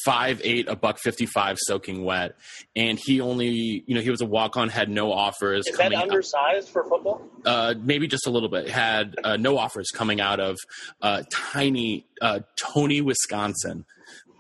five 0.06 0.42
eight, 0.44 0.68
a 0.70 0.76
buck 0.76 1.00
fifty 1.00 1.26
five, 1.26 1.58
soaking 1.60 2.04
wet, 2.04 2.36
and 2.76 2.98
he 2.98 3.20
only, 3.20 3.84
you 3.86 3.94
know, 3.96 4.02
he 4.02 4.10
was 4.10 4.22
a 4.22 4.26
walk 4.26 4.58
on, 4.58 4.70
had 4.70 4.90
no 4.90 5.12
offers 5.12 5.68
Is 5.68 5.78
that 5.78 5.94
undersized 5.94 6.70
for 6.70 6.84
football? 6.86 7.22
uh, 7.46 7.74
maybe 7.82 8.08
just 8.08 8.28
a 8.28 8.30
little 8.30 8.50
bit. 8.50 8.70
Had 8.70 9.16
uh, 9.24 9.38
no 9.38 9.58
offers 9.58 9.90
coming 9.94 10.22
out 10.22 10.40
of 10.40 10.58
uh, 11.02 11.24
tiny 11.32 12.06
uh, 12.22 12.40
Tony, 12.74 13.02
Wisconsin. 13.02 13.86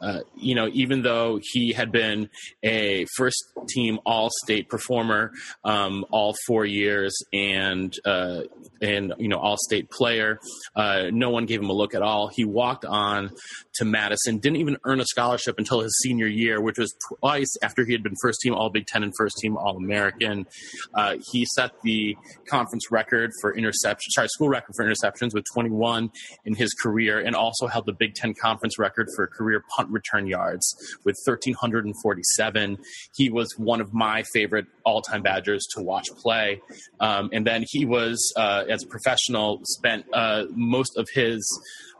Uh, 0.01 0.21
you 0.35 0.55
know, 0.55 0.69
even 0.73 1.01
though 1.03 1.39
he 1.41 1.73
had 1.73 1.91
been 1.91 2.29
a 2.63 3.05
first 3.15 3.37
team 3.69 3.99
All 4.05 4.29
State 4.43 4.69
performer 4.69 5.31
um, 5.63 6.05
all 6.11 6.35
four 6.47 6.65
years 6.65 7.15
and 7.31 7.93
uh, 8.05 8.41
and 8.81 9.13
you 9.17 9.27
know 9.27 9.37
All 9.37 9.57
State 9.57 9.91
player, 9.91 10.39
uh, 10.75 11.05
no 11.11 11.29
one 11.29 11.45
gave 11.45 11.61
him 11.61 11.69
a 11.69 11.73
look 11.73 11.93
at 11.93 12.01
all. 12.01 12.27
He 12.27 12.45
walked 12.45 12.85
on 12.85 13.31
to 13.75 13.85
Madison, 13.85 14.39
didn't 14.39 14.57
even 14.57 14.77
earn 14.85 14.99
a 14.99 15.05
scholarship 15.05 15.55
until 15.57 15.81
his 15.81 15.91
senior 16.01 16.27
year, 16.27 16.61
which 16.61 16.77
was 16.77 16.93
twice 17.19 17.53
after 17.61 17.85
he 17.85 17.91
had 17.91 18.03
been 18.03 18.15
first 18.21 18.39
team 18.41 18.53
All 18.53 18.69
Big 18.69 18.87
Ten 18.87 19.03
and 19.03 19.13
first 19.17 19.37
team 19.37 19.57
All 19.57 19.77
American. 19.77 20.45
Uh, 20.93 21.17
he 21.31 21.45
set 21.45 21.71
the 21.83 22.17
conference 22.47 22.91
record 22.91 23.31
for 23.41 23.55
interception, 23.55 24.11
sorry, 24.11 24.27
school 24.29 24.49
record 24.49 24.73
for 24.75 24.85
interceptions 24.85 25.33
with 25.33 25.45
21 25.53 26.11
in 26.45 26.55
his 26.55 26.73
career, 26.73 27.19
and 27.19 27.35
also 27.35 27.67
held 27.67 27.85
the 27.85 27.93
Big 27.93 28.15
Ten 28.15 28.33
conference 28.33 28.79
record 28.79 29.07
for 29.15 29.27
career 29.27 29.63
punt 29.75 29.90
return 29.91 30.27
yards 30.27 30.75
with 31.03 31.15
1,347. 31.25 32.77
He 33.15 33.29
was 33.29 33.53
one 33.57 33.81
of 33.81 33.93
my 33.93 34.23
favorite 34.33 34.65
all-time 34.85 35.21
Badgers 35.21 35.65
to 35.75 35.81
watch 35.81 36.07
play, 36.17 36.61
um, 36.99 37.29
and 37.33 37.45
then 37.45 37.65
he 37.67 37.85
was, 37.85 38.33
uh, 38.37 38.63
as 38.69 38.83
a 38.83 38.87
professional, 38.87 39.59
spent 39.63 40.05
uh, 40.13 40.45
most 40.51 40.97
of 40.97 41.07
his 41.13 41.45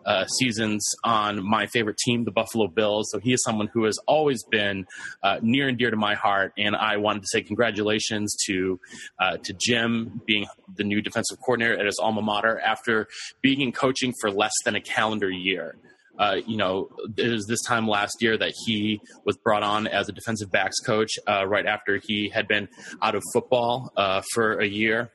uh, 0.06 0.26
seasons 0.26 0.88
on 1.04 1.44
my 1.44 1.68
favorite 1.68 1.98
team, 1.98 2.24
the 2.24 2.32
Buffalo 2.32 2.68
Bills. 2.68 3.10
So 3.12 3.20
he 3.20 3.34
is 3.34 3.44
someone 3.44 3.70
who 3.74 3.86
has 3.86 3.98
always 4.08 4.44
been 4.44 4.86
uh, 5.24 5.40
near 5.42 5.68
and 5.68 5.78
dear 5.78 5.92
to 5.92 5.98
my 5.98 6.16
heart. 6.16 6.54
And 6.58 6.76
I 6.76 6.98
wanted 6.98 7.22
to 7.22 7.28
say 7.28 7.42
congratulations 7.42 8.36
to 8.48 8.80
uh, 9.20 9.38
to 9.38 9.54
Jim 9.54 10.22
being 10.26 10.46
the 10.76 10.84
new 10.84 11.02
defensive 11.02 11.40
coordinator 11.40 11.80
at 11.80 11.86
his 11.86 12.00
alma 12.02 12.22
mater 12.22 12.60
after 12.60 13.08
being 13.42 13.62
in 13.62 13.72
coaching 13.72 14.14
for 14.20 14.32
less 14.32 14.54
than 14.66 14.76
a 14.76 14.82
calendar 14.82 15.30
year. 15.30 15.76
Uh, 16.22 16.36
you 16.46 16.56
know, 16.56 16.88
it 17.18 17.30
was 17.30 17.48
this 17.48 17.64
time 17.64 17.88
last 17.88 18.22
year 18.22 18.38
that 18.38 18.54
he 18.66 19.02
was 19.26 19.36
brought 19.38 19.64
on 19.64 19.88
as 19.88 20.08
a 20.08 20.12
defensive 20.12 20.52
backs 20.52 20.80
coach 20.80 21.14
uh, 21.28 21.48
right 21.48 21.66
after 21.66 22.00
he 22.06 22.30
had 22.30 22.48
been 22.48 22.68
out 23.02 23.16
of 23.16 23.24
football 23.34 23.92
uh, 23.98 24.22
for 24.34 24.60
a 24.60 24.68
year. 24.68 25.10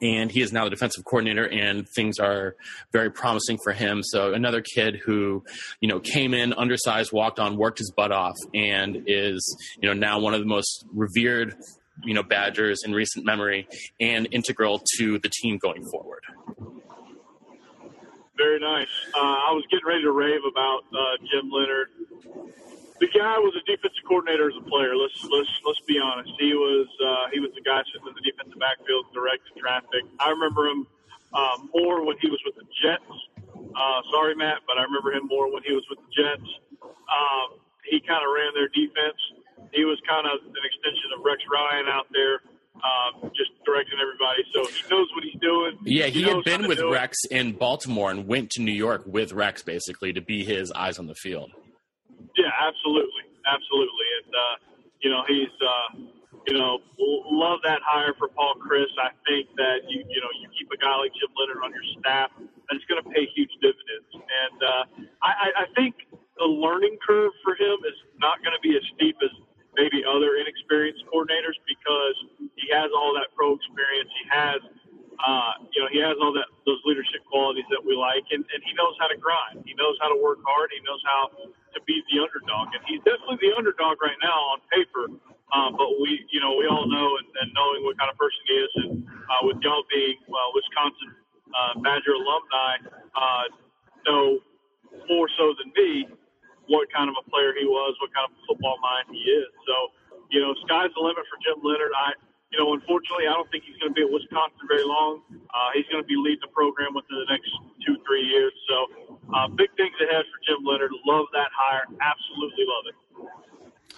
And 0.00 0.30
he 0.30 0.40
is 0.40 0.52
now 0.52 0.62
the 0.62 0.70
defensive 0.70 1.04
coordinator 1.04 1.48
and 1.48 1.84
things 1.96 2.20
are 2.20 2.54
very 2.92 3.10
promising 3.10 3.58
for 3.64 3.72
him. 3.72 4.04
So 4.04 4.32
another 4.32 4.62
kid 4.62 5.00
who 5.04 5.42
you 5.80 5.88
know 5.88 5.98
came 5.98 6.32
in 6.32 6.52
undersized 6.52 7.12
walked 7.12 7.40
on 7.40 7.56
worked 7.56 7.78
his 7.78 7.90
butt 7.90 8.12
off 8.12 8.36
and 8.54 9.02
is 9.08 9.56
you 9.82 9.88
know 9.88 9.94
now 9.94 10.20
one 10.20 10.32
of 10.32 10.38
the 10.38 10.46
most 10.46 10.84
revered 10.94 11.56
you 12.04 12.14
know 12.14 12.22
badgers 12.22 12.82
in 12.84 12.92
recent 12.92 13.26
memory 13.26 13.66
and 13.98 14.28
integral 14.30 14.80
to 14.98 15.18
the 15.18 15.28
team 15.28 15.58
going 15.58 15.84
forward 15.90 16.22
Very 18.40 18.56
nice. 18.58 18.88
Uh, 19.12 19.20
I 19.20 19.52
was 19.52 19.68
getting 19.68 19.84
ready 19.84 20.00
to 20.00 20.12
rave 20.16 20.40
about 20.48 20.88
uh, 20.96 21.20
Jim 21.28 21.52
Leonhard. 21.52 21.92
The 22.96 23.08
guy 23.12 23.36
was 23.36 23.52
a 23.52 23.60
defensive 23.68 24.00
coordinator 24.08 24.48
as 24.48 24.56
a 24.56 24.64
player. 24.64 24.96
Let's 24.96 25.20
let's 25.28 25.52
let's 25.60 25.84
be 25.84 26.00
honest. 26.00 26.32
He 26.40 26.56
was 26.56 26.88
uh, 27.04 27.28
he 27.36 27.40
was 27.40 27.52
the 27.52 27.60
guy 27.60 27.84
sitting 27.92 28.08
in 28.08 28.16
the 28.16 28.24
defensive 28.24 28.56
backfield 28.56 29.12
directing 29.12 29.60
traffic. 29.60 30.08
I 30.16 30.32
remember 30.32 30.72
him 30.72 30.88
uh, 31.36 31.68
more 31.76 32.00
when 32.00 32.16
he 32.24 32.32
was 32.32 32.40
with 32.48 32.56
the 32.56 32.64
Jets. 32.80 33.12
Uh, 33.76 34.00
sorry, 34.08 34.32
Matt, 34.32 34.64
but 34.64 34.80
I 34.80 34.88
remember 34.88 35.12
him 35.12 35.28
more 35.28 35.52
when 35.52 35.60
he 35.60 35.76
was 35.76 35.84
with 35.92 36.00
the 36.00 36.08
Jets. 36.08 36.48
Um, 36.80 37.60
he 37.84 38.00
kind 38.00 38.24
of 38.24 38.32
ran 38.32 38.56
their 38.56 38.72
defense. 38.72 39.20
He 39.76 39.84
was 39.84 40.00
kind 40.08 40.24
of 40.24 40.40
an 40.40 40.64
extension 40.64 41.12
of 41.12 41.20
Rex 41.28 41.44
Ryan 41.44 41.92
out 41.92 42.08
there, 42.08 42.40
um, 42.82 43.30
just 43.36 43.50
directing 43.64 43.98
everybody. 44.00 44.42
So 44.52 44.64
he 44.64 44.82
knows 44.90 45.08
what 45.14 45.24
he's 45.24 45.40
doing. 45.40 45.78
yeah 45.84 46.06
he, 46.06 46.22
had 46.22 46.44
been 46.44 46.66
with 46.68 46.80
rex 46.80 47.18
in 47.30 47.52
baltimore 47.52 48.10
and 48.10 48.26
went 48.26 48.50
to 48.50 48.62
new 48.62 48.72
york 48.72 49.02
with 49.06 49.32
rex 49.32 49.62
basically 49.62 50.12
to 50.12 50.20
be 50.20 50.44
his 50.44 50.70
eyes 50.72 50.98
on 50.98 51.06
the 51.06 51.14
field 51.14 51.50
Yeah, 52.36 52.50
absolutely, 52.60 53.26
absolutely, 53.46 54.08
and 54.22 54.30
uh, 54.34 54.54
you 55.02 55.10
know 55.10 55.22
he's 55.26 55.54
uh, 55.60 55.88
you 56.46 56.54
know 56.56 56.78
love 57.30 57.60
that 57.64 57.80
hire 57.84 58.14
for 58.18 58.28
Paul 58.28 58.54
Chryst. 58.60 58.94
I 59.00 59.10
think 59.26 59.48
that 59.56 59.88
you 59.88 60.04
you 60.06 60.20
know 60.20 60.30
you 60.38 60.46
keep 60.56 60.68
a 60.70 60.78
guy 60.78 60.94
like 60.96 61.12
Jim 61.18 61.30
Leonhard 61.36 61.64
on 61.64 61.72
your 61.72 61.86
staff, 61.98 62.30
and 62.38 62.72
it's 62.78 62.86
going 62.86 63.02
to 63.02 63.08
pay 63.10 63.26
huge 63.34 63.50
dividends. 63.60 64.10
And 64.14 64.58
uh, 64.62 64.84
I, 65.22 65.30
I 65.30 65.48
I 65.64 65.66
think 65.74 65.94
the 66.38 66.46
learning 66.46 66.96
curve 67.04 67.32
for 67.42 67.54
him 67.58 67.76
is 67.84 67.98
not 68.20 68.38
going 68.44 68.54
to 68.54 68.62
be 68.62 68.76
as 68.76 68.84
steep 68.96 69.16
as 69.20 69.32
maybe 69.76 70.02
other 70.04 70.36
inexperienced 70.40 71.04
coordinators 71.10 71.56
because 71.66 72.16
he 72.56 72.66
has 72.74 72.90
all 72.94 73.14
that 73.14 73.30
pro 73.36 73.54
experience. 73.54 74.10
He 74.22 74.26
has 74.30 74.60
uh, 75.20 75.52
you 75.72 75.80
know, 75.84 75.88
he 75.92 76.00
has 76.00 76.16
all 76.20 76.32
that 76.32 76.48
those 76.64 76.80
leadership 76.88 77.20
qualities 77.28 77.66
that 77.68 77.80
we 77.82 77.92
like, 77.92 78.24
and, 78.32 78.40
and 78.40 78.60
he 78.64 78.72
knows 78.72 78.96
how 78.96 79.08
to 79.08 79.18
grind. 79.20 79.60
He 79.68 79.76
knows 79.76 79.96
how 80.00 80.08
to 80.08 80.16
work 80.16 80.40
hard. 80.44 80.72
He 80.72 80.80
knows 80.80 81.00
how 81.04 81.28
to 81.76 81.78
be 81.84 82.00
the 82.08 82.24
underdog, 82.24 82.72
and 82.72 82.82
he's 82.88 83.04
definitely 83.04 83.36
the 83.44 83.52
underdog 83.52 84.00
right 84.00 84.16
now 84.24 84.56
on 84.56 84.64
paper. 84.72 85.12
Um, 85.52 85.76
but 85.76 85.98
we, 86.00 86.24
you 86.30 86.40
know, 86.40 86.56
we 86.56 86.70
all 86.70 86.86
know, 86.88 87.18
and, 87.20 87.28
and 87.42 87.48
knowing 87.52 87.84
what 87.84 87.98
kind 87.98 88.08
of 88.08 88.16
person 88.16 88.40
he 88.48 88.54
is, 88.54 88.72
and 88.86 88.90
uh, 89.28 89.40
with 89.44 89.58
y'all 89.60 89.84
being 89.92 90.16
well, 90.30 90.54
Wisconsin 90.56 91.10
uh, 91.52 91.72
Badger 91.84 92.16
alumni, 92.16 92.72
uh, 93.12 93.44
know 94.08 94.40
more 95.08 95.28
so 95.36 95.52
than 95.58 95.68
me 95.76 96.08
what 96.70 96.86
kind 96.94 97.10
of 97.10 97.18
a 97.18 97.26
player 97.26 97.50
he 97.58 97.66
was, 97.66 97.98
what 97.98 98.14
kind 98.14 98.30
of 98.30 98.32
football 98.46 98.78
mind 98.78 99.10
he 99.10 99.18
is. 99.26 99.50
So, 99.66 99.74
you 100.30 100.38
know, 100.38 100.54
sky's 100.62 100.94
the 100.94 101.02
limit 101.02 101.26
for 101.26 101.36
Jim 101.42 101.58
Leonhard. 101.66 101.90
I, 101.90 102.14
you 102.54 102.62
know, 102.62 102.78
unfortunately, 102.78 103.26
I 103.26 103.34
don't 103.34 103.50
think 103.50 103.66
he's 103.66 103.78
going 103.82 103.90
to 103.90 103.98
be 103.98 104.06
at 104.06 104.10
Wisconsin 104.10 104.62
very 104.70 104.86
long. 104.86 105.26
Uh, 105.34 105.70
he's 105.74 105.86
going 105.90 106.02
to 106.02 106.06
be 106.06 106.14
leading 106.14 106.42
the 106.46 106.54
program 106.54 106.94
within 106.94 107.18
the 107.26 107.30
next 107.30 107.50
two, 107.82 107.98
three 108.06 108.22
years. 108.22 108.54
So, 108.70 108.76
uh, 109.34 109.50
big 109.50 109.74
things 109.74 109.94
ahead 109.98 110.22
for 110.30 110.38
Jim 110.46 110.62
Leonhard. 110.62 110.94
Love 111.06 111.26
that 111.34 111.50
hire. 111.50 111.90
Absolutely 111.98 112.64
love 112.66 112.84
it. 112.86 112.96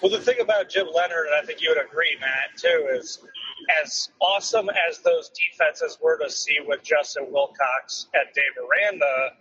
Well, 0.00 0.10
the 0.10 0.20
thing 0.20 0.40
about 0.40 0.68
Jim 0.72 0.88
Leonhard, 0.88 1.28
and 1.28 1.36
I 1.36 1.44
think 1.44 1.60
you 1.60 1.70
would 1.70 1.80
agree, 1.80 2.16
Matt, 2.20 2.56
too, 2.56 2.88
is 2.96 3.20
as 3.84 4.10
awesome 4.20 4.68
as 4.88 4.98
those 5.04 5.30
defenses 5.30 5.98
were 6.02 6.18
to 6.18 6.28
see 6.28 6.56
with 6.66 6.82
Justin 6.82 7.28
Wilcox 7.30 8.08
and 8.12 8.26
Dave 8.34 8.56
Aranda, 8.58 9.36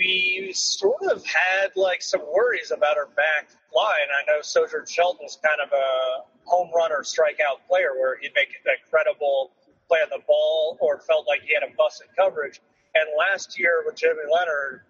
we 0.00 0.50
sort 0.54 1.02
of 1.12 1.22
had 1.26 1.70
like 1.76 2.00
some 2.00 2.22
worries 2.32 2.70
about 2.70 2.96
our 2.96 3.06
back 3.16 3.48
line. 3.76 4.08
I 4.08 4.24
know 4.26 4.40
Sojourn 4.40 4.86
Shelton's 4.88 5.38
kind 5.42 5.60
of 5.62 5.70
a 5.72 6.48
home 6.48 6.70
run 6.74 6.90
or 6.90 7.02
strikeout 7.02 7.60
player 7.68 7.90
where 7.98 8.16
he'd 8.18 8.32
make 8.34 8.48
an 8.48 8.72
incredible 8.82 9.50
play 9.88 9.98
on 9.98 10.08
the 10.08 10.22
ball 10.26 10.78
or 10.80 11.00
felt 11.00 11.28
like 11.28 11.42
he 11.42 11.52
had 11.52 11.62
a 11.62 11.74
busted 11.76 12.08
coverage. 12.16 12.60
And 12.94 13.04
last 13.18 13.58
year 13.58 13.82
with 13.84 13.96
Jimmy 13.96 14.20
Leonhard 14.32 14.80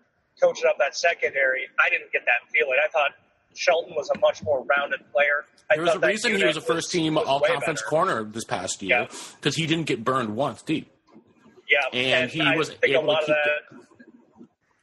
coaching 0.41 0.67
up 0.69 0.79
that 0.79 0.97
secondary, 0.97 1.63
I 1.85 1.91
didn't 1.91 2.13
get 2.13 2.23
that 2.27 2.49
feeling. 2.53 2.79
I 2.83 2.89
thought 2.91 3.11
Shelton 3.57 3.95
was 3.97 4.09
a 4.15 4.19
much 4.21 4.43
more 4.45 4.65
rounded 4.65 5.01
player. 5.13 5.45
I 5.71 5.75
there 5.75 5.85
was 5.87 5.95
a 5.97 5.99
reason 5.99 6.37
he 6.37 6.45
was 6.45 6.57
a 6.57 6.61
first 6.61 6.93
team 6.93 7.19
all 7.19 7.41
conference 7.41 7.83
corner 7.83 8.23
this 8.23 8.45
past 8.45 8.81
year 8.81 9.01
Yeah. 9.11 9.17
because 9.37 9.57
he 9.57 9.67
didn't 9.67 9.87
get 9.87 10.05
burned 10.05 10.37
once 10.37 10.63
deep 10.63 10.89
Yeah, 11.69 11.79
and 11.93 12.31
he 12.31 12.41
I 12.41 12.55
was 12.57 12.71
able 12.85 13.09
to 13.15 13.19
keep 13.19 13.27
that. 13.27 13.81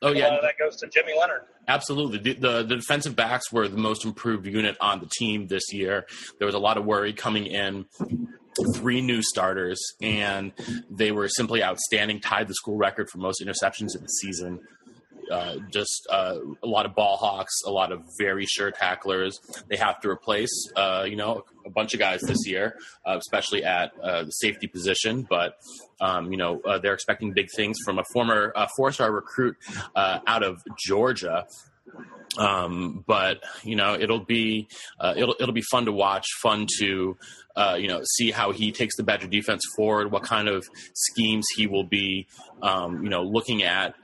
Oh 0.02 0.12
yeah 0.12 0.36
of 0.36 0.41
that 0.43 0.56
goes 0.60 0.76
to 0.78 0.88
Jimmy 0.88 1.14
Leonhard. 1.18 1.41
absolutely. 1.68 2.20
The, 2.20 2.34
the, 2.34 2.64
the 2.64 2.76
defensive 2.76 3.16
backs 3.16 3.52
were 3.52 3.68
the 3.68 3.78
most 3.78 4.06
improved 4.06 4.45
unit 4.45 4.78
on 4.80 5.00
the 5.00 5.10
team 5.18 5.48
this 5.48 5.74
year. 5.74 6.06
There 6.39 6.45
was 6.45 6.56
a 6.56 6.60
lot 6.60 6.78
of 6.78 6.86
worry 6.86 7.14
coming 7.14 7.45
in 7.48 7.86
three 8.76 9.02
new 9.02 9.22
starters, 9.22 9.80
and 10.02 10.52
they 10.89 11.12
were 11.12 11.28
simply 11.28 11.64
outstanding. 11.64 12.20
Tied 12.20 12.48
the 12.48 12.54
school 12.56 12.78
record 12.78 13.10
for 13.10 13.18
most 13.20 13.43
interceptions 13.43 13.95
in 13.95 14.02
the 14.02 14.08
season. 14.08 14.60
Uh, 15.32 15.58
just 15.72 16.08
uh, 16.10 16.36
a 16.64 16.68
lot 16.68 16.86
of 16.86 16.96
ball 16.96 17.18
hawks, 17.18 17.54
a 17.66 17.72
lot 17.72 17.92
of 17.92 18.02
very 18.20 18.46
sure 18.46 18.72
tacklers. 18.72 19.40
They 19.70 19.76
have 19.76 20.00
to 20.02 20.10
replace, 20.10 20.52
uh, 20.76 21.06
you 21.08 21.16
know, 21.16 21.44
a 21.66 21.70
bunch 21.70 21.94
of 21.94 22.00
guys 22.00 22.22
this 22.22 22.48
year, 22.48 22.78
uh, 23.06 23.18
especially 23.18 23.64
at 23.64 23.92
uh, 24.02 24.24
the 24.24 24.32
safety 24.32 24.68
position. 24.68 25.28
But 25.30 25.58
um, 26.00 26.32
you 26.32 26.38
know, 26.38 26.62
they're 26.82 26.94
expecting 26.94 27.34
big 27.34 27.50
things 27.56 27.78
from 27.84 28.00
a 28.00 28.04
former 28.14 28.54
four-star 28.76 29.12
recruit 29.12 29.58
out 29.96 30.44
of 30.44 30.64
Georgia. 30.78 31.48
Um, 32.38 33.04
but 33.08 33.42
you 33.64 33.76
know, 33.76 33.96
it'll 33.96 34.20
be 34.20 34.68
it'll 35.16 35.36
it'll 35.40 35.54
be 35.54 35.64
fun 35.72 35.86
to 35.86 35.92
watch, 35.92 36.26
fun 36.42 36.68
to 36.80 37.18
uh, 37.58 37.76
you 37.80 37.88
know, 37.88 38.02
see 38.04 38.30
how 38.30 38.52
he 38.52 38.72
takes 38.72 38.96
the 38.96 39.04
Badger 39.04 39.28
defense 39.28 39.64
forward, 39.76 40.12
what 40.12 40.24
kind 40.24 40.48
of 40.48 40.70
schemes 40.94 41.48
he 41.56 41.66
will 41.66 41.84
be, 41.84 42.28
um, 42.62 43.04
you 43.04 43.10
know, 43.10 43.24
looking 43.24 43.64
at. 43.64 43.96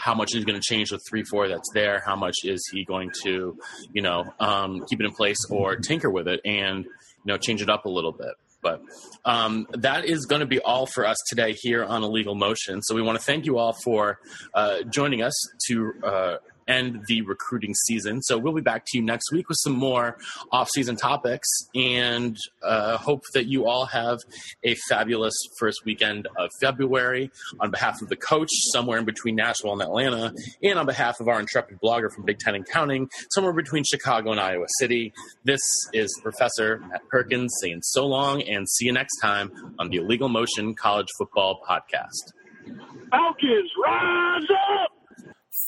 How 0.00 0.14
much 0.14 0.34
is 0.34 0.44
going 0.44 0.58
to 0.58 0.64
change 0.64 0.90
the 0.90 0.98
three 1.08 1.24
four 1.24 1.48
that's 1.48 1.68
there? 1.74 2.02
How 2.04 2.16
much 2.16 2.36
is 2.44 2.66
he 2.72 2.84
going 2.84 3.10
to, 3.22 3.58
you 3.92 4.02
know, 4.02 4.32
um, 4.40 4.84
keep 4.88 5.00
it 5.00 5.04
in 5.04 5.12
place 5.12 5.38
or 5.50 5.76
tinker 5.76 6.10
with 6.10 6.26
it 6.26 6.40
and 6.44 6.84
you 6.84 7.26
know 7.26 7.36
change 7.36 7.60
it 7.60 7.68
up 7.68 7.84
a 7.84 7.90
little 7.90 8.12
bit? 8.12 8.34
But 8.62 8.82
um, 9.24 9.66
that 9.72 10.04
is 10.04 10.26
going 10.26 10.40
to 10.40 10.46
be 10.46 10.60
all 10.60 10.86
for 10.86 11.06
us 11.06 11.16
today 11.28 11.54
here 11.58 11.82
on 11.84 12.02
Illegal 12.02 12.34
Motion. 12.34 12.82
So 12.82 12.94
we 12.94 13.02
want 13.02 13.18
to 13.18 13.24
thank 13.24 13.46
you 13.46 13.58
all 13.58 13.74
for 13.84 14.20
uh, 14.54 14.82
joining 14.82 15.22
us 15.22 15.34
to 15.68 15.92
uh, 16.02 16.36
end 16.70 17.02
the 17.08 17.22
recruiting 17.22 17.74
season. 17.74 18.22
So 18.22 18.38
we'll 18.38 18.54
be 18.54 18.60
back 18.60 18.84
to 18.86 18.98
you 18.98 19.02
next 19.04 19.32
week 19.32 19.48
with 19.48 19.58
some 19.60 19.74
more 19.74 20.16
off-season 20.52 20.96
topics, 20.96 21.48
and 21.74 22.36
uh, 22.62 22.96
hope 22.96 23.22
that 23.34 23.46
you 23.46 23.66
all 23.66 23.86
have 23.86 24.18
a 24.62 24.76
fabulous 24.88 25.34
first 25.58 25.84
weekend 25.84 26.28
of 26.38 26.48
February. 26.60 27.30
On 27.60 27.70
behalf 27.70 28.00
of 28.02 28.08
the 28.08 28.16
coach, 28.16 28.48
somewhere 28.72 28.98
in 28.98 29.04
between 29.04 29.34
Nashville 29.34 29.72
and 29.72 29.82
Atlanta, 29.82 30.32
and 30.62 30.78
on 30.78 30.86
behalf 30.86 31.20
of 31.20 31.28
our 31.28 31.40
intrepid 31.40 31.78
blogger 31.82 32.12
from 32.14 32.24
Big 32.24 32.38
Ten 32.38 32.54
and 32.54 32.66
Counting, 32.66 33.08
somewhere 33.30 33.52
between 33.52 33.84
Chicago 33.84 34.30
and 34.30 34.40
Iowa 34.40 34.66
City, 34.78 35.12
this 35.44 35.60
is 35.92 36.08
Professor 36.22 36.78
Matt 36.88 37.02
Perkins 37.08 37.52
saying 37.60 37.80
so 37.82 38.06
long 38.06 38.42
and 38.42 38.68
see 38.68 38.86
you 38.86 38.92
next 38.92 39.18
time 39.20 39.50
on 39.78 39.90
the 39.90 39.96
Illegal 39.96 40.28
Motion 40.28 40.74
College 40.74 41.08
Football 41.18 41.60
Podcast. 41.68 42.32
Falcons, 43.10 43.70
rise 43.84 44.42
up! 44.84 44.99